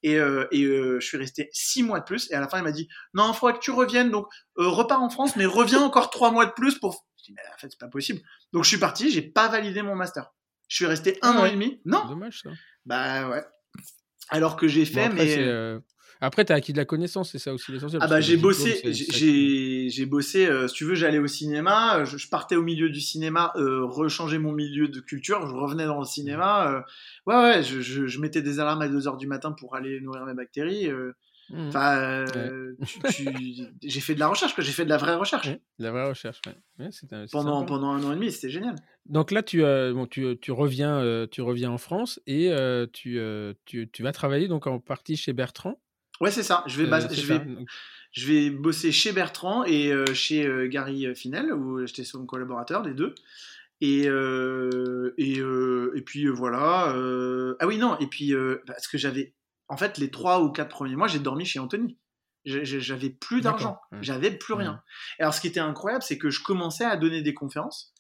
[0.03, 2.30] Et, euh, et euh, je suis resté six mois de plus.
[2.30, 4.11] Et à la fin il m'a dit non il faudrait que tu reviennes.
[4.11, 4.26] Donc
[4.59, 7.07] euh, repars en France mais reviens encore trois mois de plus pour.
[7.18, 8.20] Je dis, mais en fait, c'est pas possible.
[8.53, 10.33] Donc, je suis parti, j'ai pas validé mon master.
[10.68, 11.81] Je suis resté un an et demi.
[11.85, 12.07] Non.
[12.07, 12.51] Dommage, ça.
[12.85, 13.45] Bah ouais.
[14.31, 15.37] Alors que j'ai fait, mais.
[15.39, 15.81] Euh,
[16.20, 18.03] après, tu as acquis de la connaissance, c'est ça aussi l'essentiel.
[18.03, 22.57] Ah bah j'ai bossé, j'ai bossé, euh, si tu veux, j'allais au cinéma, je, partais
[22.57, 26.85] au milieu du cinéma, euh, rechanger mon milieu de culture, je revenais dans le cinéma.
[27.26, 30.35] ouais, ouais, je, je, mettais des alarmes à 2h du matin pour aller nourrir mes
[30.35, 30.91] bactéries.
[31.51, 31.68] Mmh.
[31.68, 32.74] Enfin, euh,
[33.82, 35.49] j'ai fait de la recherche, j'ai fait de la vraie recherche.
[35.78, 36.40] la vraie recherche,
[37.32, 38.76] pendant, pendant un an et demi, c'était génial.
[39.07, 42.53] Donc là, tu, euh, bon, tu, tu, reviens, euh, tu reviens en France et
[42.92, 43.18] tu,
[43.64, 45.80] tu, tu, vas travailler donc en partie chez Bertrand.
[46.20, 46.64] Ouais, c'est ça.
[46.66, 47.40] Je vais, je, vais,
[48.12, 53.14] je vais bosser chez Bertrand et chez Gary Finel, où j'étais son collaborateur, les deux.
[53.80, 56.94] Et, et, et puis voilà.
[57.59, 58.34] Ah oui, non, et puis
[58.66, 59.32] parce que j'avais
[59.69, 61.99] en fait, les trois ou quatre premiers mois, j'ai dormi chez Anthony.
[62.45, 64.81] J'avais plus d'argent, j'avais plus rien.
[65.19, 67.93] alors, ce qui était incroyable, c'est que je commençais à donner des conférences.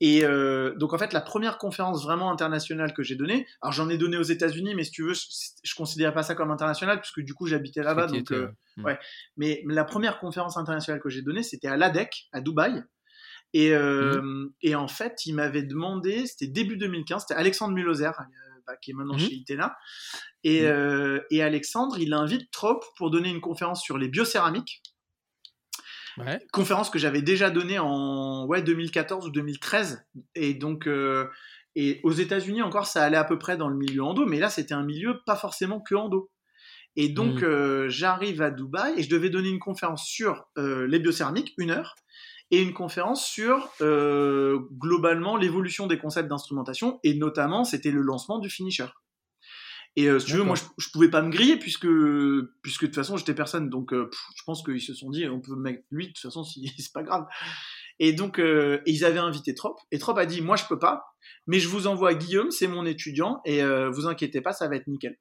[0.00, 3.88] Et euh, donc, en fait, la première conférence vraiment internationale que j'ai donnée, alors j'en
[3.88, 7.00] ai donné aux États-Unis, mais si tu veux, je, ne considérais pas ça comme international,
[7.00, 8.08] puisque du coup, j'habitais là-bas.
[8.08, 8.48] Donc, euh,
[8.78, 8.98] ouais.
[9.36, 12.82] Mais la première conférence internationale que j'ai donnée, c'était à l'ADEC, à Dubaï.
[13.52, 14.50] Et, euh, hmm.
[14.62, 18.10] et en fait, il m'avait demandé, c'était début 2015, c'était Alexandre Muloser,
[18.66, 19.76] bah, qui est maintenant mmh chez Itena.
[20.42, 20.66] Et, mmh.
[20.66, 24.82] euh, et, Alexandre, il invite Trop pour donner une conférence sur les biocéramiques.
[26.52, 30.06] Conférence que j'avais déjà donnée en ouais, 2014 ou 2013.
[30.36, 31.28] Et donc, euh,
[31.74, 34.48] et aux États-Unis encore, ça allait à peu près dans le milieu endo, mais là,
[34.48, 36.30] c'était un milieu pas forcément que endo.
[36.94, 37.44] Et donc, mmh.
[37.44, 41.96] euh, j'arrive à Dubaï et je devais donner une conférence sur les biocéramiques, une heure
[42.50, 48.38] et une conférence sur euh, globalement l'évolution des concepts d'instrumentation et notamment c'était le lancement
[48.38, 48.86] du finisher.
[49.96, 51.86] Et euh, si tu veux, moi je, pouvais pas me griller puisque
[52.62, 55.40] puisque de toute façon j'étais personne donc euh, je pense qu'ils se sont dit on
[55.40, 57.26] peut mettre lui de toute façon si, c'est pas grave.
[58.00, 58.40] Et donc
[58.86, 61.04] ils avaient invité Trop et Trop a dit moi je peux pas
[61.46, 64.88] mais je vous envoie Guillaume c'est mon étudiant et vous inquiétez pas ça va être
[64.88, 65.16] nickel.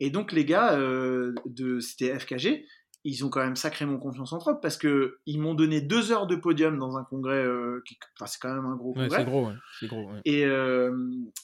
[0.00, 2.64] Et donc les gars de c'était FKG
[3.04, 6.26] ils ont quand même sacrément confiance en eux parce que ils m'ont donné deux heures
[6.26, 9.18] de podium dans un congrès euh, qui, enfin, c'est quand même un gros congrès.
[9.18, 10.10] c'est gros, c'est gros.
[10.24, 10.90] Et, euh,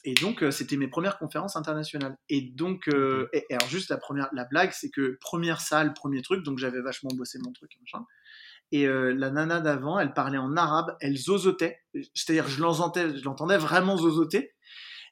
[0.03, 2.17] et donc euh, c'était mes premières conférences internationales.
[2.29, 6.43] Et donc, et, alors juste la première, la blague, c'est que première salle, premier truc,
[6.43, 8.05] donc j'avais vachement bossé mon truc, machin.
[8.73, 11.81] Et la nana d'avant, elle parlait en arabe, elle zozotait,
[12.13, 14.53] c'est-à-dire je l'entendais, je l'entendais vraiment zozoter.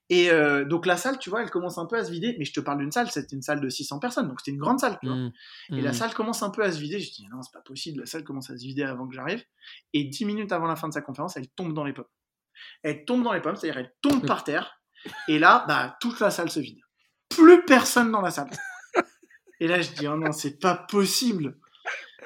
[0.09, 2.35] Et euh, donc la salle, tu vois, elle commence un peu à se vider.
[2.39, 4.59] Mais je te parle d'une salle, c'était une salle de 600 personnes, donc c'était une
[4.59, 5.15] grande salle, tu vois.
[5.15, 5.31] Mmh.
[5.71, 5.93] Et la mmh.
[5.93, 6.99] salle commence un peu à se vider.
[6.99, 7.99] Je dis non, c'est pas possible.
[7.99, 9.43] La salle commence à se vider avant que j'arrive.
[9.93, 12.05] Et dix minutes avant la fin de sa conférence, elle tombe dans les pommes.
[12.83, 14.81] Elle tombe dans les pommes, c'est-à-dire elle tombe par terre.
[15.27, 16.79] Et là, bah toute la salle se vide.
[17.29, 18.49] Plus personne dans la salle.
[19.59, 21.58] Et là, je dis oh non, c'est pas possible.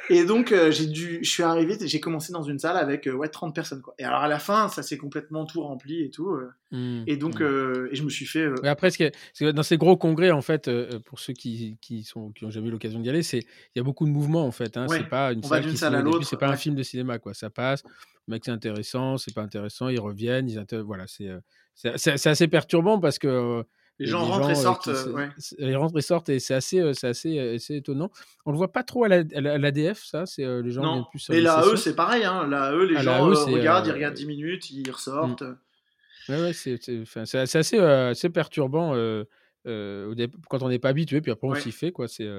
[0.10, 3.14] Et donc, euh, j'ai dû, je suis arrivé, j'ai commencé dans une salle avec euh,
[3.14, 3.82] ouais, 30 personnes.
[3.82, 3.94] Quoi.
[3.98, 6.30] Et alors, à la fin, ça s'est complètement tout rempli et tout.
[6.30, 6.50] Euh.
[6.72, 7.88] Mmh, et donc, mmh.
[7.92, 8.48] et je me suis fait.
[8.62, 10.70] Mais après, ce que, dans ces gros congrès, en fait,
[11.06, 13.44] pour ceux qui, qui, sont, qui ont jamais eu l'occasion d'y aller, il
[13.76, 14.76] y a beaucoup de mouvements, en fait.
[14.76, 14.88] Hein.
[14.90, 16.26] c'est pas une salle, qui salle à l'autre.
[16.26, 17.34] C'est pas un film de cinéma, quoi.
[17.34, 17.84] Ça passe,
[18.28, 21.30] le mec, c'est intéressant, c'est pas intéressant, ils reviennent, ils voilà, c'est,
[21.76, 23.64] c'est, assez perturbant parce que
[24.04, 24.88] les gens rentrent et sortent.
[24.88, 25.30] ouais.
[25.60, 28.12] Ils rentrent et sortent et c'est assez, c'est assez, assez, étonnant.
[28.46, 30.26] On le voit pas trop à l'ADF, ça.
[30.26, 31.06] C'est les gens non.
[31.10, 31.30] plus.
[31.30, 32.24] Et là, eux, c'est pareil.
[32.24, 32.48] Hein.
[32.48, 35.42] Là, eux, les gens regardent, ils regardent 10 minutes, ils ressortent.
[35.42, 35.58] Mmh.
[36.30, 36.80] Ouais, ouais, c'est
[37.36, 38.94] assez, assez perturbant
[39.66, 41.22] quand on n'est pas habitué.
[41.22, 42.08] Puis après, on s'y fait, quoi.
[42.08, 42.30] C'est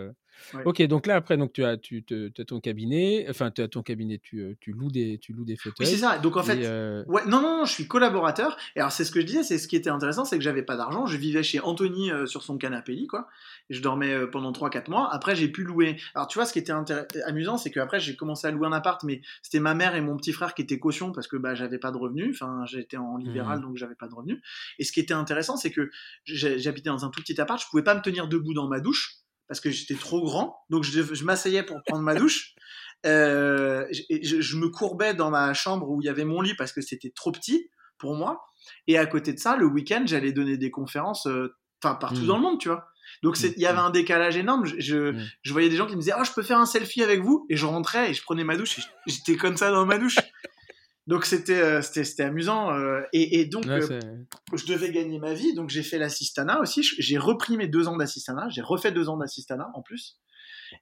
[0.64, 3.82] Ok, donc là après, donc tu as, tu as ton cabinet, enfin tu as ton
[3.82, 5.86] cabinet, tu, euh, tu loues des, tu loues des fauteuils.
[5.86, 6.18] Oui, c'est ça.
[6.18, 8.56] Donc en fait, euh, ouais, non, non, non, je suis collaborateur.
[8.76, 10.62] Et alors c'est ce que je disais, c'est ce qui était intéressant, c'est que j'avais
[10.62, 11.06] pas d'argent.
[11.06, 13.28] Je vivais chez Anthony euh, sur son canapé lit, quoi.
[13.70, 15.12] Et je dormais pendant 3-4 mois.
[15.12, 15.96] Après, j'ai pu louer.
[16.14, 16.72] Alors tu vois, ce qui était
[17.26, 20.16] amusant, c'est qu'après j'ai commencé à louer un appart, mais c'était ma mère et mon
[20.16, 22.30] petit frère qui étaient caution parce que bah j'avais pas de revenus.
[22.34, 23.62] Enfin, j'étais en libéral, mmh.
[23.62, 24.40] donc j'avais pas de revenus.
[24.78, 25.90] Et ce qui était intéressant, c'est que
[26.26, 29.23] j'habitais dans un tout petit appart, je pouvais pas me tenir debout dans ma douche
[29.48, 30.56] parce que j'étais trop grand.
[30.70, 32.54] Donc je, m'asseyais pour prendre ma douche.
[33.06, 36.80] Euh, je, me courbais dans ma chambre où il y avait mon lit parce que
[36.80, 38.40] c'était trop petit pour moi.
[38.86, 42.26] Et à côté de ça, le week-end, j'allais donner des conférences, euh, enfin partout mmh.
[42.26, 42.86] dans le monde, tu vois.
[43.22, 43.84] Donc il y avait mmh.
[43.84, 44.64] un décalage énorme.
[44.64, 45.26] Je, mmh.
[45.42, 47.46] je, voyais des gens qui me disaient, oh, je peux faire un selfie avec vous,
[47.50, 48.80] et je rentrais et je prenais ma douche.
[49.06, 50.16] J'étais comme ça dans ma douche.
[51.06, 54.00] Donc c'était euh, c'était amusant euh, et, et, donc euh,
[54.54, 56.82] je devais gagner ma vie donc j'ai fait l'assistana aussi.
[56.98, 60.18] J'ai repris mes deux ans d'assistana j'ai refait deux ans d'assistana en plus.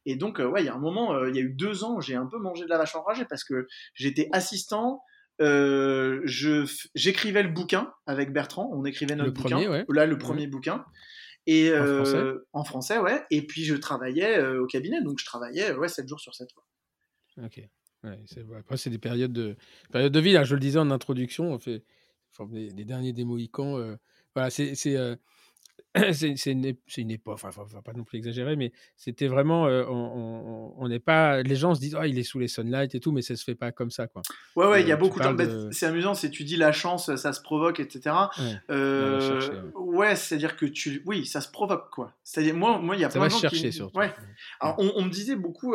[0.07, 2.15] Et donc ouais il y a un moment il y a eu deux ans j'ai
[2.15, 5.03] un peu mangé de la vache enragée parce que j'étais assistant
[5.41, 9.85] je j'écrivais le bouquin avec Bertrand on écrivait notre bouquin.
[9.89, 10.85] là le premier bouquin.
[11.49, 12.23] Et en français.
[12.53, 12.99] en, français.
[12.99, 13.25] ouais.
[13.33, 16.65] Et puis je travaillais au cabinet donc je travaillais ouais 7 jours sur 7 fois
[17.45, 17.69] ok
[18.59, 19.57] après, c'est des périodes de,
[19.93, 20.33] périodes de vie.
[20.33, 21.85] Là, je le disais en introduction, on fait
[22.51, 23.79] les, derniers des Mohicans.
[23.79, 23.97] Euh,
[24.35, 25.17] voilà, c'est euh,
[26.13, 29.85] c'est une, une, époque, enfin, faut, faut pas non plus exagérer, mais c'était vraiment, euh,
[29.87, 33.13] on n'est pas, les gens se disent, oh, il est sous les sunlight et tout,
[33.13, 34.23] mais ça se fait pas comme ça, quoi.
[34.57, 37.33] Ouais, ouais, il y a beaucoup de, c'est amusant, c'est tu dis la chance, ça
[37.35, 38.17] se provoque, etc.
[38.71, 42.15] Ouais, c'est-à-dire que tu, oui, ça se provoque, quoi.
[42.25, 43.99] C'est-à-dire, moi, moi, il y a ça va chercher, surtout.
[43.99, 44.15] Ouais.
[44.61, 45.75] Alors, on, on, me disait beaucoup,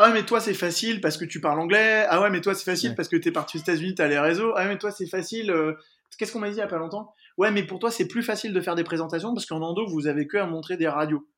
[0.00, 2.06] ah mais toi c'est facile parce que tu parles anglais.
[2.08, 4.52] Ah ouais mais toi c'est facile parce que t'es parti aux États-Unis, t'as les réseaux.
[4.56, 5.50] Ah mais toi c'est facile.
[5.50, 5.74] Euh,
[6.16, 7.12] qu'est-ce qu'on m'a dit il y a pas longtemps?
[7.36, 10.06] Ouais mais pour toi c'est plus facile de faire des présentations parce qu'en endo vous
[10.06, 11.28] avez que à montrer des radios.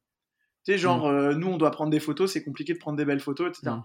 [0.66, 1.14] Tu sais genre mm.
[1.14, 3.76] euh, nous on doit prendre des photos, c'est compliqué de prendre des belles photos, etc.
[3.76, 3.82] Mm.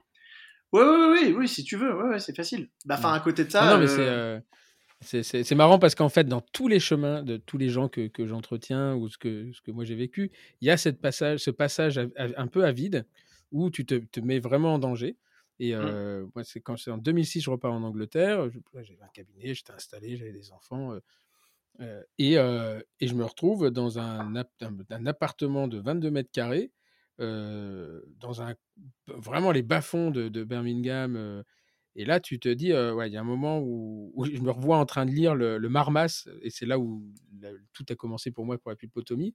[0.73, 2.69] Ouais, ouais, ouais, oui, si tu veux, ouais, ouais c'est facile.
[2.83, 3.15] Bah, enfin, mm.
[3.15, 3.77] à côté de ça.
[3.77, 4.41] Non, mais euh,
[4.99, 8.07] c'est, c'est, marrant parce qu'en fait, dans tous les chemins de tous les gens que,
[8.07, 11.39] que j'entretiens ou ce que, ce que moi j'ai vécu, il y a cette passage,
[11.39, 13.05] ce passage un peu à vide
[13.55, 15.17] où tu te, te mets vraiment en danger.
[15.59, 16.31] Et mmh.
[16.35, 18.49] moi, c'est quand c'est en 2006, je repars en Angleterre.
[18.73, 20.93] J'avais un cabinet, j'étais installé, j'avais des enfants.
[22.17, 26.73] et, et, je me retrouve dans un, un, appartement de 22 mètres carrés,
[27.17, 28.55] dans un,
[29.07, 31.43] vraiment les bas-fonds de, de, Birmingham.
[31.95, 34.77] et là, tu te dis, ouais, il y a un moment où, je me revois
[34.77, 37.13] en train de lire le, Marmas, et c'est là où
[37.71, 39.33] tout a commencé pour moi pour la pulpotomie.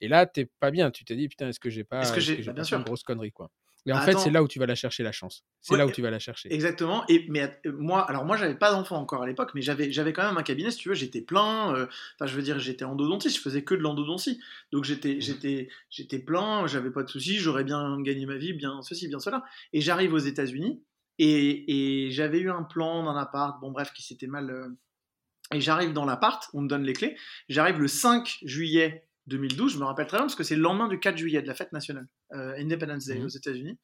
[0.00, 0.90] Et là, t'es pas bien.
[0.90, 3.32] Tu te dis, putain, est-ce que j'ai pas, est-ce que j'ai bah, une grosse connerie,
[3.32, 3.50] quoi.
[3.86, 5.44] Et en fait, c'est là où tu vas la chercher la chance.
[5.60, 6.52] C'est là où tu vas la chercher.
[6.52, 7.04] Exactement.
[7.08, 10.12] Et mais euh, moi, alors moi, j'avais pas d'enfant encore à l'époque, mais j'avais j'avais
[10.12, 10.70] quand même un cabinet.
[10.70, 11.74] Si tu veux, j'étais plein.
[11.74, 11.86] Euh,
[12.16, 13.36] enfin, je veux dire, j'étais endodontiste.
[13.36, 14.40] Je faisais que de l'endodontie.
[14.72, 15.20] Donc j'étais mmh.
[15.20, 16.66] j'étais j'étais plein.
[16.66, 17.38] J'avais pas de soucis.
[17.38, 19.44] J'aurais bien gagné ma vie, bien ceci, bien cela.
[19.72, 20.82] Et j'arrive aux États-Unis
[21.18, 23.60] et, et j'avais eu un plan d'un appart.
[23.60, 24.50] Bon bref, qui s'était mal.
[24.50, 24.68] Euh,
[25.52, 26.48] et j'arrive dans l'appart.
[26.52, 27.16] On me donne les clés.
[27.48, 30.88] J'arrive le 5 juillet 2012, je me rappelle très bien parce que c'est le lendemain
[30.88, 33.24] du 4 juillet de la fête nationale, euh, Independence Day mmh.
[33.24, 33.78] aux États-Unis.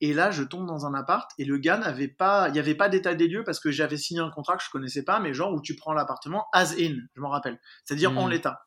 [0.00, 2.74] Et là, je tombe dans un appart et le gars n'avait pas, il n'y avait
[2.74, 5.32] pas d'état des lieux parce que j'avais signé un contrat que je connaissais pas, mais
[5.32, 8.30] genre où tu prends l'appartement as in, je m'en rappelle, c'est-à-dire en mmh.
[8.30, 8.66] l'état.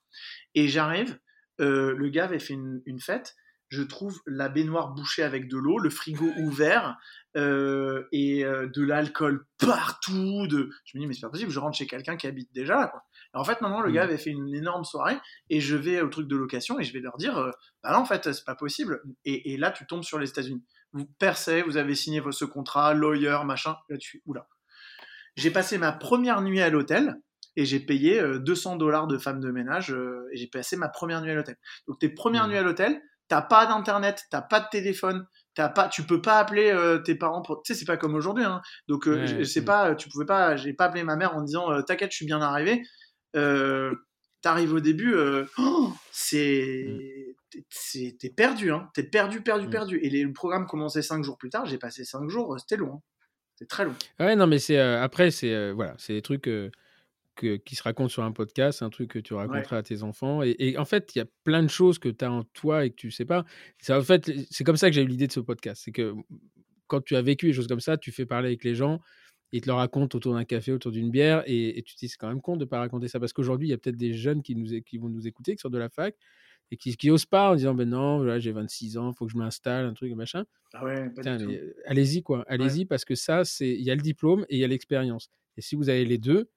[0.55, 1.19] Et j'arrive,
[1.61, 3.35] euh, le gars avait fait une fête
[3.69, 6.97] je trouve la baignoire bouchée avec de l'eau, le frigo ouvert
[7.35, 10.47] euh, et euh, de l'alcool partout.
[10.47, 10.69] De...
[10.85, 12.87] Je me dis, mais c'est pas possible, je rentre chez quelqu'un qui habite déjà là.
[12.87, 13.03] Quoi.
[13.33, 14.07] en fait, non, le gars mm.
[14.07, 15.17] avait fait une énorme soirée
[15.49, 17.51] et je vais au truc de location et je vais leur dire, euh,
[17.83, 19.01] bah là, en fait, c'est pas possible.
[19.25, 20.63] Et, là, tu tombes sur les États-Unis.
[20.93, 23.75] Vous percez, vous avez signé ce contrat, lawyer, machin.
[23.89, 24.47] Là-dessus, oula.
[25.35, 27.15] J'ai passé ma première nuit à l'hôtel
[27.57, 29.91] et j'ai payé 200 dollars de femme de ménage
[30.31, 31.57] et j'ai passé ma première nuit à l'hôtel.
[31.87, 32.49] Donc, tes premières mm.
[32.49, 36.39] nuits à l'hôtel, t'as pas d'internet, t'as pas de téléphone, t'as pas, tu peux pas
[36.39, 38.61] appeler euh, tes parents pour, tu sais, c'est pas comme aujourd'hui, hein.
[38.87, 41.71] Donc, euh, je sais pas, tu pouvais pas, j'ai pas appelé ma mère en disant,
[41.71, 42.83] euh, t'inquiète, je suis bien arrivé.
[44.41, 45.15] T'arrives au début,
[45.57, 47.35] oh, c'est,
[48.19, 48.87] t'es perdu, hein.
[48.93, 49.99] T'es perdu, perdu, perdu.
[50.01, 51.65] Et le programme commençait cinq jours plus tard.
[51.65, 52.93] J'ai passé cinq jours, c'était long.
[52.93, 53.01] Hein.
[53.55, 53.95] C'est très long.
[54.19, 56.47] Ouais, non, mais c'est après, c'est voilà, c'est des trucs
[57.37, 60.41] qui se raconte sur un podcast, un truc que tu raconteras à tes enfants.
[60.43, 62.89] Et, en fait, il y a plein de choses que tu as en toi et
[62.89, 63.45] que tu sais pas.
[63.79, 65.81] C'est en fait, c'est comme ça que j'ai eu l'idée de ce podcast.
[65.85, 66.13] C'est que
[66.87, 68.99] quand tu as vécu des choses comme ça, tu fais parler avec les gens
[69.53, 72.17] et te le racontent autour d'un café, autour d'une bière, et, tu te dis c'est
[72.17, 74.13] quand même con de ne pas raconter ça parce qu'aujourd'hui il y a peut-être des
[74.13, 76.15] jeunes qui nous qui vont nous écouter qui sont de la fac
[76.69, 79.37] et qui, qui osent pas en disant ben non j'ai 26 ans faut que je
[79.37, 80.43] m'installe un truc machin
[80.73, 81.09] ah ouais,
[81.85, 84.65] allez-y quoi allez-y parce que ça c'est il y a le diplôme et il y
[84.65, 86.49] a l'expérience et si vous avez les deux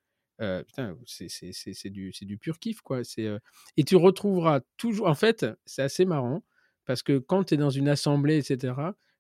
[0.66, 3.02] putain, c'est du, du pur kiff, quoi.
[3.76, 5.06] Et tu retrouveras toujours.
[5.08, 6.42] En fait, c'est assez marrant
[6.86, 8.74] parce que quand tu es dans une assemblée, etc.,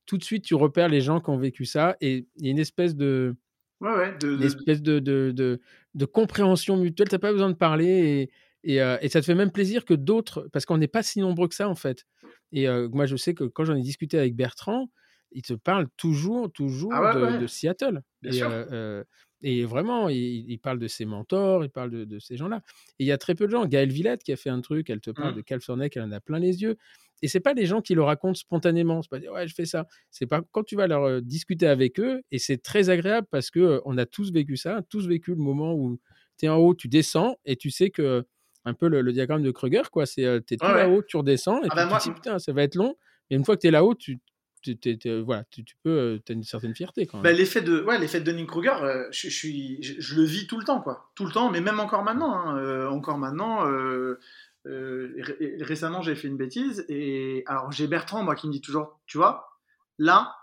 [0.06, 2.50] tout de suite, tu repères les gens qui ont vécu ça et il y a
[2.50, 3.36] une espèce de.
[3.80, 5.60] Ouais, ouais, de, une espèce de, de, de,
[5.94, 7.08] de compréhension mutuelle.
[7.08, 8.28] Tu n'as pas besoin de parler
[8.64, 11.02] et, et, euh, et, ça te fait même plaisir que d'autres, parce qu'on n'est pas
[11.02, 12.06] si nombreux que ça en fait.
[12.52, 14.90] Et euh, moi, je sais que quand j'en ai discuté avec Bertrand,
[15.30, 17.38] il te parle toujours, toujours Ah ouais, de, ouais.
[17.38, 18.02] de Seattle.
[18.20, 19.04] Bien et, sûr.
[19.42, 22.62] Et vraiment, il, il parle de ses mentors, il parle de, de ces gens-là.
[22.98, 23.64] Et il y a très peu de gens.
[23.66, 25.36] Gaëlle Villette qui a fait un truc, elle te parle Mm.
[25.36, 26.76] de Calfornec, elle en a plein les yeux.
[27.22, 29.02] Et c'est pas des gens qui le racontent spontanément.
[29.02, 29.86] C'est pas dire ouais, je fais ça.
[30.10, 33.50] C'est pas quand tu vas leur euh, discuter avec eux, et c'est très agréable parce
[33.50, 35.98] que euh, on a tous vécu ça, tous vécu le moment où
[36.38, 38.24] tu es en haut, tu descends et tu sais que
[38.64, 40.06] un peu le, le diagramme de Kruger, quoi.
[40.06, 40.78] C'est euh, t'es tout Ouais, ouais.
[40.82, 42.74] là-haut, tu redescends et Ah puis bah tu moi- te dis putain, ça va être
[42.74, 42.94] long.
[43.30, 44.18] Et une fois que tu es là-haut, tu
[44.60, 47.24] tu, t'es- t'es- voilà, tu, tu peux, as une certaine fierté quand même.
[47.24, 50.46] Bah, l'effet de ouais l'effet de Dunning-Kruger euh, je, je suis je, je le vis
[50.46, 51.10] tout le temps quoi.
[51.14, 54.18] Tout le temps mais même encore maintenant hein, euh, encore maintenant euh,
[54.66, 58.60] euh, ré- récemment j'ai fait une bêtise et alors j'ai Bertrand moi qui me dit
[58.60, 59.58] toujours tu vois
[59.98, 60.34] là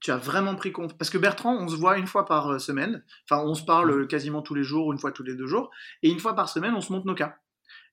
[0.00, 2.58] tu as vraiment pris compte parce que Bertrand on se voit une fois par euh,
[2.58, 3.04] semaine.
[3.30, 5.70] Enfin on se parle euh, quasiment tous les jours une fois tous les deux jours.
[6.02, 7.36] Et une fois par semaine on se monte nos cas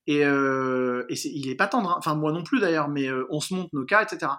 [0.09, 1.95] et, euh, il est pas tendre hein.
[1.97, 4.31] enfin moi non plus d'ailleurs mais euh, on se monte nos cas etc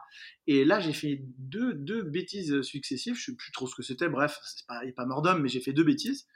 [0.53, 3.15] et là, j'ai fait deux, deux bêtises successives.
[3.15, 4.09] Je sais plus trop ce que c'était.
[4.09, 4.41] Bref,
[4.83, 6.27] il est pas mort d'homme, mais j'ai fait deux bêtises.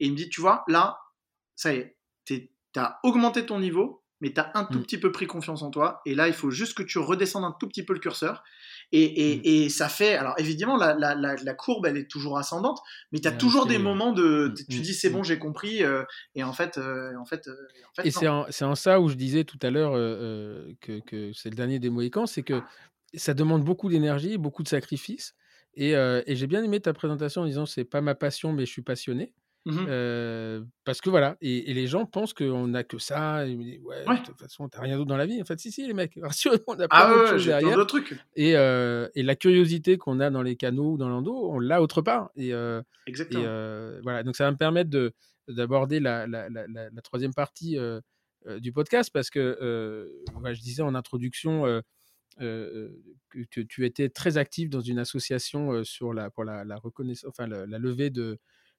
[0.00, 0.98] Et il me dit, tu vois, là,
[1.54, 4.82] ça y est, tu as augmenté ton niveau, mais tu as un tout Mm.
[4.82, 6.00] petit peu pris confiance en toi.
[6.06, 8.42] Et là, il faut juste que tu redescendes un tout petit peu le curseur.
[8.92, 9.40] Et, et, Mm.
[9.44, 10.14] et ça fait.
[10.16, 12.78] Alors, évidemment, la, la, la, la courbe, elle est toujours ascendante,
[13.12, 14.48] mais tu as toujours des moments de.
[14.48, 15.82] Mm, Tu dis, c'est bon, j'ai compris.
[15.84, 16.04] euh,
[16.34, 17.52] et en fait, euh, en fait, euh,
[17.90, 19.92] en fait Et c'est en, en ça où je disais tout à l'heure
[20.80, 22.60] que, que c'est le dernier des Mohicans, c'est que
[23.14, 25.34] ça demande beaucoup d'énergie, beaucoup de sacrifices.
[25.74, 28.70] Et, et j'ai bien aimé ta présentation en disant c'est pas ma passion, mais je
[28.72, 29.32] suis passionné.
[29.88, 33.46] Euh, parce que voilà, et, et les gens pensent qu'on n'a que ça.
[33.46, 34.20] Et ouais, Ouais.
[34.20, 35.40] de toute façon, t'as rien d'autre dans la vie.
[35.40, 37.86] En fait, si, si, les mecs, rassurez-moi, on a plein Ah d'autres ouais, derrière.
[37.86, 38.18] trucs.
[38.36, 41.82] Et, euh, et la curiosité qu'on a dans les canaux ou dans l'endo, on l'a
[41.82, 42.30] autre part.
[42.36, 43.42] Et, euh, Exactement.
[44.02, 45.12] voilà, donc ça va me permettre de
[45.48, 47.78] d'aborder la, la, la, troisième partie
[48.58, 49.56] du podcast parce que
[50.44, 51.64] je disais en introduction
[52.40, 52.90] euh,
[53.30, 56.76] que, que tu étais très actif dans une association euh, sur la pour la, la
[56.76, 58.38] reconnaissance, enfin la, la levée de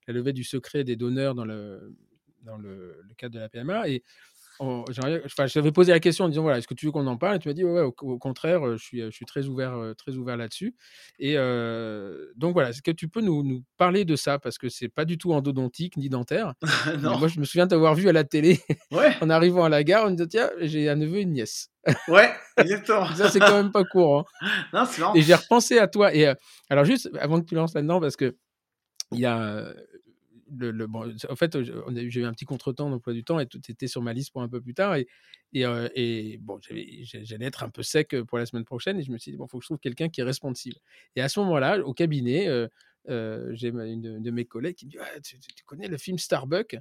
[0.10, 1.94] la levée du secret des donneurs dans le
[2.44, 4.04] dans le, le cadre de la PMA et
[4.62, 6.92] on- j'aimerais- enfin, je t'avais posé la question en disant voilà, est-ce que tu veux
[6.92, 9.02] qu'on en parle Et tu m'as dit ouais, ouais, au, au contraire, euh, je suis,
[9.02, 10.74] je suis très ouvert, euh, très ouvert là-dessus.
[11.20, 14.40] Et euh, donc voilà, est-ce que tu peux nous, nous parler de ça?
[14.40, 16.54] Parce que c'est pas du tout endodontique ni dentaire.
[17.02, 17.18] Non.
[17.20, 18.60] moi, je me souviens t'avoir vu à la télé
[18.92, 21.32] Ouais, en arrivant à la gare, on me dit tiens, j'ai un neveu et une
[21.34, 21.70] nièce.
[22.10, 23.06] ouais, exactement.
[23.16, 24.26] Ça, c'est quand même pas courant.
[24.74, 25.16] Non, c'est marrant.
[25.16, 26.14] Et j'ai repensé à toi.
[26.14, 26.34] Et euh,
[26.70, 28.36] alors juste avant que tu lances là-dedans, parce que
[29.14, 29.74] il y a
[30.56, 33.60] le, le- bon, en fait, j'ai eu un petit contretemps d'emploi du temps et tout
[33.70, 34.96] était sur ma liste pour un peu plus tard.
[34.96, 35.08] Et,
[35.54, 39.04] et, euh, et bon, j'allais être un peu sec euh, pour la semaine prochaine et
[39.04, 40.74] je me suis dit bon, faut que je trouve quelqu'un qui est responsive.
[41.16, 42.68] Et à ce moment-là, au cabinet, euh,
[43.10, 46.78] euh, j'ai une, de- mes collègues qui me dit Ah, tu, connais le film Starbuck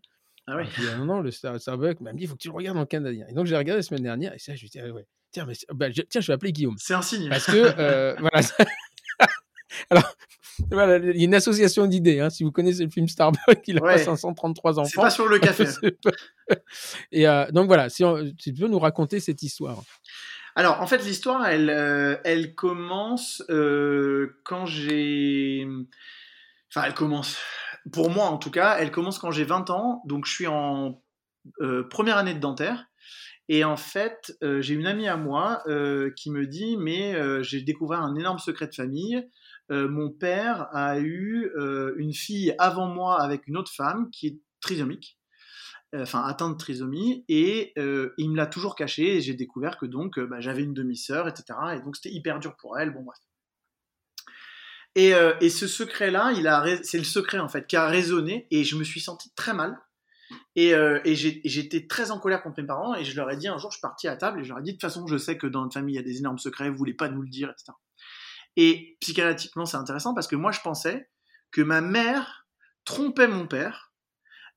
[0.47, 0.65] Ah ouais.
[0.77, 1.99] Je dis, Ah non, non, le Star, Starbuck.
[2.01, 3.27] Elle me dit il faut que tu le regardes en canadien.
[3.28, 5.47] Et donc j'ai regardé la semaine dernière et ça, je me dis ah ouais, tiens,
[5.47, 6.77] mais, bah, je, tiens, je vais appeler Guillaume.
[6.78, 7.28] C'est un signe.
[7.28, 7.53] Parce que,
[8.20, 8.40] voilà.
[9.90, 10.15] Alors,
[10.70, 12.20] voilà, il y a une association d'idées.
[12.20, 12.31] hein.
[12.31, 13.93] Si vous connaissez le film Starbuck, il a Ouais.
[13.97, 15.03] pas 533 C'est enfants.
[15.03, 15.66] pas sur le café.
[15.66, 16.11] C'est pas-
[17.12, 19.82] Et euh, donc voilà, si, on- si tu peux nous raconter cette histoire.
[20.57, 25.66] Alors, en fait, l'histoire, elle, euh, elle commence euh, quand j'ai.
[26.70, 27.39] Enfin, elle commence.
[27.93, 30.03] Pour moi, en tout cas, elle commence quand j'ai 20 ans.
[30.07, 31.01] Donc, je suis en
[31.90, 32.86] première année de dentaire.
[33.49, 35.62] Et en fait, j'ai une amie à moi
[36.16, 39.27] qui me dit Mais j'ai découvert un énorme secret de famille.
[39.70, 44.27] Euh, mon père a eu euh, une fille avant moi avec une autre femme qui
[44.28, 45.19] est trisomique
[45.95, 49.86] euh, enfin atteinte de trisomie, et il me l'a toujours caché, et j'ai découvert que
[49.86, 51.59] donc bah, j'avais une demi-sœur, etc.
[51.77, 53.19] Et donc c'était hyper dur pour elle, bon bref.
[54.95, 55.12] Et,
[55.49, 56.35] ce secret-là,
[56.82, 59.81] c'est le secret en fait qui a résonné, et je me suis senti très mal.
[60.57, 60.74] Et
[61.15, 63.77] j'étais très en colère contre mes parents, et je leur ai dit un jour, je
[63.77, 65.47] suis parti à table, et je leur ai dit de toute façon, je sais que
[65.47, 67.49] dans notre famille, il y a des énormes secrets, vous voulez pas nous le dire,
[67.49, 67.73] etc.
[68.59, 71.09] Et psychanalytiquement, c'est intéressant parce que moi, je pensais
[71.52, 72.47] que ma mère
[72.85, 73.89] trompait mon père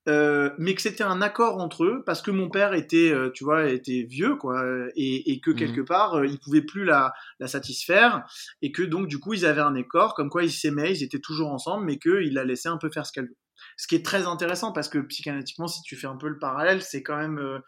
[0.10, 3.44] euh, mais que c'était un accord entre eux parce que mon père était, euh, tu
[3.44, 4.64] vois, était vieux, quoi,
[4.95, 5.57] et, et que Mhm.
[5.57, 8.23] quelque part, euh, il pouvait plus la, la satisfaire,
[8.64, 11.19] et que donc, du coup, ils avaient un accord, comme quoi ils s'aimaient, ils étaient
[11.19, 13.38] toujours ensemble, mais qu'il la laissait un peu faire ce qu'elle veut.
[13.78, 16.82] Ce qui est très intéressant parce que psychanalytiquement, si tu fais un peu le parallèle,
[16.82, 17.40] c'est quand même.
[17.40, 17.60] euh,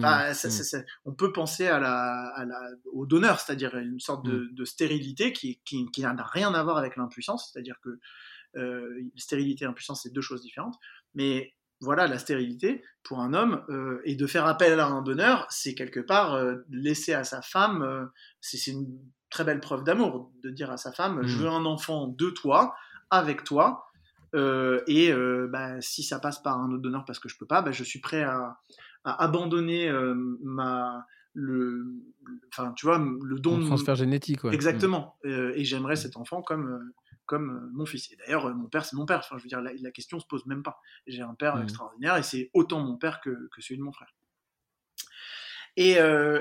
[0.00, 2.60] bah, ça- ça- ça- on peut penser à la, à la,
[2.92, 6.76] au donneur, c'est-à-dire une sorte de, de stérilité qui, qui, qui n'a rien à voir
[6.78, 7.98] avec l'impuissance, c'est-à-dire que
[8.56, 10.76] euh, stérilité et impuissance, c'est deux choses différentes.
[11.14, 15.46] Mais voilà, la stérilité, pour un homme, euh, et de faire appel à un donneur,
[15.50, 18.04] c'est quelque part euh, laisser à sa femme, euh,
[18.40, 18.86] c'est une
[19.30, 22.76] très belle preuve d'amour de dire à sa femme, je veux un enfant de toi,
[23.10, 23.86] avec toi,
[24.34, 27.46] euh, et euh, bah, si ça passe par un autre donneur parce que je peux
[27.46, 28.58] pas, bah, je suis prêt à,
[29.04, 31.86] à abandonner euh, ma le,
[32.52, 34.50] enfin tu vois le don de- transfert génétique, ouais.
[34.50, 34.54] Mm.
[34.54, 36.92] exactement Euh, et j'aimerais cet enfant comme
[37.24, 39.72] comme mon fils et d'ailleurs mon père c'est mon père enfin je veux dire la,
[39.72, 41.62] la question se pose même pas j'ai un père Mhm.
[41.62, 44.12] extraordinaire et c'est autant mon père que, que celui de mon frère
[45.76, 46.40] et, euh,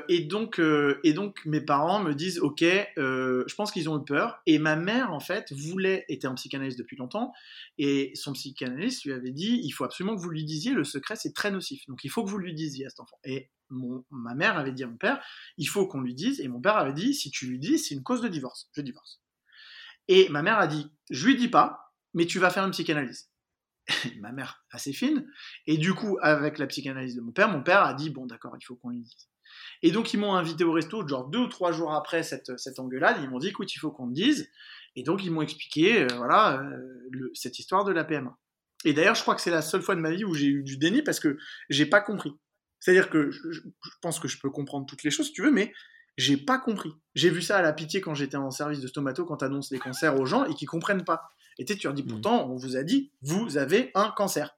[0.60, 2.64] euh, et donc mes parents me disent ok
[2.98, 6.36] euh, je pense qu'ils ont eu peur et ma mère en fait voulait était en
[6.36, 7.32] psychanalyse depuis longtemps
[7.78, 11.16] et son psychanalyste lui avait dit il faut absolument que vous lui disiez le secret
[11.16, 11.86] c'est très nocif.
[11.88, 14.84] Donc il faut que vous lui disiez à cet enfant et ma mère avait dit
[14.84, 15.24] à mon père
[15.58, 17.95] il faut qu'on lui dise et mon père avait dit si tu lui dis c'est
[17.95, 18.70] une cause de divorce.
[18.74, 19.22] Je divorce
[20.10, 23.31] et ma mère a dit je lui dis pas mais tu vas faire une psychanalyse
[24.20, 25.28] ma mère assez fine.
[25.68, 28.56] Et du coup avec la psychanalyse de mon père mon père a dit bon d'accord
[28.60, 29.30] il faut qu'on lui dise.
[29.82, 32.80] Et donc ils m'ont invité au resto genre deux ou trois jours après cette, cette
[32.80, 34.49] engueulade ils m'ont dit écoute il faut qu'on te dise.
[34.95, 38.38] Et donc ils m'ont expliqué euh, voilà euh, cette histoire de la PMA
[38.86, 40.64] et d'ailleurs je crois que c'est la seule fois de ma vie où j'ai eu
[40.64, 41.38] du déni parce que
[41.70, 42.34] j'ai pas compris.
[42.80, 43.62] C'est-à-dire que je,
[44.02, 45.74] pense que je peux comprendre toutes les choses si tu veux mais
[46.18, 46.91] j'ai pas compris.
[47.16, 49.80] J'ai vu ça à la pitié quand j'étais en service de stomato quand t'annonces les
[49.80, 51.32] cancers aux gens et qui comprennent pas
[51.70, 52.08] et tu leur dis Mm.
[52.08, 54.56] pourtant on vous a dit vous avez un cancer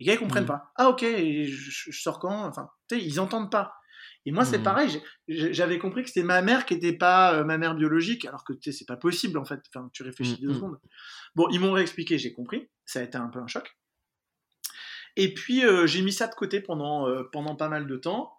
[0.00, 0.48] les gars ils comprennent Mm.
[0.48, 2.44] pas ah ok je, je- sors quand?
[2.46, 3.74] Enfin tu sais ils entendent pas
[4.28, 4.64] et moi, c'est Mhm.
[4.64, 5.02] pareil.
[5.28, 8.52] J'avais compris que c'était ma mère qui n'était pas euh, ma mère biologique, alors que
[8.54, 9.60] tu sais, c'est pas possible en fait.
[9.72, 10.80] Enfin, tu réfléchis deux secondes.
[11.36, 12.68] Bon, ils m'ont réexpliqué, j'ai compris.
[12.84, 13.72] Ça a été un peu un choc.
[15.16, 18.35] Et puis, euh, j'ai mis ça de côté pendant, euh, pendant pas mal de temps.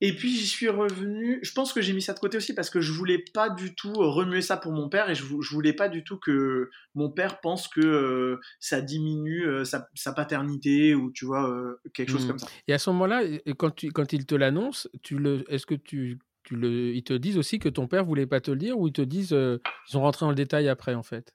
[0.00, 1.38] Et puis, j'y suis revenu.
[1.42, 3.74] Je pense que j'ai mis ça de côté aussi parce que je voulais pas du
[3.74, 6.68] tout euh, remuer ça pour mon père et je, je voulais pas du tout que
[6.94, 11.80] mon père pense que euh, ça diminue euh, sa, sa paternité ou tu vois, euh,
[11.94, 12.28] quelque chose Mhm.
[12.28, 12.48] comme ça.
[12.68, 13.22] Et à ce moment-là,
[13.56, 17.14] quand, tu, quand il te l'annonce, tu le, est-ce que tu, tu le, ils te
[17.14, 19.60] disent aussi que ton père voulait pas te le dire ou ils te disent, ils
[19.86, 21.34] sont rentrés dans le détail après en fait?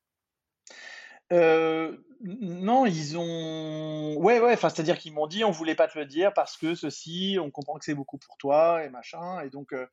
[1.32, 4.16] Euh, non, ils ont.
[4.18, 6.76] Ouais, ouais, enfin, c'est-à-dire qu'ils m'ont dit on voulait pas te le dire parce que
[6.76, 9.42] ceci, on comprend que c'est beaucoup pour toi et machin.
[9.42, 9.88] Et donc, euh,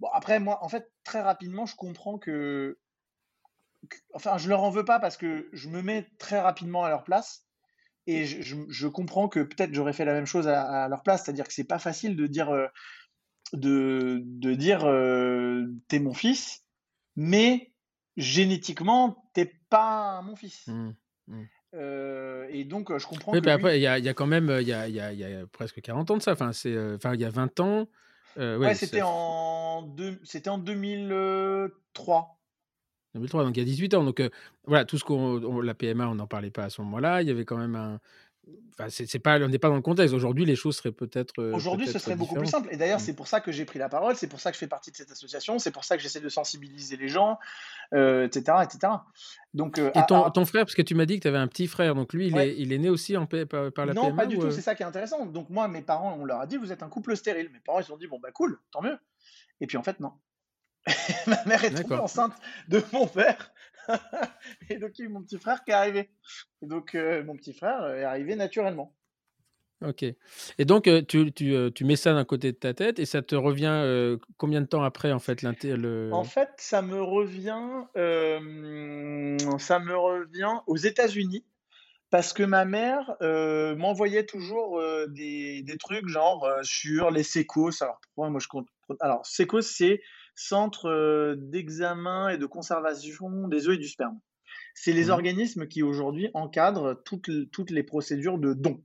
[0.00, 2.78] bon, après, moi, en fait, très rapidement, je comprends que.
[4.14, 7.04] Enfin, je leur en veux pas parce que je me mets très rapidement à leur
[7.04, 7.46] place
[8.08, 11.24] et je, comprends que peut-être j'aurais fait la même chose à, à leur place.
[11.24, 12.50] C'est-à-dire que c'est pas facile de dire.
[12.50, 12.66] euh,
[13.52, 16.64] de, de dire euh, t'es mon fils,
[17.16, 17.72] mais
[18.16, 20.66] génétiquement, t'es pas mon fils.
[20.68, 20.94] Mhm.
[21.74, 24.04] Euh, et donc, euh, je comprends Oui, que puis lui- après, il y a, il
[24.04, 26.16] y a quand même, euh, il y a, y a- y a presque 40 ans
[26.16, 26.32] de ça.
[26.32, 27.86] Enfin, c'est, enfin, il y a 20 ans.
[28.38, 32.38] euh, ouais, ouais, c'était en, deux- c'était en 2003.
[33.14, 34.04] 2003, donc il y a 18 ans.
[34.04, 34.28] Donc euh,
[34.66, 35.42] voilà, tout ce qu'on.
[35.42, 37.22] on- La PMA, on n'en parlait pas à ce moment-là.
[37.22, 37.98] Il y avait quand même un.
[38.78, 40.14] Enfin, c'est pas, on n'est pas dans le contexte.
[40.14, 41.32] Aujourd'hui, les choses seraient peut-être.
[41.40, 42.68] euh, Aujourd'hui, ce serait beaucoup plus simple.
[42.70, 43.02] Et d'ailleurs, Mm.
[43.02, 44.90] c'est pour ça que j'ai pris la parole, c'est pour ça que je fais partie
[44.92, 47.38] de cette association, c'est pour ça que j'essaie de sensibiliser les gens,
[47.94, 48.92] euh, etc., etc.
[49.54, 51.38] Donc, euh, Et ton, à- ton frère, parce que tu m'as dit que tu avais
[51.38, 52.50] un petit frère, donc lui, il, Ouais.
[52.50, 54.46] est, il est né aussi en, par, par la non, PMA pas du ou, tout,
[54.46, 55.26] euh, c'est ça qui est intéressant.
[55.26, 57.50] Donc, moi, mes parents, on leur a dit, vous êtes un couple stérile.
[57.52, 58.96] Mes parents, ils se sont dit, bon, bah cool, tant mieux.
[59.60, 60.12] Et puis, en fait, non.
[61.26, 62.32] Ma mère est tombée enceinte
[62.68, 63.50] de mon père.
[64.70, 66.10] et donc, il y a eu mon petit frère qui est arrivé.
[66.62, 68.94] Et donc, euh, mon petit frère est arrivé naturellement.
[69.84, 70.04] Ok.
[70.58, 73.04] Et donc, euh, tu, tu, euh, tu mets ça d'un côté de ta tête et
[73.04, 76.08] ça te revient euh, combien de temps après, en fait, le...
[76.12, 81.44] En fait, ça me revient, euh, ça me revient aux États-Unis
[82.10, 87.22] parce que ma mère euh, m'envoyait toujours euh, des, des trucs genre euh, sur les
[87.22, 87.82] sécos.
[87.82, 88.68] Alors pourquoi moi je compte
[89.00, 90.00] Alors sécos, c'est
[90.36, 94.20] Centre euh, d'examen et de conservation des œufs et du sperme.
[94.74, 95.10] C'est les Mhm.
[95.10, 98.84] organismes qui aujourd'hui encadrent toutes, les procédures de don.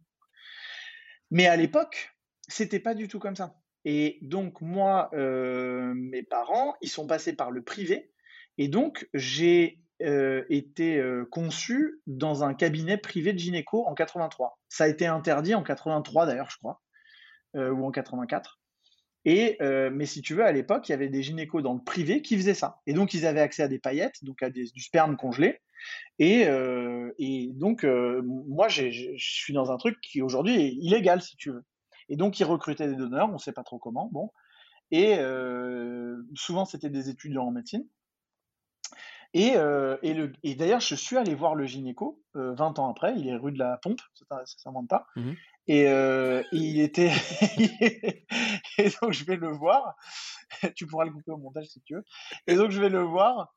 [1.30, 2.15] Mais à l'époque,
[2.48, 3.56] c'était pas du tout comme ça.
[3.84, 8.11] Et donc, moi, euh, mes parents, ils sont passés par le privé.
[8.57, 14.60] Et donc, j'ai euh, été euh, conçu dans un cabinet privé de gynéco en 83.
[14.69, 16.82] Ça a été interdit en 83 d'ailleurs, je crois,
[17.53, 18.60] ou en 84.
[19.26, 21.84] Et, euh, mais si tu veux, à l'époque, il y avait des gynécos dans le
[21.84, 22.80] privé qui faisaient ça.
[22.88, 25.60] Et donc, ils avaient accès à des paillettes, donc à des- du sperme congelé.
[26.19, 31.22] Et, euh, et donc, euh, moi, je suis dans un truc qui aujourd'hui est illégal,
[31.22, 31.64] si tu veux.
[32.10, 34.10] Et donc, ils recrutaient des donneurs, on ne sait pas trop comment.
[34.11, 34.31] Bon.
[34.91, 35.18] Et
[36.35, 37.85] souvent, c'était des étudiants en médecine.
[39.34, 39.53] Et,
[40.02, 43.14] et, le- et d'ailleurs, je suis allé voir le gynéco euh, 20 ans après.
[43.18, 45.06] Il est rue de la Pompe, ça ne s'invente pas.
[45.68, 47.11] Et, euh, et il était.
[48.77, 49.95] et donc, je vais le voir.
[50.76, 52.03] tu pourras le couper au montage si tu veux.
[52.48, 53.53] Et donc, je vais le voir.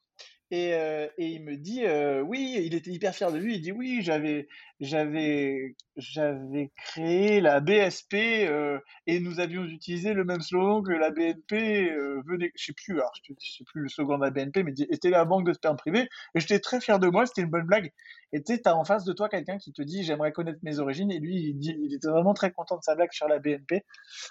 [0.51, 3.57] Et, euh, et, il me dit, euh, oui, il était hyper fier de lui.
[3.57, 4.47] Il dit, oui, j'avais,
[4.79, 11.11] j'avais, j'avais créé la BSP euh, et nous avions utilisé le même slogan que la
[11.11, 11.91] BNP
[12.27, 12.53] venait.
[12.57, 15.25] Je sais plus, alors, je sais plus le slogan de la BNP, mais c'était la
[15.25, 16.09] banque de sperme privée.
[16.35, 17.27] Et j'étais très fier de moi.
[17.27, 17.91] C'était une bonne blague.
[18.33, 20.79] Et tu sais, t'as en face de toi quelqu'un qui te dit, j'aimerais connaître mes
[20.79, 21.11] origines.
[21.11, 23.85] Et lui, il, dit, il était vraiment très content de sa blague sur la BNP.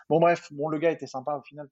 [0.09, 1.67] Bon, bref, bon, le gars était sympa au final.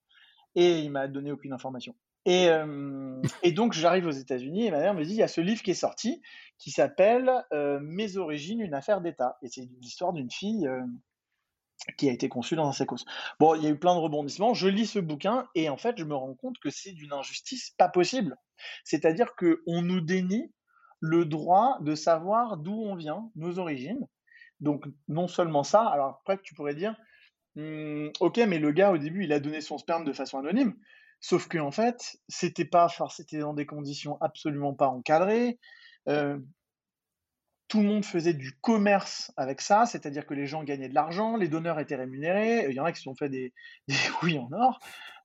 [0.55, 1.95] Et il m'a donné aucune information.
[2.25, 5.27] Et, euh, et, donc, j'arrive aux États-Unis et ma mère me dit il y a
[5.27, 6.21] ce livre qui est sorti
[6.57, 9.37] qui s'appelle euh, Mes origines, une affaire d'État.
[9.41, 10.81] Et c'est l'histoire d'une fille euh,
[11.97, 13.03] qui a été conçue dans un sécos.
[13.39, 14.53] Bon, il y a eu plein de rebondissements.
[14.53, 17.71] Je lis ce bouquin et en fait, je me rends compte que c'est d'une injustice
[17.77, 18.35] pas possible.
[18.83, 20.51] C'est-à-dire qu'on nous dénie
[20.99, 24.07] le droit de savoir d'où on vient, nos origines.
[24.59, 26.95] Donc, non seulement ça, alors après, tu pourrais dire
[27.57, 30.75] «Hum, Ok, mais le gars, au début, il a donné son sperme de façon anonyme.
[31.21, 35.59] Sauf qu'en en fait, c'était pas, c'était dans des conditions absolument pas encadrées.
[36.09, 36.39] Euh,
[37.67, 41.37] tout le monde faisait du commerce avec ça, c'est-à-dire que les gens gagnaient de l'argent,
[41.37, 42.65] les donneurs étaient rémunérés.
[42.67, 43.53] Il y en a qui se sont fait des,
[43.87, 44.79] des en or.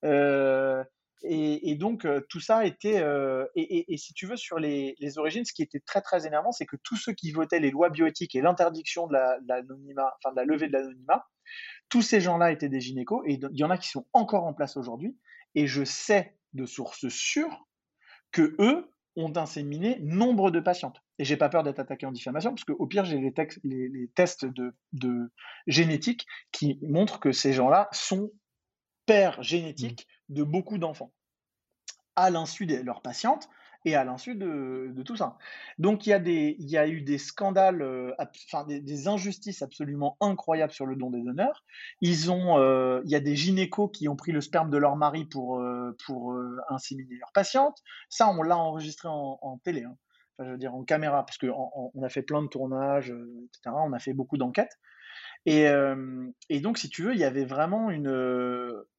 [0.05, 0.85] Euh,
[1.23, 3.03] et, donc euh, tout ça était
[3.57, 6.77] et, si tu veux sur les, origines, ce qui était très très énervant, c'est que
[6.77, 9.15] tous ceux qui votaient les lois bioéthiques et l'interdiction de
[9.49, 11.27] l'anonymat, enfin de la levée de l'anonymat,
[11.89, 14.53] tous ces gens-là étaient des gynécos et il y en a qui sont encore en
[14.53, 15.17] place aujourd'hui
[15.55, 17.67] et je sais de sources sûres
[18.33, 21.03] que eux ont inséminé nombre de patientes.
[21.19, 24.45] Et j'ai pas peur d'être attaqué en diffamation, parce qu'au pire, j'ai les, les, tests
[24.45, 25.33] de, de,
[25.67, 28.31] génétique qui montrent que ces gens-là sont
[29.07, 30.35] pères génétiques mmh.
[30.35, 31.15] de beaucoup d'enfants,
[32.15, 33.49] à l'insu de leurs patientes,
[33.87, 35.39] et à l'insu de, tout ça.
[35.79, 38.13] Donc il y, a eu des scandales, euh,
[38.67, 41.65] des, injustices absolument incroyables sur le don des donneurs.
[42.03, 45.61] Euh, il y a des gynécos qui ont pris le sperme de leur mari pour,
[45.61, 46.37] euh, pour
[46.69, 47.79] inséminer leurs patientes.
[48.09, 49.97] Ça, on l'a enregistré en, télé, hein.
[50.37, 53.77] enfin, je veux dire en caméra, parce qu'on on a fait plein de tournages, etc.
[53.87, 54.77] On a fait beaucoup d'enquêtes.
[55.47, 55.67] Et,
[56.49, 58.09] et, donc, si tu veux, il y avait vraiment une.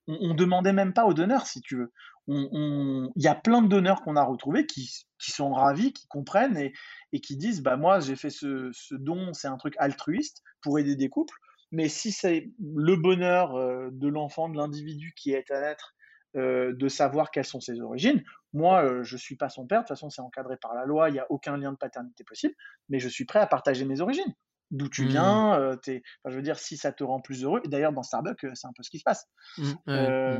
[0.07, 1.91] On, on demandait même pas aux donneurs, si tu veux.
[2.27, 7.21] Il y a plein de donneurs qu'on a retrouvés qui, sont ravis, qui comprennent et,
[7.21, 11.09] qui disent bah moi j'ai fait ce, don, c'est un truc altruiste pour aider des
[11.09, 11.37] couples,
[11.71, 15.95] mais si c'est le bonheur euh, de l'enfant, de l'individu qui est à naître,
[16.35, 18.21] euh, de savoir quelles sont ses origines,
[18.51, 20.85] moi je euh, je suis pas son père, de toute façon c'est encadré par la
[20.85, 22.55] loi, il n'y a aucun lien de paternité possible,
[22.89, 24.33] mais je suis prêt à partager mes origines
[24.71, 25.07] d'où tu mmh.
[25.07, 25.59] viens.
[25.59, 27.61] Euh, je veux dire, si ça te rend plus heureux.
[27.63, 29.25] Et d'ailleurs, dans Starbucks, c'est un peu ce qui se passe.
[29.57, 30.39] Mmh, euh,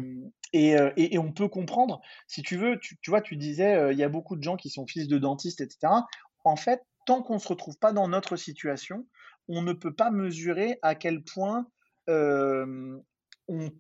[0.54, 4.10] et, et, on peut comprendre, si tu veux, tu, vois, tu disais, il y a
[4.10, 5.94] beaucoup de gens qui sont fils de dentistes, etc.
[6.44, 9.08] En fait, tant qu'on ne se retrouve pas dans notre situation,
[9.48, 11.68] on ne peut pas mesurer à quel point
[12.08, 13.02] on,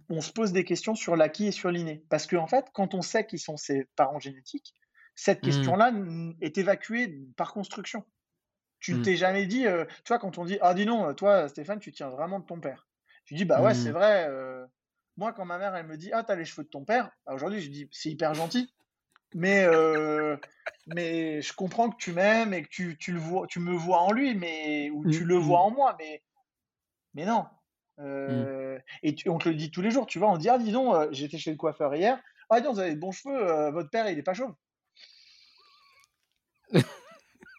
[0.10, 2.03] on, se pose des questions sur l'acquis et sur l'inné.
[2.10, 4.74] Parce qu'en en fait, quand on sait qui sont ses parents génétiques,
[5.15, 5.45] cette mmh.
[5.45, 5.91] question-là
[6.41, 8.06] est évacuée par construction.
[8.80, 9.02] Tu ne mmh.
[9.04, 11.91] t'es jamais dit, euh, tu vois, quand on dit, ah dis non, toi Stéphane, tu
[11.91, 12.88] tiens vraiment de ton père.
[13.26, 13.94] Tu dis, bah ouais, c'est mmh.
[13.94, 14.28] vrai.
[14.30, 14.66] Euh,
[15.18, 17.34] moi, quand ma mère, elle me dit, ah, t'as les cheveux de ton père, bah,
[17.34, 18.72] aujourd'hui, je dis, c'est hyper gentil.
[19.34, 20.38] Mais, euh,
[20.86, 24.02] mais je comprends que tu m'aimes et que tu, tu, le vois, tu me vois
[24.02, 26.24] en lui, mais, ou tu mmh, le vois en moi, mais,
[27.14, 27.45] mais non.
[29.04, 31.12] Et on te le dit tous les jours, tu vois, on dit, ah, dis donc,
[31.12, 34.08] j'étais chez le coiffeur hier, ah, dis donc, vous avez de bons cheveux, votre père,
[34.10, 34.54] il est pas chauve.
[36.74, 36.82] Je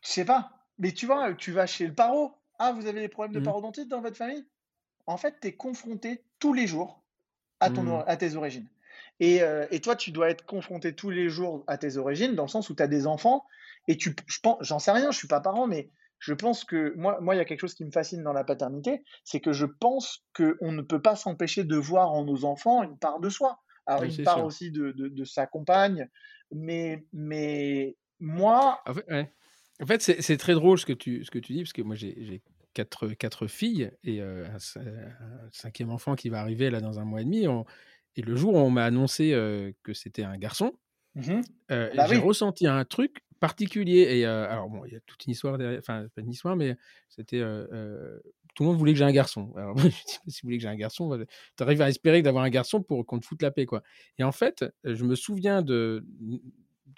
[0.03, 0.58] sais pas.
[0.79, 2.33] Mais tu vois, tu vas chez le paro.
[2.59, 3.45] Ah, vous avez des problèmes de mmh.
[3.45, 4.47] parodontite dans votre famille?
[5.07, 7.03] En fait, tu es confronté tous les jours
[7.61, 8.05] à, ton, mmh.
[8.07, 8.69] à tes origines.
[9.21, 12.45] Et, euh, et, toi, tu dois être confronté tous les jours à tes origines, dans
[12.45, 13.45] le sens où tu as des enfants.
[13.89, 16.95] Et tu, je pense, j'en sais rien, je suis pas parent, mais je pense que
[16.97, 19.53] moi, moi, il y a quelque chose qui me fascine dans la paternité, c'est que
[19.53, 23.29] je pense qu'on ne peut pas s'empêcher de voir en nos enfants une part de
[23.29, 23.61] soi.
[23.87, 26.09] Alors, une part aussi de, de, de, sa compagne,
[26.53, 29.33] mais, mais moi, en fait,
[29.99, 32.43] c'est très drôle ce que tu, ce que tu dis, parce que moi, j'ai
[32.75, 37.21] quatre, quatre filles et euh, un, cinquième enfant qui va arriver là dans un mois
[37.21, 37.47] et demi.
[38.17, 40.73] et le jour où on m'a annoncé euh, que c'était un garçon,
[41.15, 41.41] mmh
[41.73, 44.19] euh, bah j'ai ressenti un truc particulier.
[44.19, 46.77] Et alors, bon, il y a toute une histoire derrière, enfin, pas une histoire, mais
[47.09, 47.41] c'était.
[48.55, 49.53] tout le monde voulait que j'ai un garçon.
[49.57, 51.19] Alors, je dis, si vous voulez que j'ai un garçon,
[51.57, 53.83] tu arrives à espérer d'avoir un garçon pour qu'on te foute la paix, quoi.
[54.19, 56.05] Et en fait, je me souviens de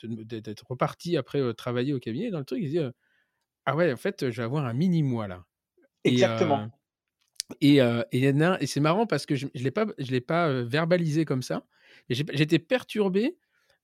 [0.07, 2.79] d'être reparti après travailler au cabinet dans le truc, il dit
[3.67, 5.45] Ah ouais, en fait, je vais avoir un mini-moi là.
[6.05, 6.71] Exactement.
[7.61, 11.25] Et, et, et, c'est marrant parce que je ne l'ai pas, je l'ai pas verbalisé
[11.25, 11.67] comme ça.
[12.09, 13.37] J'étais perturbé,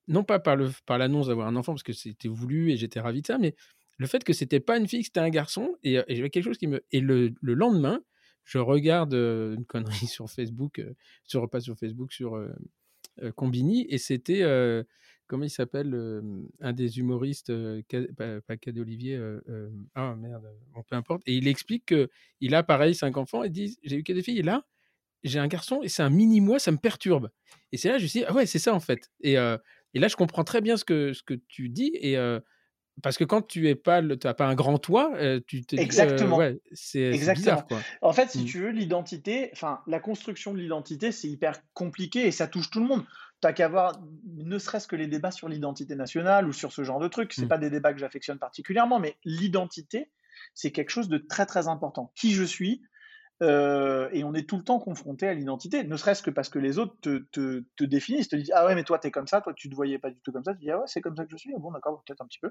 [0.08, 3.00] non pas par, le, par l'annonce d'avoir un enfant, parce que c'était voulu et j'étais
[3.00, 3.54] ravi de ça, mais
[3.98, 5.76] le fait que c'était pas une fille, que c'était un garçon.
[5.82, 6.84] Et, j'avais quelque chose qui me.
[6.92, 8.00] Et le, le lendemain,
[8.44, 10.82] je regarde une connerie sur Facebook,
[11.24, 12.38] sur, pas sur Facebook, sur
[13.34, 14.42] Combini, et c'était
[15.26, 16.22] comment il s'appelle,
[16.60, 17.52] un des humoristes,
[18.16, 18.54] pas, pas
[19.94, 21.22] ah merde, bon, peu importe.
[21.26, 24.38] Et il explique qu'il a pareil cinq enfants et dit J'ai eu que des filles,
[24.38, 24.64] et là,
[25.24, 27.30] j'ai un garçon et c'est un mini-moi, ça me perturbe.
[27.72, 29.10] Et c'est là, je me suis dit Ah ouais, c'est ça en fait.
[29.20, 31.90] Et, et là, je comprends très bien ce que, ce que tu dis.
[31.94, 32.16] Et
[33.02, 35.12] parce que quand tu es pas, tu pas un grand toit,
[35.46, 36.38] tu te Exactement.
[36.38, 37.66] ouais, c'est bizarre.
[37.66, 37.80] Quoi.
[38.00, 38.44] En fait, si Mmh.
[38.46, 42.80] tu veux, l'identité, enfin, la construction de l'identité, c'est hyper compliqué et ça touche tout
[42.80, 43.04] le monde.
[43.40, 47.00] T'as qu'à voir, ne serait-ce que les débats sur l'identité nationale ou sur ce genre
[47.00, 47.32] de trucs.
[47.32, 47.48] C'est Mmh.
[47.48, 50.10] pas des débats que j'affectionne particulièrement, mais l'identité,
[50.54, 52.12] c'est quelque chose de très très important.
[52.14, 52.82] Qui je suis,
[53.42, 56.58] euh, et on est tout le temps confronté à l'identité, ne serait-ce que parce que
[56.58, 59.42] les autres te, te, te définissent, te disent Ah ouais, mais toi, t'es comme ça,
[59.42, 60.54] toi, tu te voyais pas du tout comme ça.
[60.54, 61.52] Tu dis Ah ouais, c'est comme ça que je suis.
[61.54, 62.50] Ah bon, d'accord, peut-être un petit peu.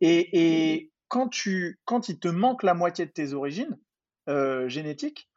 [0.00, 3.78] Et, et quand, tu, quand il te manque la moitié de tes origines
[4.30, 5.28] euh, génétiques,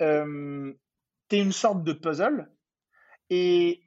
[0.00, 0.72] euh,
[1.28, 2.48] tu es une sorte de puzzle.
[3.30, 3.82] Et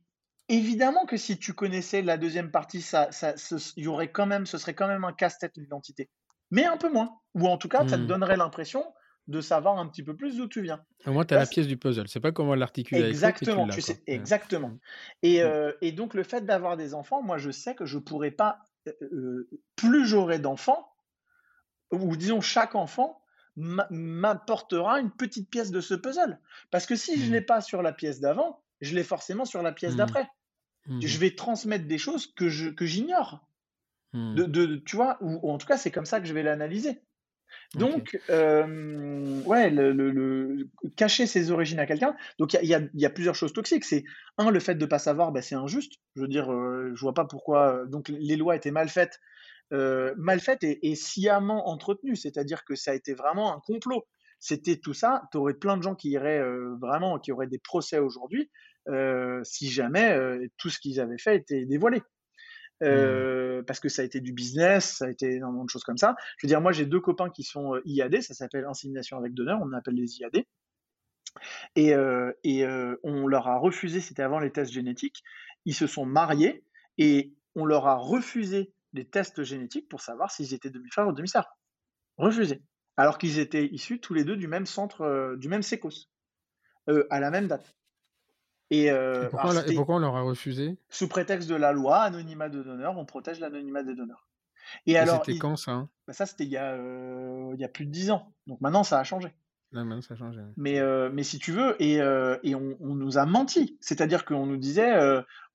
[0.58, 4.46] évidemment que si tu connaissais la deuxième partie, ça, ça, ce, y aurait quand même,
[4.46, 6.10] ce serait quand même un casse-tête d'identité.
[6.52, 7.20] Mais un peu moins.
[7.36, 8.08] Ou en tout cas, ça te Mmh.
[8.08, 8.94] donnerait l'impression
[9.28, 10.84] de savoir un petit peu plus d'où tu viens.
[11.06, 12.08] Au moins, tu as la pièce du puzzle.
[12.10, 13.78] C'est pas comment l'articuler avec tu Exactement, l'as.
[13.78, 14.28] tu sais, Ouais.
[14.28, 14.70] exactement.
[14.70, 14.78] Mmh.
[15.24, 15.54] Et, Mmh.
[15.54, 18.60] euh, et donc, le fait d'avoir des enfants, moi, je sais que je pourrais pas,
[18.88, 20.94] euh, euh, plus j'aurai d'enfants,
[21.92, 23.22] ou disons chaque enfant
[23.56, 26.40] m'a- m'apportera une petite pièce de ce puzzle.
[26.72, 27.32] Parce que si je Mmh.
[27.32, 29.96] l'ai pas sur la pièce d'avant, je l'ai forcément sur la pièce Mmh.
[29.96, 30.28] d'après.
[30.88, 31.06] Mmh.
[31.06, 33.48] Je vais transmettre des choses que je que j'ignore.
[34.14, 34.36] Mmh.
[34.36, 36.44] De, de, tu vois, ou, ou en tout cas, c'est comme ça que je vais
[36.44, 37.04] l'analyser.
[37.76, 42.16] Donc, euh, ouais, le, le- le- cacher ses origines à quelqu'un.
[42.40, 43.86] Donc, il y y y a plusieurs choses toxiques.
[43.86, 44.04] C'est
[44.38, 45.94] un, le fait de pas savoir, bah, c'est injuste.
[46.16, 47.84] Je veux dire, euh, je vois pas pourquoi.
[47.84, 49.20] euh, Donc, les lois étaient mal faites,
[49.74, 52.16] euh, mal faites et, et sciemment entretenues.
[52.16, 54.06] C'est-à-dire que ça a été vraiment un complot.
[54.44, 55.24] C'était tout ça.
[55.32, 58.52] Tu aurais plein de gens qui iraient euh, vraiment, qui auraient des procès aujourd'hui
[58.90, 62.02] euh, si jamais euh, tout ce qu'ils avaient fait était dévoilé.
[62.82, 63.64] Mmh.
[63.66, 66.18] Parce que ça a été du business, ça a été énormément de choses comme ça.
[66.38, 69.62] Je veux dire, moi j'ai deux copains qui sont IAD, ça s'appelle insémination avec donneur,
[69.62, 70.44] on appelle les IAD.
[71.78, 71.94] Et,
[72.44, 72.68] et
[73.04, 75.24] on leur a refusé, c'était avant les tests génétiques,
[75.64, 76.66] ils se sont mariés
[76.98, 81.58] et on leur a refusé les tests génétiques pour savoir s'ils étaient demi-frères ou demi-sœurs.
[82.18, 82.62] Refusé.
[82.98, 86.10] Alors qu'ils étaient issus tous les deux du même centre, euh, du même sécos,
[86.90, 87.76] euh, à la même date.
[88.72, 90.78] Et, Et euh, pourquoi, alors on l'a- et c'était pourquoi on leur a refusé?
[90.90, 94.28] sous prétexte de la loi, anonymat de donneur, on protège l'anonymat des donneurs.
[94.86, 95.72] Et Et alors, c'était il- quand ça?
[95.74, 98.34] Hein bah ça c'était il y a, euh, il y a plus de 10 ans.
[98.48, 99.34] Donc maintenant ça a changé.
[99.72, 100.42] Là, maintenant, ça a changé.
[100.56, 103.78] Mais, euh, mais si tu veux, et, on, on nous a menti.
[103.82, 104.94] C'est-à-dire qu'on nous disait,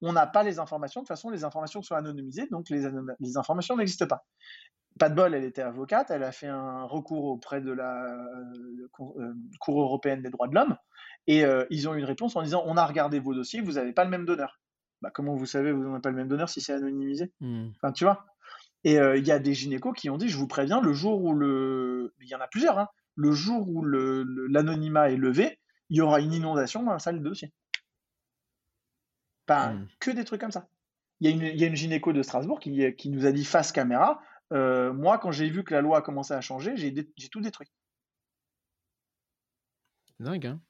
[0.01, 3.77] on n'a pas les informations, de toute façon les informations sont anonymisées, donc les informations
[3.77, 4.27] n'existent pas.
[4.99, 8.89] Pas de bol, elle était avocate, elle a fait un recours auprès de la euh,
[8.93, 10.77] Cour, euh, Cour européenne des droits de l'homme,
[11.27, 13.73] et euh, ils ont eu une réponse en disant, on a regardé vos dossiers, vous
[13.73, 14.61] n'avez pas le même donneur.
[15.01, 17.33] Bah, comment vous savez vous n'avez pas le même donneur si c'est anonymisé?
[17.41, 17.69] Mmh.
[17.77, 18.27] Enfin, tu vois.
[18.85, 21.23] Et euh, il y a des gynécos qui ont dit, je vous préviens, le jour
[21.23, 25.17] où le, il y en a plusieurs, hein, le jour où le- le- l'anonymat est
[25.17, 25.61] levé,
[25.91, 27.53] il y aura une inondation dans la salle de dossier.
[29.47, 29.89] Pas Mmh.
[30.01, 30.69] que des trucs comme ça.
[31.21, 33.33] Il y a une, il y a une gynéco de Strasbourg qui, qui nous a
[33.33, 34.21] dit face caméra,
[34.53, 37.41] euh, moi quand j'ai vu que la loi a commencé à changer, j'ai dé- tout
[37.41, 37.69] détruit.
[40.21, 40.61] Dingue, hein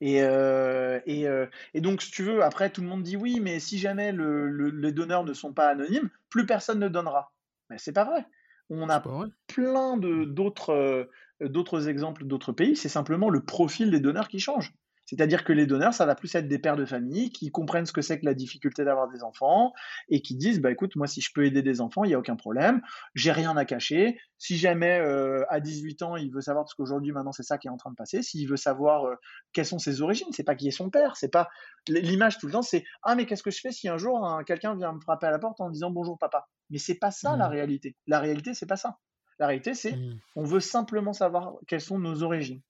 [0.00, 3.40] Et, euh, et, euh, et donc, si tu veux, après, tout le monde dit oui,
[3.40, 7.32] mais si jamais le- le- les donneurs ne sont pas anonymes, plus personne ne donnera.
[7.70, 8.24] Mais c'est pas vrai.
[8.70, 14.28] On a vrai plein euh, d'autres exemples d'autres pays, c'est simplement le profil des donneurs
[14.28, 14.72] qui change.
[15.08, 17.92] C'est-à-dire que les donneurs, ça va plus être des pères de famille qui comprennent ce
[17.92, 19.72] que c'est que la difficulté d'avoir des enfants
[20.10, 22.18] et qui disent bah écoute, moi si je peux aider des enfants, il n'y a
[22.18, 22.82] aucun problème,
[23.14, 24.18] j'ai rien à cacher.
[24.36, 27.68] Si jamais euh, à 18 ans, il veut savoir parce qu'aujourd'hui maintenant c'est ça qui
[27.68, 29.14] est en train de passer, s'il veut savoir euh,
[29.52, 31.48] quelles sont ses origines, c'est pas qui est son père, c'est pas
[31.88, 34.44] l'image tout le temps, c'est ah mais qu'est-ce que je fais si un jour un-
[34.44, 36.46] quelqu'un vient me frapper à la porte en disant bonjour papa.
[36.70, 37.52] Mais c'est pas ça la Mmh.
[37.52, 37.96] réalité.
[38.06, 38.98] La réalité c'est pas ça.
[39.38, 40.16] La réalité c'est Mmh.
[40.36, 42.60] on veut simplement savoir quelles sont nos origines.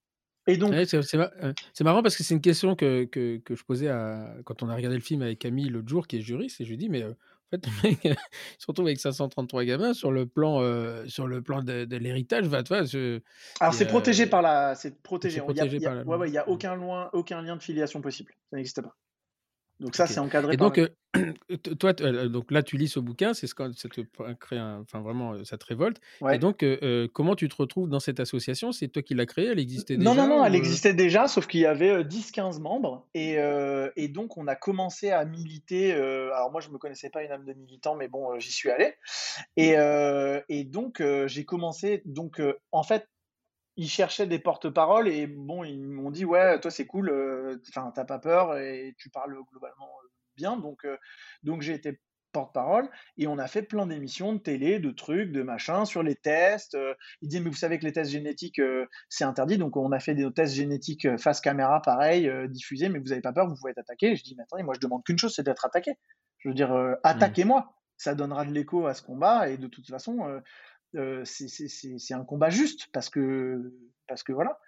[0.49, 1.31] Et donc, Ouais, c'est c'est ma-
[1.75, 4.69] c'est marrant parce que c'est une question que, que, que je posais à, quand on
[4.69, 6.89] a regardé le film avec Camille l'autre jour, qui est juriste, et je lui dis,
[6.89, 7.99] mais euh, en fait, le mec,
[8.69, 12.47] retrouve avec 533 gamins sur le plan, euh, sur le plan de, de l'héritage.
[12.47, 13.20] Va, je-
[13.61, 15.43] alors c'est protégé par la, c'est protégé.
[15.49, 18.33] Il y a, y a- ouais, ouais, a aucun lien, aucun lien de filiation possible.
[18.51, 18.97] Ça n'existe pas.
[19.81, 20.89] Donc ça, c'est encadré Et par donc, euh,
[21.79, 24.01] toi, euh, donc là, tu lis ce bouquin, c'est ce que ça te
[24.35, 25.99] crée, enfin vraiment, ça te révolte.
[26.21, 26.39] Et Ouais.
[26.39, 28.73] donc, euh, euh, comment tu te retrouves dans cette association?
[28.73, 31.47] C'est toi qui l'as créée Elle existait Non, non, déjà non, elle existait déjà, sauf
[31.47, 33.07] qu'il y avait euh, 10-15 membres.
[33.15, 33.37] Et,
[33.97, 35.93] et donc, on a commencé à militer.
[35.93, 38.71] alors, moi, je ne me connaissais pas une âme de militant, mais bon, j'y suis
[38.71, 38.95] allé.
[39.57, 42.03] Et, euh, et donc, j'ai commencé.
[42.05, 42.43] Donc,
[42.73, 43.09] en fait,
[43.79, 47.93] ils cherchaient des porte-paroles et bon, ils m'ont dit ouais, toi c'est cool, euh, enfin
[47.95, 50.97] t'as pas peur et tu parles globalement euh, bien, donc euh,
[51.45, 52.01] donc j'ai été
[52.33, 56.15] porte-parole, et on a fait plein d'émissions de télé, de trucs, de machins, sur les
[56.15, 56.75] tests.
[56.75, 56.93] Euh,
[57.23, 58.61] il dit, mais vous savez que les tests génétiques,
[59.09, 63.07] c'est interdit, donc on a fait des tests génétiques face caméra, pareil, diffusés, mais vous
[63.07, 64.15] n'avez pas peur, vous pouvez être attaqué.
[64.15, 65.93] je dis, mais attendez, moi je demande qu'une chose, c'est d'être attaqué.
[66.39, 66.97] Je veux dire, mmh.
[67.03, 67.75] attaquez-moi.
[67.97, 70.41] Ça donnera de l'écho à ce combat, et de toute façon,
[71.24, 73.73] c'est un combat juste, parce que,
[74.06, 74.59] parce que voilà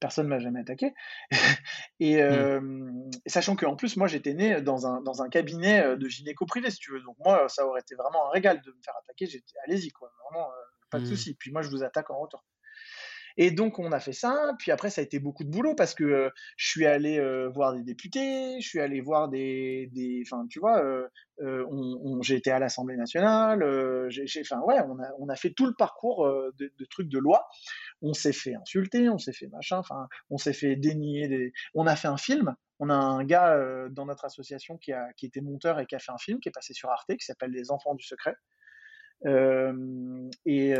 [0.00, 0.94] personne ne m'a jamais attaqué.
[2.00, 3.10] et mmh.
[3.26, 6.78] sachant qu'en plus, moi, j'étais né dans un, dans un cabinet de gynéco privé, si
[6.78, 7.02] tu veux.
[7.02, 9.26] Donc, moi, ça aurait été vraiment un régal de me faire attaquer.
[9.26, 10.10] J'étais, allez-y, quoi.
[10.24, 10.48] Vraiment,
[10.90, 11.08] pas de mmh.
[11.08, 11.34] souci.
[11.34, 12.42] Puis moi, je vous attaque en retour.
[13.36, 14.54] Et donc, on a fait ça.
[14.58, 17.20] Puis après, ça a été beaucoup de boulot parce que je suis allé
[17.54, 20.22] voir des députés, je suis allé voir des.
[20.26, 20.82] enfin, tu vois,
[22.22, 23.62] j'ai été à l'Assemblée nationale.
[23.62, 26.26] enfin, ouais, on a, on a fait tout le parcours
[26.58, 27.46] de, de, trucs de loi.
[28.02, 31.28] On s'est fait insulter, on s'est fait machin, enfin, on s'est fait dénier.
[31.28, 31.52] Des...
[31.74, 32.54] On a fait un film.
[32.78, 33.58] On a un gars
[33.90, 36.48] dans notre association qui, a, qui était monteur et qui a fait un film qui
[36.48, 38.34] est passé sur Arte qui s'appelle Les Enfants du Secret.
[39.26, 40.70] et,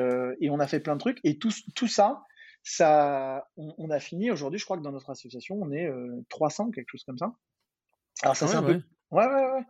[0.41, 1.19] et, on a fait plein de trucs.
[1.25, 2.23] Et tout, tout ça,
[2.63, 5.91] ça, on, a fini aujourd'hui, je crois que dans notre association, on est
[6.29, 7.33] 300, quelque chose comme ça.
[8.23, 8.83] Alors ça, c'est un peu.
[9.11, 9.65] Ouais, ouais, ouais.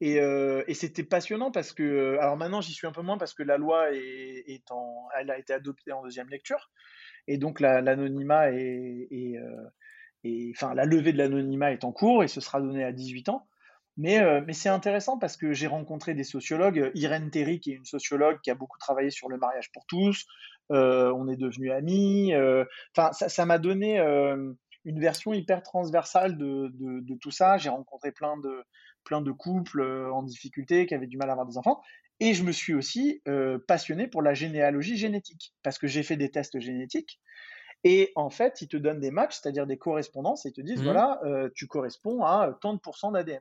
[0.00, 3.42] Et, et c'était passionnant parce que, alors maintenant j'y suis un peu moins parce que
[3.42, 6.70] la loi est, en, elle a été adoptée en deuxième lecture,
[7.26, 12.40] et donc l'anonymat est, et, enfin la levée de l'anonymat est en cours et ce
[12.40, 13.48] sera donné à 18 ans.
[14.00, 17.84] Mais, mais c'est intéressant parce que j'ai rencontré des sociologues, Irène Terry qui est une
[17.84, 22.34] sociologue qui a beaucoup travaillé sur le mariage pour tous, euh, on est devenus amis.
[22.34, 22.64] Euh,
[22.96, 24.52] enfin, ça m'a donné euh,
[24.84, 27.58] une version hyper transversale de, de, tout ça.
[27.58, 28.62] J'ai rencontré plein de,
[29.04, 29.82] plein de couples
[30.12, 31.80] en difficulté qui avaient du mal à avoir des enfants.
[32.20, 33.22] Et je me suis aussi
[33.66, 37.20] passionné pour la généalogie génétique, parce que j'ai fait des tests génétiques.
[37.84, 40.80] Et en fait, ils te donnent des matchs, c'est-à-dire des correspondances, et ils te disent,
[40.80, 40.84] mmh.
[40.84, 41.20] voilà,
[41.54, 43.40] tu corresponds à tant de pourcents d'ADN.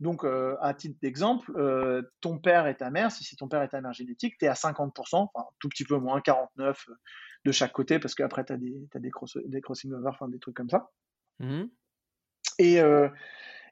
[0.00, 3.62] Donc, euh, à titre d'exemple, euh, ton père et ta mère, si c'est ton père
[3.62, 6.94] et ta mère génétique, tu es à 50%, enfin, tout petit peu moins, 49 euh,
[7.44, 9.10] de chaque côté, parce qu'après, tu as, des, as des,
[9.44, 10.90] des, crossing over, enfin, des trucs comme ça.
[11.38, 11.64] Mmh
[12.58, 12.78] et,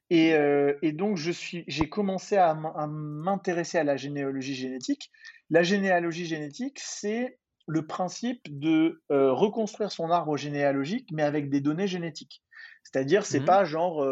[0.09, 0.30] et,
[0.82, 5.10] et, donc, j'ai commencé à m'intéresser à la généalogie génétique.
[5.50, 11.86] La généalogie génétique, c'est le principe de reconstruire son arbre généalogique, mais avec des données
[11.86, 12.42] génétiques.
[12.82, 14.02] C'est-à-dire, c'est mmh pas genre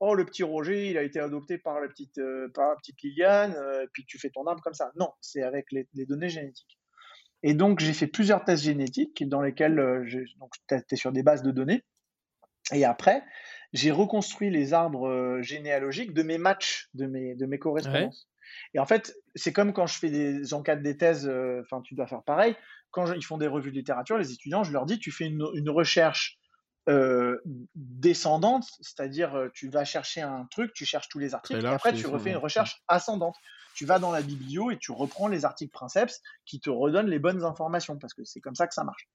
[0.00, 3.00] oh le petit Roger il a été adopté par la petite euh, par la petite
[3.02, 4.90] Liliane euh, puis tu fais ton arbre comme ça.
[4.96, 6.78] Non c'est avec les, données génétiques.
[7.42, 11.22] Et donc j'ai fait plusieurs tests génétiques dans lesquels euh, j'ai donc testé sur des
[11.22, 11.84] bases de données.
[12.72, 13.22] Et après
[13.72, 18.28] j'ai reconstruit les arbres généalogiques de mes matchs de mes de mes correspondances.
[18.74, 22.06] Et en fait c'est comme quand je fais des encadres des thèses enfin tu dois
[22.06, 22.56] faire pareil.
[22.90, 25.46] Quand ils font des revues de littérature les étudiants je leur dis tu fais une,
[25.54, 26.39] une recherche
[26.90, 27.40] euh,
[27.74, 31.94] descendante, c'est-à-dire euh, tu vas chercher un truc, tu cherches tous les articles, et après
[31.94, 33.36] tu refais une recherche ascendante.
[33.76, 37.20] Tu vas dans la biblio et tu reprends les articles princeps qui te redonnent les
[37.20, 39.08] bonnes informations, parce que c'est comme ça que ça marche.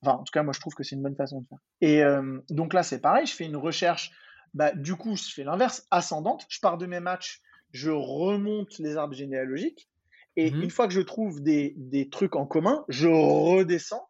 [0.00, 1.58] Enfin, en tout cas, moi je trouve que c'est une bonne façon de faire.
[1.82, 4.10] Et euh, donc là, c'est pareil, je fais une recherche,
[4.54, 6.46] bah, du coup, je fais l'inverse, ascendante.
[6.48, 9.88] Je pars de mes matchs, je remonte les arbres généalogiques,
[10.36, 14.08] et mmh une fois que je trouve des, des trucs en commun, je redescends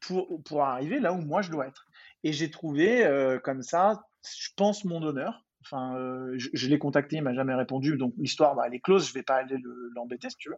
[0.00, 1.86] pour, pour arriver là où moi je dois être.
[2.24, 5.44] Et j'ai trouvé euh, comme ça, je pense, mon donneur.
[5.64, 7.96] Enfin, euh, je, l'ai contacté, il m'a jamais répondu.
[7.96, 9.08] Donc l'histoire, bah, elle est close.
[9.08, 9.56] Je vais pas aller
[9.94, 10.56] l'embêter si tu veux.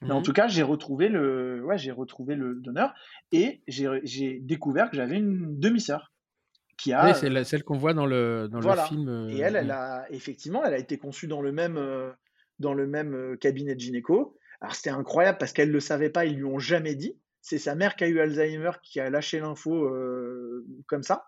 [0.00, 2.92] Mais en mmh tout cas, j'ai retrouvé le, ouais, j'ai retrouvé le donneur
[3.30, 6.12] et j'ai découvert que j'avais une demi-sœur
[6.76, 7.06] qui a.
[7.06, 9.28] Oui, c'est celle qu'on voit dans le dans le film.
[9.30, 11.78] Et elle, elle a effectivement, elle a été conçue dans le même
[12.58, 14.36] dans le même cabinet de gynéco.
[14.60, 17.74] Alors c'était incroyable parce qu'elle le savait pas, ils lui ont jamais dit c'est sa
[17.74, 21.26] mère qui a eu Alzheimer qui a lâché l'info euh, comme ça.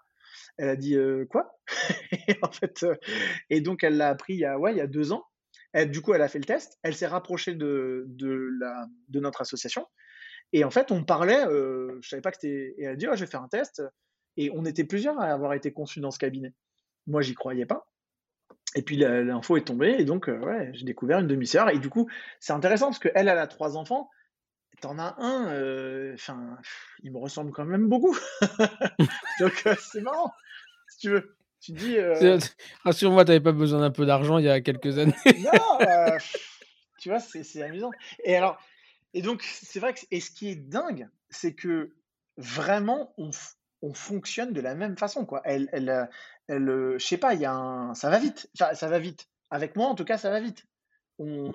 [0.57, 1.59] Elle a dit euh, quoi?
[2.29, 2.95] Et, en fait, euh,
[3.51, 5.25] et donc elle l'a appris il y a, il y a deux ans.
[5.89, 6.79] Du coup, elle a fait le test.
[6.85, 9.85] Elle s'est rapprochée de, de, notre association.
[10.53, 11.43] Et en fait, on parlait,
[12.01, 12.77] je savais pas que c'était.
[12.79, 13.83] Et elle a dit, oh, je vais faire un test.
[14.37, 16.55] Et on était plusieurs à avoir été conçus dans ce cabinet.
[17.09, 17.89] Moi, j'y croyais pas.
[18.77, 19.97] Et puis l'info est tombée.
[19.99, 20.31] Et donc,
[20.75, 21.69] j'ai découvert une demi-sœur.
[21.71, 22.09] Et du coup,
[22.39, 24.09] c'est intéressant parce qu'elle, elle a trois enfants
[24.81, 26.57] t'en as un, euh, enfin,
[27.03, 28.17] il me ressemble quand même beaucoup.
[29.41, 30.33] Donc euh, c'est marrant,
[30.89, 31.37] si tu veux.
[31.61, 31.97] Tu dis.
[31.97, 32.39] Euh...
[32.85, 35.15] Rassure-moi, t'avais pas besoin d'un peu d'argent il y a quelques années.
[35.27, 36.19] non,
[36.99, 37.91] tu vois, c'est amusant.
[38.25, 38.59] Et alors,
[39.15, 41.95] et donc c'est vrai que et ce qui est dingue, c'est que
[42.37, 43.31] vraiment on,
[43.81, 45.41] on, fonctionne de la même façon, quoi.
[45.45, 46.09] Elle, elle,
[46.49, 48.51] elle, je sais pas, il y a un, ça va vite.
[48.59, 49.29] Enfin, ça va vite.
[49.51, 50.67] Avec moi, en tout cas, ça va vite.
[51.19, 51.53] On,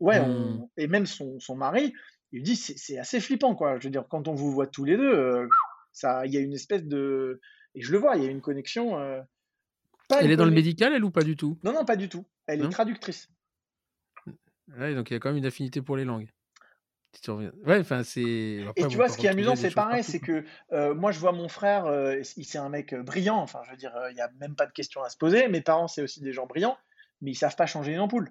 [0.00, 0.68] ouais, on, mmh.
[0.76, 1.94] et même son, son mari,
[2.32, 3.78] il dit c'est assez flippant quoi.
[3.78, 5.46] Je veux dire quand on vous voit tous les deux, euh,
[5.92, 7.40] ça, il y a une espèce de
[7.74, 8.98] et je le vois, il y a une connexion.
[8.98, 9.20] Euh,
[10.10, 11.58] elle est dans le médical elle ou pas du tout?
[11.64, 12.24] Non non pas du tout.
[12.46, 13.28] Elle est traductrice.
[14.76, 16.28] Ouais, donc il y a quand même une affinité pour les langues.
[17.26, 18.20] Ouais, enfin c'est.
[18.76, 20.44] Et tu vois, ce qui est amusant, c'est pareil, c'est que
[20.92, 21.86] moi, je vois mon frère,
[22.36, 23.38] il c'est un mec brillant.
[23.38, 25.48] Enfin, je veux dire, il n'y a même pas de question à se poser.
[25.48, 26.76] Mes parents, c'est aussi des gens brillants,
[27.22, 28.30] mais ils savent pas changer une ampoule.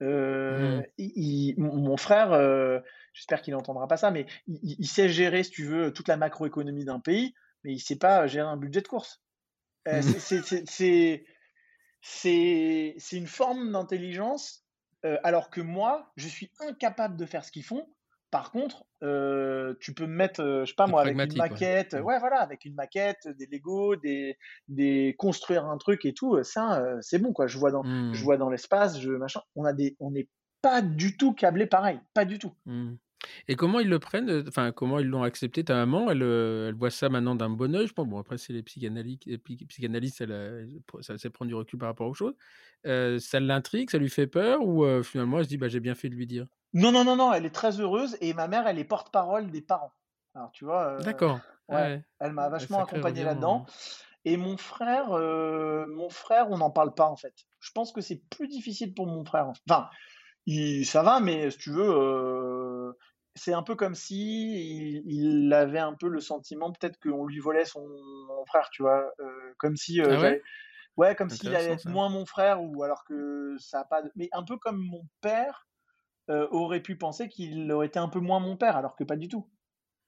[0.00, 0.82] Mmh.
[1.58, 2.30] mon frère,
[3.12, 6.84] j'espère qu'il n'entendra pas ça, mais il, sait gérer, si tu veux, toute la macroéconomie
[6.84, 7.34] d'un pays,
[7.64, 9.22] mais il sait pas gérer un budget de course.
[9.86, 10.02] Mmh.
[12.00, 14.64] C'est une forme d'intelligence
[15.22, 17.88] alors que moi, je suis incapable de faire ce qu'ils font.
[18.30, 22.02] Par contre, tu peux me mettre, je sais pas moi, avec une maquette, mmh.
[22.02, 22.18] ouais.
[22.18, 24.36] voilà, avec une maquette, des Lego, des,
[24.68, 26.42] des construire un truc et tout.
[26.44, 27.46] Ça, c'est bon quoi.
[27.46, 28.24] Je vois dans, je mmh.
[28.24, 29.40] vois dans l'espace, je machin.
[29.56, 30.28] On a des, on n'est
[30.60, 32.52] pas du tout câblé pareil, pas du tout.
[32.66, 32.94] Mmh.
[33.48, 36.90] Et comment ils le prennent Enfin, comment ils l'ont accepté Ta maman, elle, elle voit
[36.90, 38.06] ça maintenant d'un bon oeil, je pense.
[38.06, 40.68] Bon, après, c'est les psychanalystes, les psychanalystes elle,
[41.00, 42.34] ça sait prendre du recul par rapport aux choses.
[42.84, 46.10] ça l'intrigue, ça lui fait peur Ou finalement, elle se dit, bah, j'ai bien fait
[46.10, 46.46] de lui dire?
[46.74, 48.16] Non, non, non, non, elle est très heureuse.
[48.20, 49.92] Et ma mère, elle est porte-parole des parents.
[50.34, 50.98] Alors, tu vois.
[50.98, 51.40] D'accord.
[51.68, 53.66] Ouais, Elle m'a vachement accompagné là-dedans.
[54.24, 57.34] Et mon frère, mon frère, on n'en parle pas en fait.
[57.60, 59.48] Je pense que c'est plus difficile pour mon frère.
[59.48, 59.88] Enfin,
[60.46, 62.96] il, ça va, mais si tu veux,
[63.34, 67.64] c'est un peu comme si il, avait un peu le sentiment peut-être qu'on lui volait
[67.64, 67.86] son
[68.46, 69.12] frère, tu vois,
[69.58, 70.32] comme si ah
[70.96, 74.28] ouais, comme s'il allait être moins mon frère ou alors que ça a pas, mais
[74.32, 75.67] un peu comme mon père
[76.28, 79.28] aurait pu penser qu'il aurait été un peu moins mon père, alors que pas du
[79.28, 79.46] tout.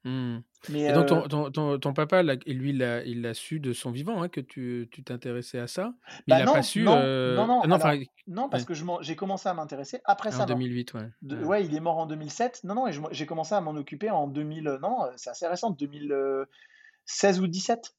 [0.04, 0.38] Mmh.
[0.70, 4.28] Mais Et donc ton, ton, ton, papa, lui, il l'a su de son vivant hein,
[4.28, 5.92] que tu t'intéressais à ça.
[6.26, 6.82] Mais bah il n'a pas su.
[6.82, 7.94] Non, non, non, ah
[8.26, 8.72] non, parce que
[9.02, 10.44] j'ai commencé à m'intéresser après ça.
[10.44, 11.44] En 2008, ouais.
[11.44, 11.66] ouais.
[11.66, 12.64] il est mort en 2007.
[12.64, 14.78] Non, non, et j'ai commencé à m'en occuper en 2000.
[14.82, 17.94] Non, c'est assez récent, 2016 ou 17.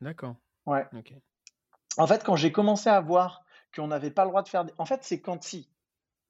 [0.00, 0.36] D'accord.
[0.64, 0.86] Ouais.
[1.98, 3.44] En fait, quand j'ai commencé à voir
[3.74, 4.64] qu'on n'avait pas le droit de faire.
[4.78, 5.68] En fait, c'est quand si.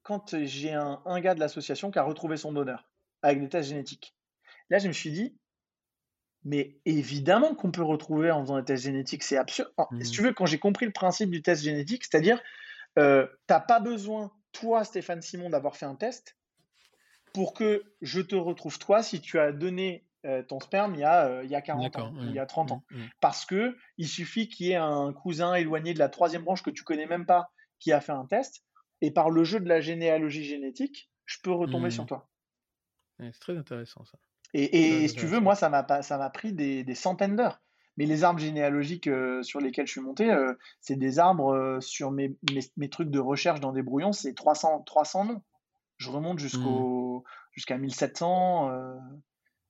[0.03, 2.89] Quand j'ai un, un gars de l'association qui a retrouvé son donneur
[3.21, 4.15] avec des tests génétiques.
[4.69, 5.37] Là, je me suis dit,
[6.43, 9.71] mais évidemment qu'on peut retrouver en faisant des tests génétiques, c'est absurde.
[10.01, 10.25] Si tu mmh.
[10.25, 12.41] veux, quand j'ai compris le principe du test génétique, c'est-à-dire,
[12.99, 16.37] euh, tu n'as pas besoin, toi, Stéphane Simon, d'avoir fait un test
[17.33, 21.03] pour que je te retrouve toi si tu as donné euh, ton sperme il y
[21.03, 22.83] a, euh, il y a 40 ans, il y a 30 ans.
[22.91, 23.09] Mmh, mmh.
[23.19, 26.69] Parce que il suffit qu'il y ait un cousin éloigné de la troisième branche que
[26.69, 27.49] tu connais même pas
[27.79, 28.63] qui a fait un test,
[29.03, 32.29] et par le jeu de la généalogie génétique, je peux retomber sur toi.
[33.19, 34.17] c'est très intéressant ça.
[34.53, 37.61] Et, si tu veux, moi, ça m'a pris des, des centaines d'heures.
[37.97, 41.79] Mais les arbres généalogiques euh, sur lesquels je suis monté, euh, c'est des arbres euh,
[41.81, 42.35] sur mes,
[42.77, 45.43] mes, trucs de recherche dans des brouillons, c'est 300, 300 noms.
[45.97, 47.23] Je remonte jusqu'au mmh.
[47.51, 48.71] jusqu'à 1700.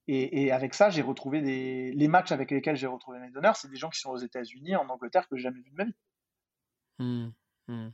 [0.07, 3.57] Et, et, avec ça, j'ai retrouvé des, les matchs avec lesquels j'ai retrouvé mes donneurs,
[3.57, 5.85] c'est des gens qui sont aux États-Unis, en Angleterre, que j'ai jamais vu de ma
[5.85, 5.95] vie.
[6.99, 7.27] Mmh.
[7.67, 7.89] Mmh.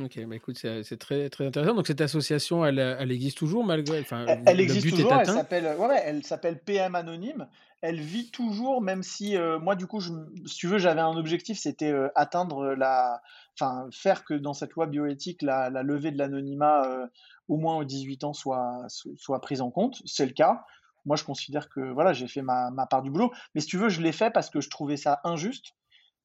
[0.00, 1.74] Ok, bah écoute, c'est très, très intéressant.
[1.74, 4.00] Donc cette association, elle, elle existe toujours malgré.
[4.00, 5.12] Enfin, elle, existe toujours.
[5.12, 6.22] Elle s'appelle, ouais, elle
[6.64, 7.46] PM Anonyme.
[7.80, 10.10] Elle vit toujours, même si euh, moi, du coup, je,
[10.46, 13.20] si tu veux, j'avais un objectif, c'était euh, atteindre la,
[13.54, 17.06] enfin, faire que dans cette loi bioéthique, la, la levée de l'anonymat euh,
[17.46, 20.00] au moins aux 18 ans soit, soit prise en compte.
[20.06, 20.64] C'est le cas.
[21.04, 23.30] Moi, je considère que voilà, j'ai fait ma, ma part du boulot.
[23.54, 25.74] Mais si tu veux, je l'ai fait parce que je trouvais ça injuste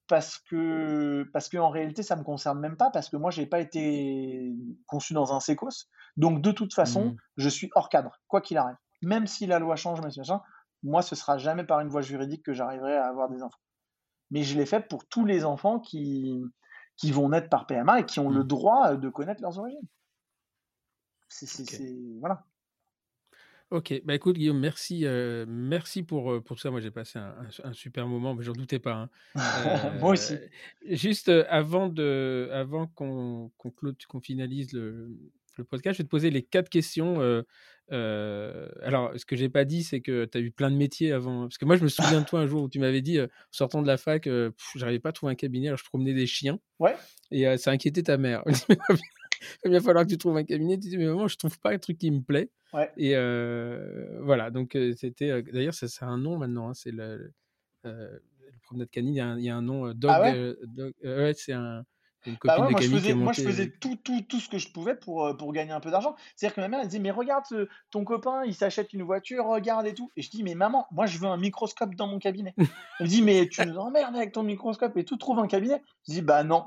[0.10, 3.46] parce que parce que en réalité ça me concerne même pas parce que moi j'ai
[3.46, 4.54] pas été
[4.88, 5.88] conçu dans un sécos
[6.18, 7.18] donc de toute façon mmh.
[7.38, 8.76] je suis hors cadre quoi qu'il arrive.
[9.02, 10.02] Même si la loi change
[10.82, 13.62] moi ce sera jamais par une voie juridique que j'arriverai à avoir des enfants.
[14.32, 16.44] Mais je l'ai fait pour tous les enfants qui
[16.98, 18.48] qui vont naître par PMA et qui ont le mmh.
[18.48, 19.88] droit de connaître leurs origines.
[21.30, 22.44] C'est voilà
[23.72, 26.72] Ok, bah écoute Guillaume, merci, euh, merci pour, euh, pour ça.
[26.72, 29.10] Moi j'ai passé un, super moment, mais j'en doutais pas.
[29.36, 29.36] Hein.
[30.00, 30.34] Moi aussi.
[30.34, 30.48] Euh,
[30.88, 35.12] juste avant, de, avant qu'on qu'on finalise le,
[35.58, 37.20] le, podcast, je vais te poser les quatre questions.
[37.92, 41.44] alors, ce que j'ai pas dit, c'est que tu as eu plein de métiers avant.
[41.44, 43.20] Parce que moi, je me souviens de toi un jour où tu m'avais dit,
[43.52, 44.28] sortant de la fac,
[44.78, 46.58] j'arrivais pas à trouver un cabinet, alors je promenais des chiens.
[46.80, 46.96] Ouais.
[47.30, 48.44] Et ça inquiétait ta mère.
[49.66, 50.78] il va falloir que tu trouves un cabinet.
[50.80, 52.50] Tu dis, mais maman, je trouve pas un truc qui me plaît.
[52.98, 53.14] Et
[54.22, 55.42] voilà, donc c'était.
[55.44, 56.70] D'ailleurs, ça, c'est un nom maintenant.
[56.70, 57.34] Hein, c'est le,
[57.84, 58.22] le,
[58.64, 59.14] promenade canine.
[59.14, 59.94] Il y, a un, il y a un nom.
[59.94, 60.56] Dog, ah ouais,
[61.04, 61.84] ouais c'est un.
[62.44, 64.70] Bah ouais, moi, de je faisais, moi, je faisais tout, tout, tout ce que je
[64.72, 66.16] pouvais pour, pour gagner un peu d'argent.
[66.36, 67.46] C'est-à-dire que ma mère, elle disait, mais regarde,
[67.92, 70.12] ton copain, il s'achète une voiture, regarde et tout.
[70.18, 72.54] Et je dis, mais maman, moi, je veux un microscope dans mon cabinet.
[73.00, 75.82] Elle me dit, mais tu nous emmerdes avec ton microscope et tout, trouve un cabinet.
[76.08, 76.66] Je dis, bah non,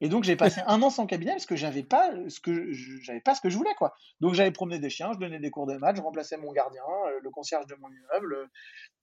[0.00, 3.20] et donc j'ai passé un an sans cabinet parce que j'avais pas ce que j'avais
[3.20, 3.94] pas ce que je voulais quoi.
[4.20, 6.82] Donc j'allais promener des chiens, je donnais des cours de maths, je remplaçais mon gardien,
[7.06, 8.50] euh, le concierge de mon immeuble.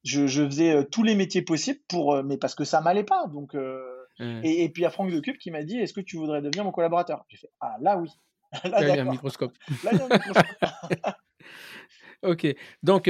[0.04, 3.06] Je, je faisais euh, tous les métiers possibles pour, euh, mais parce que ça m'allait
[3.06, 3.28] pas.
[3.28, 4.42] Donc mmh.
[4.44, 6.66] et, puis il y a Franck Decup qui m'a dit Est-ce que tu voudrais devenir
[6.66, 7.26] mon collaborateur?
[7.30, 8.10] J'ai fait Ah là oui.
[8.66, 9.54] Là, il y a un microscope.
[9.86, 10.46] Là, il y a un microscope.
[12.22, 12.48] ok.
[12.84, 13.10] Donc,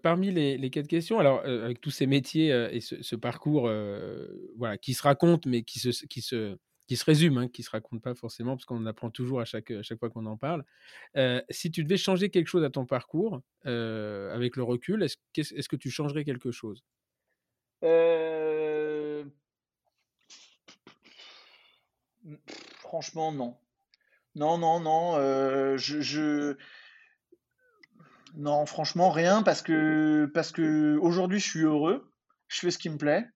[0.00, 3.68] parmi les, les, quatre questions, alors, avec tous ces métiers et ce, ce parcours
[4.56, 6.56] voilà, qui se raconte, mais qui se, qui se,
[6.86, 9.44] qui se résume, hein, qui se raconte pas forcément, parce qu'on en apprend toujours à
[9.44, 10.64] chaque, à chaque fois qu'on en parle.
[11.50, 15.76] Si tu devais changer quelque chose à ton parcours, avec le recul, est-ce, est que
[15.76, 16.84] tu changerais quelque chose?
[22.78, 23.56] Franchement, non.
[24.34, 25.16] Non, non, non.
[28.34, 32.12] Non, franchement, rien, parce que, parce que aujourd'hui, je suis heureux,
[32.48, 33.26] je fais ce qui me plaît.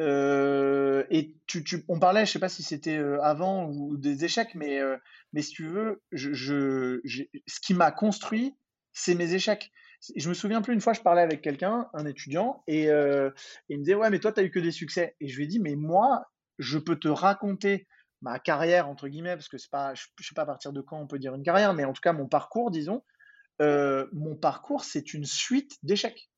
[0.00, 4.54] Euh, et tu, on parlait, je sais pas si c'était euh, avant ou des échecs,
[4.54, 4.96] mais, euh,
[5.32, 8.54] mais si tu veux, ce qui m'a construit,
[8.92, 9.72] c'est mes échecs.
[10.14, 13.82] Je me souviens plus, une fois, je parlais avec quelqu'un, un étudiant, et, il me
[13.82, 15.16] disait, ouais, mais toi, tu as eu que des succès.
[15.20, 16.26] Et je lui ai dit, mais moi,
[16.58, 17.86] je peux te raconter
[18.22, 20.80] ma carrière, entre guillemets, parce que c'est pas, je, je sais pas à partir de
[20.80, 23.02] quand on peut dire une carrière, mais en tout cas, mon parcours, disons,
[23.60, 26.30] mon parcours, c'est une suite d'échecs.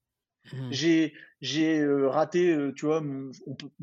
[0.53, 0.69] Mmh.
[0.71, 3.03] J'ai j'ai raté, tu vois,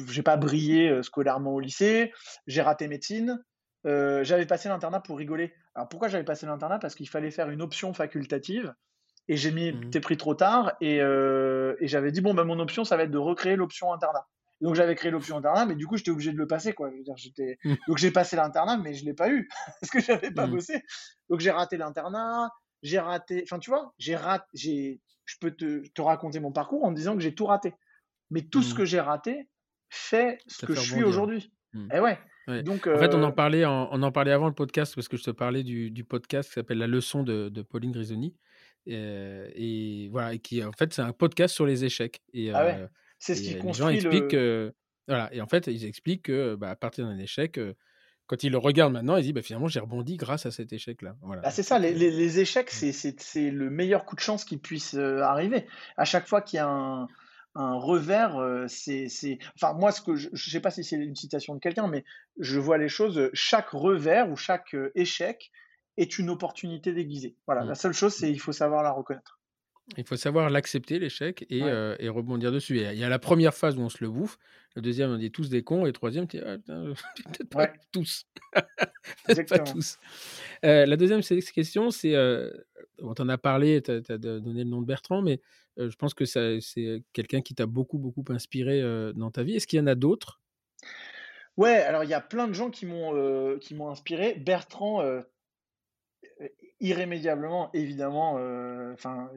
[0.09, 2.11] j'ai pas brillé scolairement au lycée,
[2.47, 3.41] j'ai raté médecine,
[3.85, 5.53] j'avais passé l'internat pour rigoler.
[5.73, 6.79] Alors pourquoi j'avais passé l'internat?
[6.79, 8.73] Parce qu'il fallait faire une option facultative
[9.29, 10.01] et j'ai mis mmh.
[10.01, 13.17] pris trop tard et, et j'avais dit bon ben mon option ça va être de
[13.17, 14.27] recréer l'option internat.
[14.61, 16.89] Donc j'avais créé l'option internat, mais du coup j'étais obligé de le passer quoi.
[16.89, 17.57] Je veux dire, j'étais...
[17.63, 17.75] Mmh.
[17.87, 19.47] Donc j'ai passé l'internat, mais je l'ai pas eu
[19.81, 20.83] parce que j'avais pas bossé.
[21.29, 22.49] Donc j'ai raté l'internat,
[22.83, 26.91] j'ai raté, enfin tu vois, j'ai raté, j'ai je peux te, raconter mon parcours en
[26.91, 27.73] disant que j'ai tout raté.
[28.31, 28.77] Mais tout ce mmh.
[28.77, 29.49] que j'ai raté
[29.89, 31.51] fait ce que je suis aujourd'hui.
[31.73, 31.91] Mmh.
[31.91, 32.63] Et eh ouais.
[32.63, 35.17] Donc, En fait, on en, euh parlait on en parlait avant le podcast parce que
[35.17, 38.35] je te parlais du, podcast qui s'appelle La leçon de, Pauline Grisoni.
[38.85, 42.21] Et, voilà, qui en fait, c'est un podcast sur les échecs.
[42.33, 42.87] Et, ah ouais.
[43.17, 43.95] C'est ce qui construit.
[43.95, 44.37] Les gens expliquent.
[45.07, 47.59] voilà, et en fait, ils expliquent que bah, à partir d'un échec,
[48.27, 51.15] quand il le regarde maintenant, il dit bah, finalement j'ai rebondi grâce à cet échec-là.
[51.21, 51.43] Voilà.
[51.43, 52.91] Bah, c'est ça, les, échecs, mmh.
[53.17, 55.67] c'est le meilleur coup de chance qui puisse euh, arriver.
[55.97, 57.07] À chaque fois qu'il y a un,
[57.55, 59.07] revers, euh, c'est.
[59.55, 62.03] Enfin, moi, ce que je ne sais pas si c'est une citation de quelqu'un, mais
[62.39, 65.51] je vois les choses, chaque revers ou chaque euh, échec
[65.97, 67.37] est une opportunité déguisée.
[67.45, 67.69] Voilà, mmh.
[67.69, 69.34] la seule chose, c'est il faut savoir la reconnaître.
[69.97, 72.79] Il faut savoir l'accepter, l'échec, et, et, rebondir dessus.
[72.79, 74.37] Il y a la première phase où on se le bouffe,
[74.75, 75.83] le deuxième, on dit tous des cons.
[75.83, 78.25] Et le troisième, tu ah, peut-être pas tous.
[79.47, 79.97] pas tous.
[80.65, 82.51] Euh, la deuxième question, c'est, euh,
[83.01, 85.39] on t'en a parlé, tu as, donné le nom de Bertrand, mais
[85.79, 88.81] euh, je pense que c'est quelqu'un qui t'a beaucoup, beaucoup inspiré
[89.15, 89.55] dans ta vie.
[89.55, 90.41] Est-ce qu'il y en a d'autres?
[91.55, 94.35] Ouais, alors il y a plein de gens qui m'ont qui m'ont inspiré.
[94.35, 95.01] Bertrand,
[96.79, 98.33] irrémédiablement, évidemment,
[98.93, 99.29] enfin,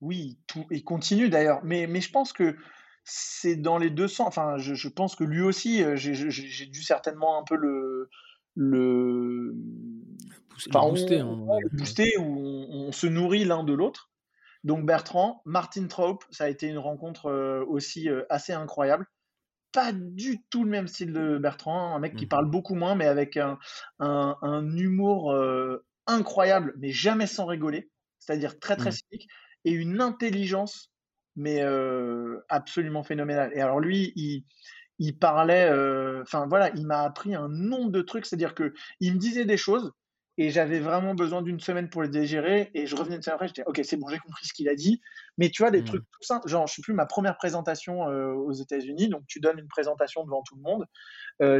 [0.00, 2.56] oui, tout, il continue d'ailleurs, mais, mais je pense que
[3.04, 4.26] c'est dans les deux sens.
[4.26, 8.08] Enfin, je, pense que lui aussi, euh, j'ai dû certainement un peu le
[8.56, 9.52] le,
[10.52, 12.38] booster, on, booster où
[12.70, 14.12] on, se nourrit l'un de l'autre.
[14.62, 19.06] Donc Bertrand, Martin Traup, ça a été une rencontre euh, aussi euh, assez incroyable.
[19.72, 22.28] Pas du tout le même style de Bertrand, un mec qui mmh.
[22.28, 23.58] parle beaucoup moins, mais avec un,
[23.98, 25.34] un, humour
[26.06, 28.98] incroyable, mais jamais sans rigoler, c'est-à-dire très très mmh.
[29.10, 29.28] cynique,
[29.64, 30.90] et une intelligence
[31.36, 31.62] mais
[32.48, 33.50] absolument phénoménal.
[33.54, 34.44] Et alors lui, il,
[34.98, 35.68] il parlait,
[36.22, 39.56] enfin voilà, il m'a appris un nombre de trucs, c'est-à-dire que il me disait des
[39.56, 39.92] choses
[40.36, 43.48] et j'avais vraiment besoin d'une semaine pour les digérer et je revenais de semaine après,
[43.48, 45.00] j'étais ok, c'est bon, j'ai compris ce qu'il a dit.
[45.38, 45.86] Mais tu vois, des mmh.
[45.86, 49.58] trucs tout simples, genre, je sais plus, ma première présentation aux États-Unis, donc tu donnes
[49.58, 50.86] une présentation devant tout le monde.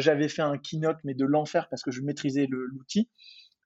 [0.00, 3.08] j'avais fait un keynote, mais de l'enfer parce que je maîtrisais l'outil.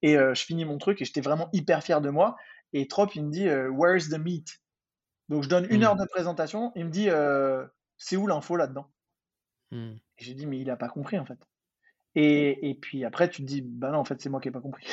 [0.02, 2.36] Et je finis mon truc et j'étais vraiment hyper fier de moi.
[2.72, 4.60] Et Trop, il me dit, Where's the meat?
[5.28, 6.00] Donc je donne une heure mmh.
[6.00, 7.08] de présentation, il me dit
[7.96, 8.90] c'est où l'info là-dedans?
[9.70, 9.94] Mmh.
[10.16, 11.38] J'ai dit mais il n'a pas compris en fait.
[12.14, 14.52] Et, et, puis après tu te dis bah non en fait c'est moi qui n'ai
[14.52, 14.86] pas compris.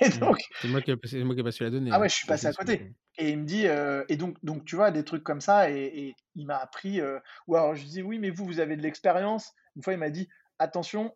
[0.20, 1.90] Donc c'est moi qui ai passé la donnée.
[1.92, 2.94] Ah ouais je suis passé à côté.
[3.18, 6.46] Et il me dit et donc donc tu vois des trucs comme ça et, il
[6.46, 7.00] m'a appris
[7.48, 9.52] ou alors je dis oui mais vous vous avez de l'expérience.
[9.76, 10.28] Une fois il m'a dit
[10.58, 11.14] attention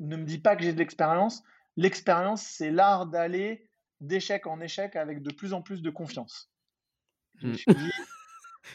[0.00, 1.42] ne me dis pas que j'ai de l'expérience.
[1.76, 3.68] L'expérience c'est l'art d'aller
[4.00, 6.50] d'échec en échec avec de plus en plus de confiance.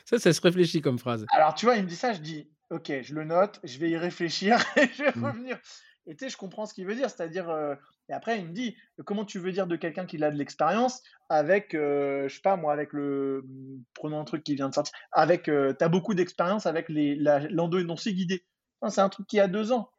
[0.06, 1.26] Ça, ça se réfléchit comme phrase.
[1.32, 3.90] Alors, tu vois, il me dit ça, je dis, ok, je le note, je vais
[3.90, 5.26] y réfléchir et je vais mmh.
[5.26, 5.60] revenir.
[6.08, 7.76] Et tu sais, je comprends ce qu'il veut dire, c'est-à-dire, euh,
[8.10, 8.76] et après, il me dit,
[9.06, 12.56] comment tu veux dire de quelqu'un qui a de l'expérience avec, euh, je sais pas,
[12.56, 13.46] moi, avec le,
[13.94, 18.14] prenons un truc qui vient de sortir, avec, euh, tu as beaucoup d'expérience avec l'endo-énoncé
[18.14, 18.46] guidé.
[18.90, 19.92] C'est un truc qui a deux ans.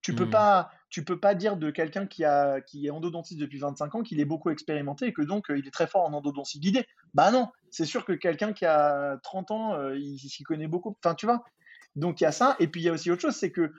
[0.00, 0.30] Tu peux mmh.
[0.30, 4.02] pas, tu peux pas dire de quelqu'un qui a qui est endodontiste depuis 25 ans
[4.02, 6.84] qu'il est beaucoup expérimenté et que donc il est très fort en endodontie guidée.
[7.14, 10.94] Bah non, c'est sûr que quelqu'un qui a 30 ans, euh, il s'y connaît beaucoup.
[11.02, 11.44] Enfin, tu vois.
[11.96, 13.72] Donc il y a ça et puis il y a aussi autre chose, c'est que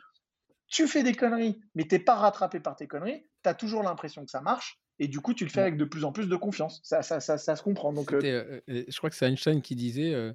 [0.68, 4.26] tu fais des conneries, mais t'es pas rattrapé par tes conneries, tu as toujours l'impression
[4.26, 6.36] que ça marche Et du coup, tu le fais avec de plus en plus de
[6.36, 6.82] confiance.
[6.84, 7.94] Ça, ça, ça, ça se comprend.
[7.94, 10.34] Donc, je crois que c'est Einstein qui disait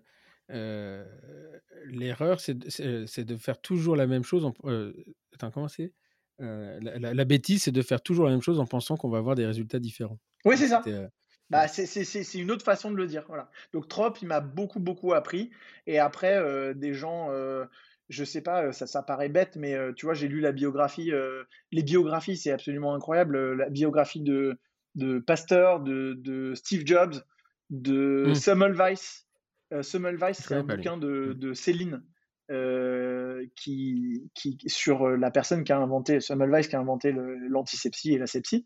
[0.49, 4.45] l'erreur, c'est de, faire toujours la même chose.
[4.45, 4.55] En,
[5.35, 5.93] attends, comment c'est?
[6.39, 9.47] La, bêtise, c'est de faire toujours la même chose en pensant qu'on va avoir des
[9.47, 10.19] résultats différents.
[10.45, 10.83] Oui, c'est ça.
[11.51, 13.25] Bah, c'est une autre façon de le dire.
[13.29, 13.51] Voilà.
[13.73, 15.51] Donc, Trop, il m'a beaucoup, beaucoup appris.
[15.87, 17.31] Et après, des gens
[18.09, 21.13] je sais pas, ça, ça paraît bête, mais tu vois, j'ai lu la biographie.
[21.73, 23.55] les biographies, c'est absolument incroyable.
[23.55, 24.59] La biographie de,
[24.95, 27.15] de Pasteur, de, de Steve Jobs,
[27.71, 28.35] de mmh.
[28.35, 29.25] Semmelweis.
[29.83, 31.35] Semmelweis, c'est un bouquin de, mmh.
[31.35, 32.03] de Céline.
[32.49, 37.15] Qui, qui, sur la personne qui a inventé, Semmelweis qui a inventé
[37.49, 38.65] l'antisepsie et la sepsie.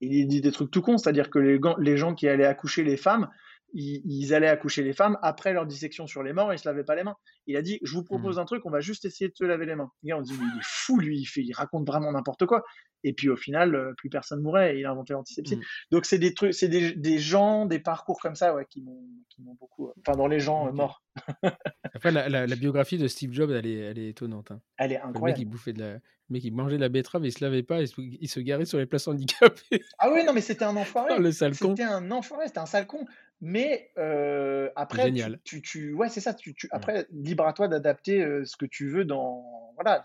[0.00, 2.96] Il dit des trucs tout cons, c'est-à-dire que les, les, gens qui allaient accoucher les
[2.96, 3.28] femmes,
[3.72, 6.84] ils, allaient accoucher les femmes après leur dissection sur les morts et ils se lavaient
[6.84, 7.16] pas les mains.
[7.46, 8.40] Il a dit Je vous propose mmh.
[8.40, 9.90] un truc, on va juste essayer de se laver les mains.
[10.12, 12.64] On dit Il est fou, lui, il, fait, il raconte vraiment n'importe quoi.
[13.02, 15.56] Et puis au final, euh, plus personne mourait et il a inventé l'antisepsie.
[15.56, 15.62] Mmh.
[15.90, 19.56] Donc c'est des trucs, c'est des, des, gens, des parcours comme ça ouais, qui m'ont
[19.58, 19.88] beaucoup.
[19.88, 21.02] Euh, enfin, dans les gens euh, morts.
[21.94, 24.50] Après, la, la, biographie de Steve Jobs, elle est, elle est étonnante.
[24.50, 24.60] Hein.
[24.76, 25.26] Elle est incroyable.
[25.26, 25.98] Le mec, il bouffait de la,
[26.30, 28.78] mec, il mangeait de la betterave et il se lavait pas, il se, garait sur
[28.78, 29.82] les places handicapées.
[29.98, 31.18] Ah oui, non, mais c'était un enfoiré.
[31.18, 31.70] le sale con.
[31.70, 33.04] C'était un enfoiré, c'était un sale con.
[33.40, 35.12] Mais euh, après,
[35.44, 36.34] Tu, tu, ouais, c'est ça.
[36.34, 40.04] Tu, tu, après, libre à toi d'adapter euh, ce que tu veux dans, voilà,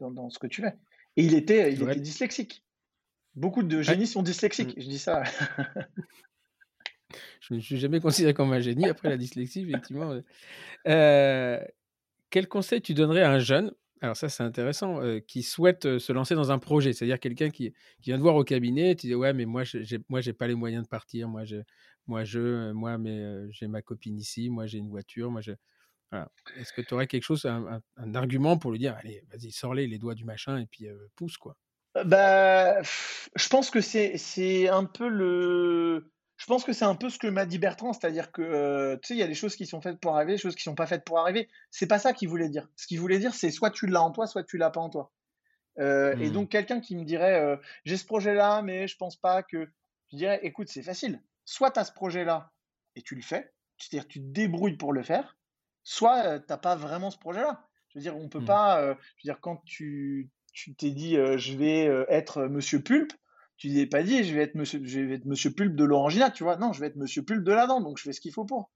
[0.00, 0.74] dans, dans, ce que tu fais.
[1.16, 2.64] Et il était, il était dyslexique.
[3.34, 4.76] Beaucoup de génies sont dyslexiques.
[4.76, 4.80] Mm.
[4.80, 5.22] Je dis ça.
[7.40, 10.20] je ne suis jamais considéré comme un génie après la dyslexie, effectivement.
[10.88, 11.64] Euh,
[12.30, 13.72] quel conseil tu donnerais à un jeune
[14.04, 14.98] alors ça, c'est intéressant,
[15.28, 18.42] qui souhaite se lancer dans un projet, c'est-à-dire quelqu'un qui, qui, vient te voir au
[18.42, 21.44] cabinet, tu dis ouais, mais moi, j'ai, moi, j'ai pas les moyens de partir, moi,
[21.44, 21.58] je,
[22.06, 25.52] moi, je, moi, mais j'ai ma copine ici, moi, j'ai une voiture, moi, je.
[26.56, 27.80] Est-ce que tu aurais quelque chose, un,
[28.14, 31.56] argument pour lui dire, allez, vas-y, sors-les les doigts du machin et puis pousse quoi?
[32.04, 36.12] Bah, je pense que c'est, c'est un peu le
[36.42, 39.06] je pense que c'est un peu ce que m'a dit Bertrand, c'est-à-dire que euh, tu
[39.06, 40.74] sais, il y a des choses qui sont faites pour arriver, des choses qui sont
[40.74, 41.48] pas faites pour arriver.
[41.70, 42.68] C'est pas ça qu'il voulait dire.
[42.74, 44.90] Ce qu'il voulait dire, c'est soit tu l'as en toi, soit tu l'as pas en
[44.90, 45.12] toi.
[45.78, 46.32] Euh, et mmh.
[46.32, 49.70] donc quelqu'un qui me dirait, euh, j'ai ce projet-là, mais je pense pas que,
[50.10, 51.22] je dirais, écoute, c'est facile.
[51.44, 52.52] Soit tu as ce projet-là
[52.96, 55.36] et tu le fais, c'est-à-dire tu te débrouilles pour le faire,
[55.82, 57.66] soit tu t'as pas vraiment ce projet-là.
[57.88, 58.44] Je veux dire, on peut mmh.
[58.44, 63.12] pas, je veux dire, quand tu tu t'es dit, je vais être Monsieur Pulpe,
[63.62, 66.32] tu n'es pas dit je vais être monsieur, je vais être monsieur Pulpe de l'Orangina,
[66.32, 66.56] tu vois.
[66.56, 68.44] Non, je vais être monsieur Pulpe de la dent, donc je fais ce qu'il faut
[68.44, 68.72] pour.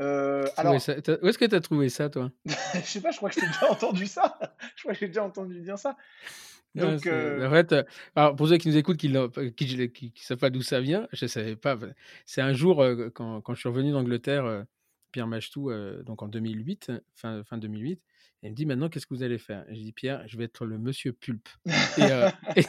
[0.00, 0.74] Euh, alors...
[0.74, 2.30] où est-ce que tu as trouvé ça, toi?
[2.46, 4.38] Je sais pas, je crois que j'ai déjà entendu ça.
[4.76, 5.96] je crois que j'ai déjà entendu dire ça.
[6.74, 7.46] Donc, euh...
[7.46, 7.82] En fait, euh,
[8.16, 11.06] alors pour ceux qui nous écoutent, qui ne qui, qui, savent pas d'où ça vient,
[11.12, 11.78] je ne savais pas.
[12.24, 14.64] C'est un jour, euh, quand, quand, je suis revenu d'Angleterre,
[15.10, 15.70] Pierre Machetou,
[16.04, 18.00] donc en 2008, fin, fin 2008,
[18.42, 19.64] il me dit maintenant, qu'est-ce que vous allez faire?
[19.68, 21.48] Je dis, Pierre, je vais être le monsieur Pulpe.
[22.56, 22.62] et,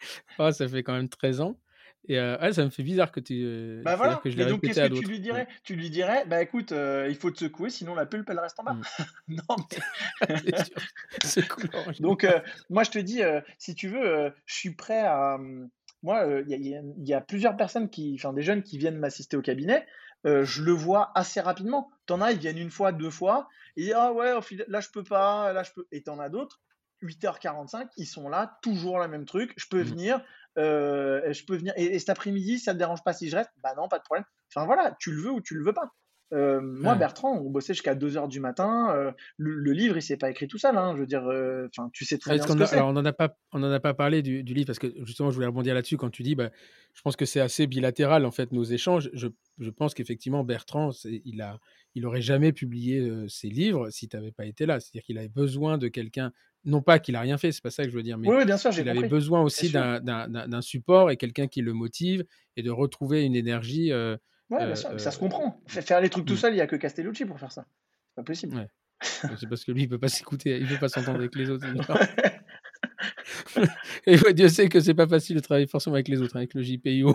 [0.38, 1.58] oh, ça fait quand même 13 ans.
[2.08, 3.42] Et euh, ça me fait bizarre que tu.
[3.44, 4.16] Euh, bah voilà.
[4.16, 7.06] Que je et donc, qu'est-ce que tu lui dirais Tu lui dirais, bah écoute, euh,
[7.08, 8.72] il faut te secouer, sinon la pulpe, elle reste en bas.
[8.72, 8.82] Mmh.
[9.28, 9.56] non,
[10.22, 10.38] mais.
[12.00, 12.26] donc,
[12.70, 13.20] moi, je te dis,
[13.58, 15.38] si tu veux, je suis prêt à.
[16.02, 19.42] Moi, il y, y, a plusieurs personnes qui, enfin, des jeunes qui viennent m'assister au
[19.42, 19.86] cabinet.
[20.24, 21.90] je le vois assez rapidement.
[22.06, 24.32] T'en as, ils viennent une fois, deux fois, et ils disent, ah ouais,
[24.68, 25.86] là je peux pas, là je peux.
[25.92, 26.60] Et t'en as d'autres,
[27.02, 29.52] 8h45, ils sont là, toujours le même truc.
[29.56, 29.88] Je peux mmh.
[29.88, 30.24] venir,
[30.58, 31.72] euh, je peux venir.
[31.76, 33.50] Et, cet après-midi, ça te dérange pas si je reste?
[33.62, 34.24] Bah non, pas de problème.
[34.54, 35.92] Enfin voilà, tu le veux ou tu le veux pas.
[36.34, 38.94] Euh, moi, Bertrand, on bossait jusqu'à 2h du matin.
[38.94, 40.76] Euh, le, livre, il s'est pas écrit tout seul.
[40.76, 43.14] Hein, je veux dire, enfin, tu sais très bien ce que Alors, on n'en a
[43.14, 45.96] pas, on en a pas parlé du, livre parce que justement, je voulais rebondir là-dessus
[45.96, 46.50] quand tu dis, bah,
[46.92, 49.08] je pense que c'est assez bilatéral en fait nos échanges.
[49.14, 49.28] Je,
[49.58, 51.58] je pense qu'effectivement, Bertrand, il a,
[51.94, 54.80] il aurait jamais publié ses livres si tu n'avais pas été là.
[54.80, 56.32] C'est-à-dire qu'il avait besoin de quelqu'un
[56.64, 58.44] non pas qu'il a rien fait, c'est pas ça que je veux dire, mais oui,
[58.44, 62.24] bien sûr, il avait besoin aussi d'un support et quelqu'un qui le motive
[62.56, 63.92] et de retrouver une énergie.
[63.92, 64.16] Euh,
[64.50, 65.62] ouais, bien sûr, ça se comprend.
[65.66, 66.38] Faire les trucs tout mm.
[66.38, 67.66] seul, il n'y a que Castellucci pour faire ça.
[68.08, 68.68] C'est pas possible.
[69.00, 71.66] c'est parce que lui, il peut pas s'écouter, il peut pas s'entendre avec les autres.
[74.06, 76.54] et Dieu sait que c'est pas facile de travailler forcément avec les autres, hein, avec
[76.54, 77.14] le JPIO.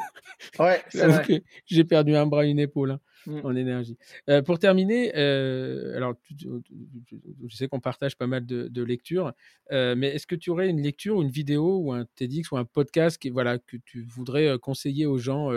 [0.60, 0.82] Ouais,
[1.66, 2.92] J'ai perdu un bras, une épaule.
[2.92, 3.00] Hein.
[3.26, 3.40] Mmh.
[3.44, 3.98] en énergie.
[4.30, 9.32] Euh, pour terminer, euh, alors je sais qu'on partage pas mal de, lectures,
[9.72, 12.66] euh, mais est-ce que tu aurais une lecture, une vidéo ou un TEDx ou un
[12.66, 15.52] podcast qui, voilà, que tu voudrais conseiller aux gens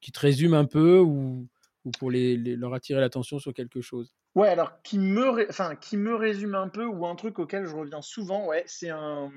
[0.00, 1.46] qui te résument un peu ou,
[1.84, 4.12] ou pour les, leur attirer l'attention sur quelque chose?
[4.34, 7.76] Ouais, alors qui me, enfin, qui me résume un peu ou un truc auquel je
[7.76, 9.30] reviens souvent, ouais, c'est un.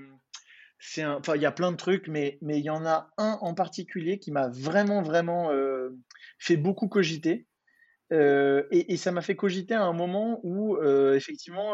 [0.80, 3.10] C'est un, enfin, il y a plein de trucs, mais mais il y en a
[3.18, 5.50] un en particulier qui m'a vraiment vraiment
[6.38, 7.47] fait beaucoup cogiter.
[8.12, 10.82] Et, ça m'a fait cogiter à un moment où,
[11.14, 11.74] effectivement,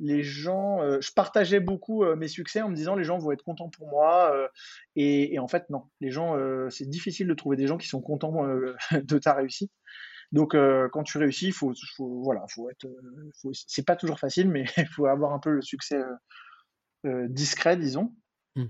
[0.00, 3.68] les gens, je partageais beaucoup mes succès en me disant les gens vont être contents
[3.68, 4.48] pour moi.
[4.96, 5.84] Et, en fait, non.
[6.00, 6.36] Les gens,
[6.70, 8.46] c'est difficile de trouver des gens qui sont contents
[8.92, 9.72] de ta réussite.
[10.32, 10.56] Donc,
[10.92, 12.86] quand tu réussis, il faut, voilà, faut être,
[13.52, 16.00] c'est pas toujours facile, mais il faut avoir un peu le succès
[17.04, 18.14] discret, disons.
[18.54, 18.64] Mmh,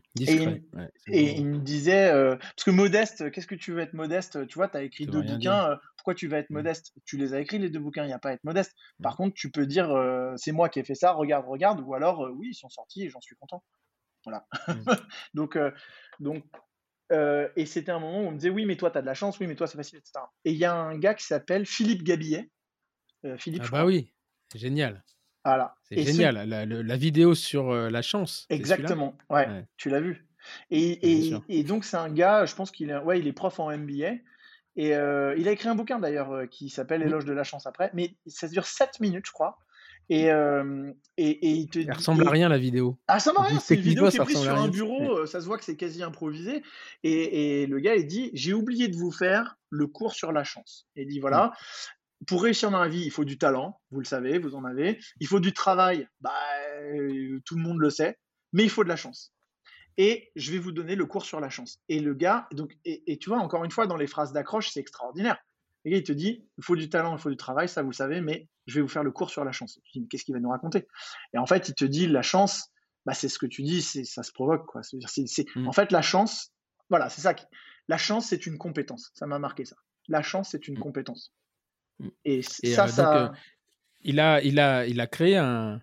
[1.09, 4.46] et, il, me disait, euh, parce que modeste, qu'est-ce que tu veux être modeste?
[4.46, 6.54] Tu vois, tu as écrit deux bouquins, euh, pourquoi tu vas être mmh.
[6.54, 6.92] modeste?
[7.04, 8.72] Tu les as écrits les deux bouquins, il n'y a pas à être modeste.
[8.98, 9.02] Mmh.
[9.02, 11.94] Par contre, tu peux dire, euh, c'est moi qui ai fait ça, regarde, regarde, ou
[11.94, 13.64] alors, oui, ils sont sortis et j'en suis content.
[14.24, 14.46] Voilà.
[15.34, 15.59] donc,
[16.20, 16.44] donc
[17.56, 19.14] et c'était un moment où on me disait, oui, mais toi, tu as de la
[19.14, 20.24] chance, oui, mais toi, c'est facile, etc.
[20.44, 22.50] Et il y a un gars qui s'appelle Philippe Gabillet.
[23.36, 24.12] Philippe, ah bah oui,
[24.50, 25.04] c'est génial.
[25.44, 25.74] Voilà.
[25.89, 28.47] C'est génial, la, vidéo sur la chance.
[28.51, 30.27] Exactement, ouais, tu l'as vu.
[30.70, 33.77] Et, et, donc, c'est un gars, je pense qu'il est, ouais, il est prof en
[33.77, 34.14] MBA.
[34.77, 37.90] Et il a écrit un bouquin d'ailleurs qui s'appelle L'éloge de la chance après.
[37.94, 39.59] Mais ça dure 7 minutes, je crois.
[40.09, 42.98] Et, et, il te Elle ressemble à rien la vidéo.
[43.09, 43.60] Ah, ça ressemble à rien.
[43.60, 45.27] C'est une vidéo qui est prise sur un bureau.
[45.27, 46.62] Ça se voit que c'est quasi improvisé.
[47.02, 50.86] Et, le gars, il dit J'ai oublié de vous faire le cours sur la chance.
[50.97, 51.52] Et il dit Voilà,
[52.27, 54.99] pour réussir dans la vie, il faut du talent, vous le savez, vous en avez.
[55.20, 56.32] Il faut du travail, bah,
[56.94, 58.19] euh, tout le monde le sait,
[58.53, 59.32] mais il faut de la chance.
[59.99, 61.81] Et je vais vous donner le cours sur la chance.
[61.89, 64.81] Et le gars, donc, et, tu vois, encore une fois, dans les phrases d'accroche, c'est
[64.81, 65.39] extraordinaire.
[65.85, 67.90] Le gars, il te dit, il faut du talent, il faut du travail, ça vous
[67.90, 69.81] le savez, mais je vais vous faire le cours sur la chance.
[69.85, 70.86] Tu dis, mais qu'est-ce qu'il va nous raconter?
[71.35, 72.69] Et en fait, il te dit, la chance,
[73.05, 74.66] bah, c'est ce que tu dis, c'est, ça se provoque.
[74.66, 74.82] Quoi.
[74.82, 75.69] C'est, c'est, mmh.
[75.69, 76.53] En fait, la chance,
[76.89, 77.35] voilà, c'est ça.
[77.89, 79.11] La chance, c'est une compétence.
[79.15, 79.77] Ça m'a marqué ça.
[80.09, 80.82] La chance, c'est une mmh.
[80.82, 81.35] compétence.
[82.03, 82.09] Mmh.
[82.24, 83.33] Et, ça, ça...
[84.03, 85.81] il, a, il, a, il a créé un,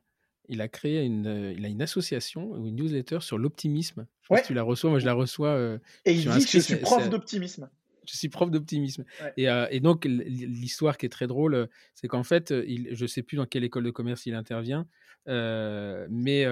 [0.47, 4.05] il a créé une, il a une association ou une newsletter sur l'optimisme.
[4.29, 5.79] Je sais tu la reçois, moi je la reçois.
[6.05, 7.69] et il dit que je suis prof d'optimisme.
[8.05, 9.05] Je suis prof d'optimisme.
[9.37, 13.21] Et, et, donc l'histoire qui est très drôle, c'est qu'en fait, il, je ne sais
[13.21, 14.87] plus dans quelle école de commerce il intervient,
[15.27, 16.45] mais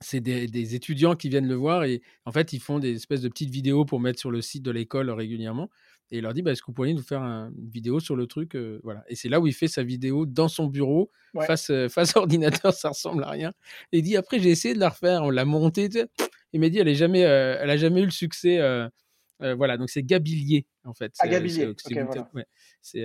[0.00, 3.22] c'est des, des, étudiants qui viennent le voir et en fait ils font des espèces
[3.22, 5.70] de petites vidéos pour mettre sur le site de l'école régulièrement
[6.10, 8.26] et il leur dit bah, est-ce que vous pourriez nous faire une vidéo sur le
[8.26, 9.04] truc voilà.
[9.08, 11.10] Et c'est là où il fait sa vidéo dans son bureau
[11.46, 13.52] face face ordinateur ça ressemble à rien.
[13.92, 15.88] Et il dit après j'ai essayé de la refaire on l'a montée
[16.52, 18.60] il m'a dit elle est jamais elle a jamais eu le succès
[19.52, 19.76] voilà.
[19.76, 21.12] Donc c'est Gabilier en fait.
[21.18, 21.72] Ah, Gabilier
[22.80, 23.04] c'est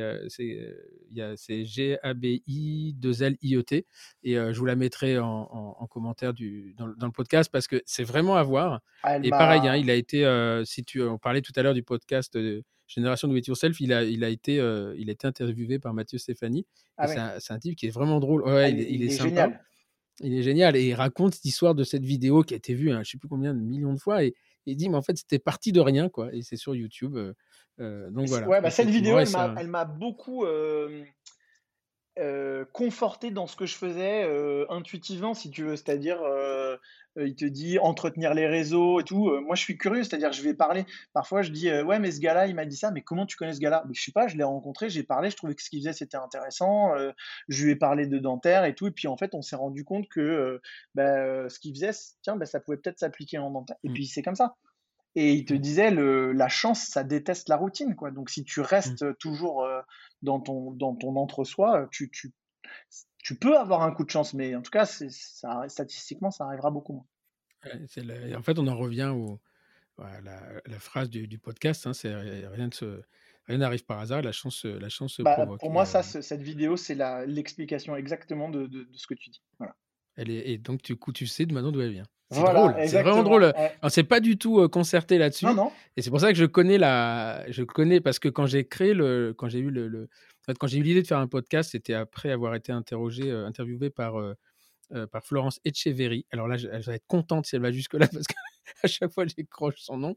[1.35, 3.85] c'est G-A-B-I 2 L I E T.
[4.23, 8.35] Et je vous la mettrai en, commentaire du dans, le podcast parce que c'est vraiment
[8.35, 8.81] à voir.
[9.03, 10.23] Ah, et pareil hein, il a été
[10.65, 12.37] si tu on parlait tout à l'heure du podcast
[12.89, 15.93] Génération de It Yourself, il a, il a, été, euh, il a été interviewé par
[15.93, 16.65] Mathieu Stéphanie.
[16.97, 17.07] Ah
[17.39, 18.41] c'est un, type qui est vraiment drôle.
[18.41, 19.29] Ouais, ah, il, est, sympa.
[19.29, 19.63] Génial.
[20.21, 20.75] Il est génial.
[20.75, 23.03] Et il raconte cette histoire de cette vidéo qui a été vue, hein, je ne
[23.03, 24.23] sais plus combien de millions de fois.
[24.23, 24.33] Et,
[24.65, 26.09] il dit, mais en fait, c'était parti de rien.
[26.09, 26.33] quoi.
[26.33, 27.15] Et c'est sur YouTube.
[27.15, 27.33] Euh,
[27.79, 28.47] euh, donc voilà.
[28.47, 30.45] Ouais, bah, cette vidéo, elle m'a beaucoup.
[32.73, 34.27] Conforté dans ce que je faisais
[34.69, 35.75] intuitivement, si tu veux.
[35.75, 36.19] C'est-à-dire,
[37.17, 39.29] euh, il te dit entretenir les réseaux et tout.
[39.29, 40.85] Euh, moi, je suis curieux, c'est-à-dire je vais parler.
[41.13, 43.35] Parfois, je dis euh, ouais, mais ce gars-là, il m'a dit ça, mais comment tu
[43.35, 43.83] connais ce gars-là?
[43.87, 45.93] Mais Je sais pas, je l'ai rencontré, j'ai parlé, je trouvais que ce qu'il faisait
[45.93, 46.91] c'était intéressant.
[47.47, 49.83] je lui ai parlé de dentaire et tout, et puis en fait, on s'est rendu
[49.83, 50.61] compte que
[50.95, 51.91] bah, ce qu'il faisait,
[52.21, 53.77] tiens, bah, ça pouvait peut-être s'appliquer en dentaire.
[53.83, 53.93] Et mmh.
[53.93, 54.55] puis c'est comme ça.
[55.15, 57.95] Et il te disait, le, la chance, ça déteste la routine.
[57.95, 58.11] Quoi.
[58.11, 59.15] Donc si tu restes mmh.
[59.15, 59.67] toujours
[60.21, 62.31] dans, ton, dans ton entre-soi, tu, tu,
[63.17, 66.71] tu peux avoir un coup de chance, mais en tout cas, ça, statistiquement, ça arrivera
[66.71, 68.37] beaucoup moins.
[68.37, 69.39] en fait, on en revient au,
[69.97, 72.69] à la, phrase du, podcast, hein, c'est rien
[73.57, 75.59] n'arrive par hasard, la chance, la chance se bah, provoque.
[75.59, 76.95] Pour moi, ça, cette vidéo, c'est
[77.25, 79.41] l'explication exactement de, de, ce que tu dis.
[79.57, 79.75] Voilà.
[80.15, 82.07] Elle est, et donc, du coup, tu sais de maintenant d'où elle vient.
[82.31, 83.53] C'est drôle, c'est vraiment drôle.
[83.81, 85.45] On s'est pas du tout concerté là-dessus.
[85.45, 85.71] Non, non.
[85.97, 88.93] Et c'est pour ça que je connais la, je connais parce que quand j'ai créé
[88.93, 90.09] le, quand j'ai eu le, le...
[90.59, 94.15] quand j'ai eu l'idée de faire un podcast, c'était après avoir été interrogé, interviewé par
[95.11, 96.25] par Florence Etcheverry.
[96.31, 99.25] Alors là, elle va être contente si elle va jusque là parce qu'à chaque fois
[99.25, 100.15] j'écroche son nom,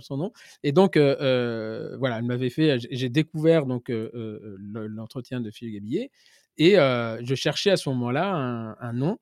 [0.00, 0.32] son nom.
[0.62, 6.10] Et donc voilà, elle m'avait fait, j'ai découvert donc l'entretien de Philippe Gabillet
[6.58, 9.18] et je cherchais à ce moment-là un, nom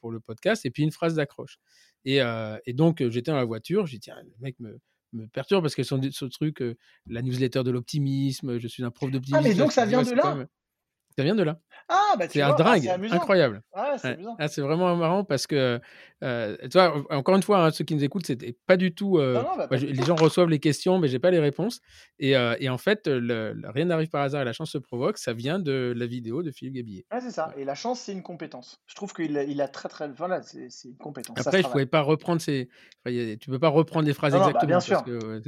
[0.00, 1.58] pour le podcast et puis une phrase d'accroche.
[2.04, 2.20] Et,
[2.68, 4.78] donc, j'étais dans la voiture, j'ai dit, tiens, le mec me,
[5.12, 6.62] me perturbe parce que ce truc,
[7.06, 9.44] la newsletter de l'optimisme, je suis un prof d'optimisme.
[9.44, 10.46] Ah, mais donc ça vient de là?
[11.18, 11.58] Ça vient de là.
[11.88, 13.14] Ah, bah C'est un ah, c'est amusant.
[13.14, 13.62] incroyable.
[13.98, 14.24] C'est Ouais.
[14.38, 15.80] Ah, c'est vraiment marrant parce que,
[16.24, 19.18] euh, tu vois, encore une fois, hein, ceux qui nous écoutent, c'était pas du tout.
[19.18, 20.04] euh, Non, non, bah, moi, du les tout.
[20.04, 21.80] gens reçoivent les questions, mais j'ai pas les réponses.
[22.18, 24.78] Et, euh, et en fait, le, le- rien n'arrive par hasard et la chance se
[24.78, 25.16] provoque.
[25.16, 27.06] Ça vient de la vidéo de Philippe Gabillet.
[27.12, 27.54] Ouais, c'est ça.
[27.56, 28.80] Et la chance, c'est une compétence.
[28.86, 30.08] Je trouve qu'il a, il a très très.
[30.08, 31.38] Voilà, c'est une compétence.
[31.38, 32.68] Après, je pouvais pas reprendre ces.
[33.06, 34.68] enfin, a- tu peux pas reprendre les phrases Non, bah, exactement.
[34.68, 35.04] bien sûr.
[35.04, 35.40] que,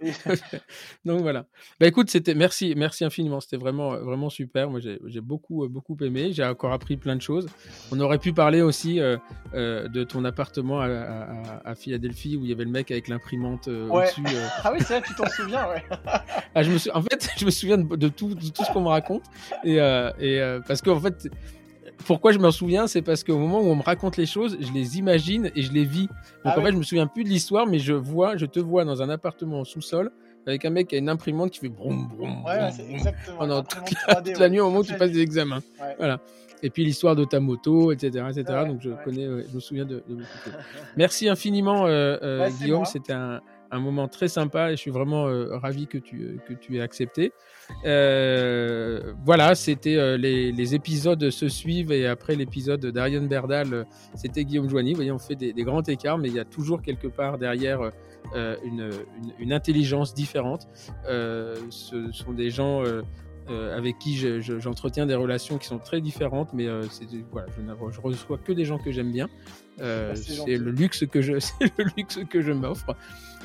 [1.04, 1.46] Donc voilà.
[1.80, 3.40] Bah écoute, c'était merci, merci infiniment.
[3.40, 4.70] C'était vraiment, vraiment super.
[4.70, 6.32] Moi, j'ai beaucoup, euh, beaucoup aimé.
[6.32, 7.46] J'ai encore appris plein de choses.
[7.92, 9.16] On aurait pu parler aussi euh,
[9.54, 11.22] euh, de ton appartement à, à-
[11.64, 14.04] à- à Philadelphie où il y avait le mec avec l'imprimante euh, Ouais.
[14.04, 14.24] au-dessus.
[14.26, 14.46] euh.
[14.64, 15.82] Ah oui, c'est vrai, tu t'en souviens, ouais.
[16.54, 18.72] Ah, je me sou- En fait, je me souviens de, de tout, de tout ce
[18.72, 19.22] qu'on me raconte.
[19.64, 19.76] Et,
[20.20, 21.28] et parce qu'en fait.
[22.06, 24.70] Pourquoi je m'en souviens, c'est parce qu'au moment où on me raconte les choses, je
[24.72, 26.06] les imagine et je les vis.
[26.06, 26.08] Donc
[26.44, 26.66] Ah en oui.
[26.66, 29.08] fait, je me souviens plus de l'histoire, mais je vois, je te vois dans un
[29.10, 30.12] appartement en sous-sol
[30.48, 32.44] avec un mec qui a une imprimante qui fait broum broum.
[32.44, 33.38] Ouais, ouais, broum, c'est broum exactement.
[33.38, 35.62] pendant toute la, 3D, toute ouais, la nuit au moment où tu passes des examens.
[35.80, 35.94] Ouais.
[35.98, 36.20] Voilà.
[36.62, 38.64] Et puis l'histoire de ta moto, etc., etc.
[38.66, 40.60] Donc je connais, je me souviens de, de beaucoup de choses.
[40.96, 42.84] Merci infiniment, euh, euh, Guillaume.
[42.84, 46.36] C'était un, un moment très sympa et je suis vraiment euh, ravi que tu, euh,
[46.46, 47.32] que tu aies accepté.
[47.84, 54.68] Euh, voilà, c'était euh, les, épisodes se suivent et après l'épisode d'Ariane Berdal, c'était Guillaume
[54.68, 54.92] Joigny.
[54.92, 57.90] Vous voyez, on fait des, grands écarts, mais il y a toujours quelque part derrière
[58.34, 58.90] une,
[59.38, 60.68] une, intelligence différente.
[61.06, 62.82] Ce sont des gens
[63.48, 66.66] avec qui je- je- j'entretiens des relations qui sont très différentes, mais
[67.30, 69.28] voilà, je, je reçois que des gens que j'aime bien.
[69.80, 72.96] Euh, c'est le luxe que je, c'est le luxe que je m'offre.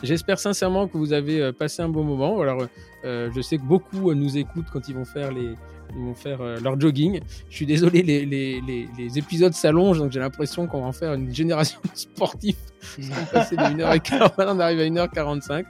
[0.01, 2.41] J'espère sincèrement que vous avez euh, passé un bon moment.
[2.41, 2.65] Alors,
[3.05, 5.55] euh, je sais que beaucoup nous écoutent quand ils vont faire les,
[5.95, 7.21] ils vont faire leur jogging.
[7.49, 10.91] Je suis désolé, les, les, les, les épisodes s'allongent, donc j'ai l'impression qu'on va en
[10.91, 12.57] faire une génération de sportifs.
[12.97, 15.65] Ils sont passés de 1h15, maintenant on arrive à 1h45.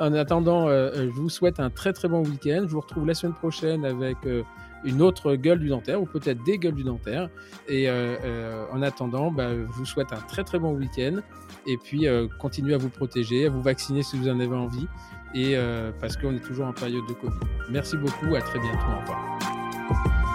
[0.00, 2.64] En attendant, euh, je vous souhaite un très très bon week-end.
[2.66, 4.16] Je vous retrouve la semaine prochaine avec
[4.84, 7.28] une autre gueule du dentaire ou peut-être des gueules du dentaire.
[7.68, 11.20] Et euh, euh, en attendant, bah, je vous souhaite un très très bon week-end.
[11.66, 14.86] Et puis, euh, continuez à vous protéger, à vous vacciner si vous en avez envie.
[15.34, 15.54] Et
[16.00, 17.36] parce qu'on est toujours en période de Covid.
[17.68, 18.86] Merci beaucoup, à très bientôt.
[18.96, 20.25] Au revoir.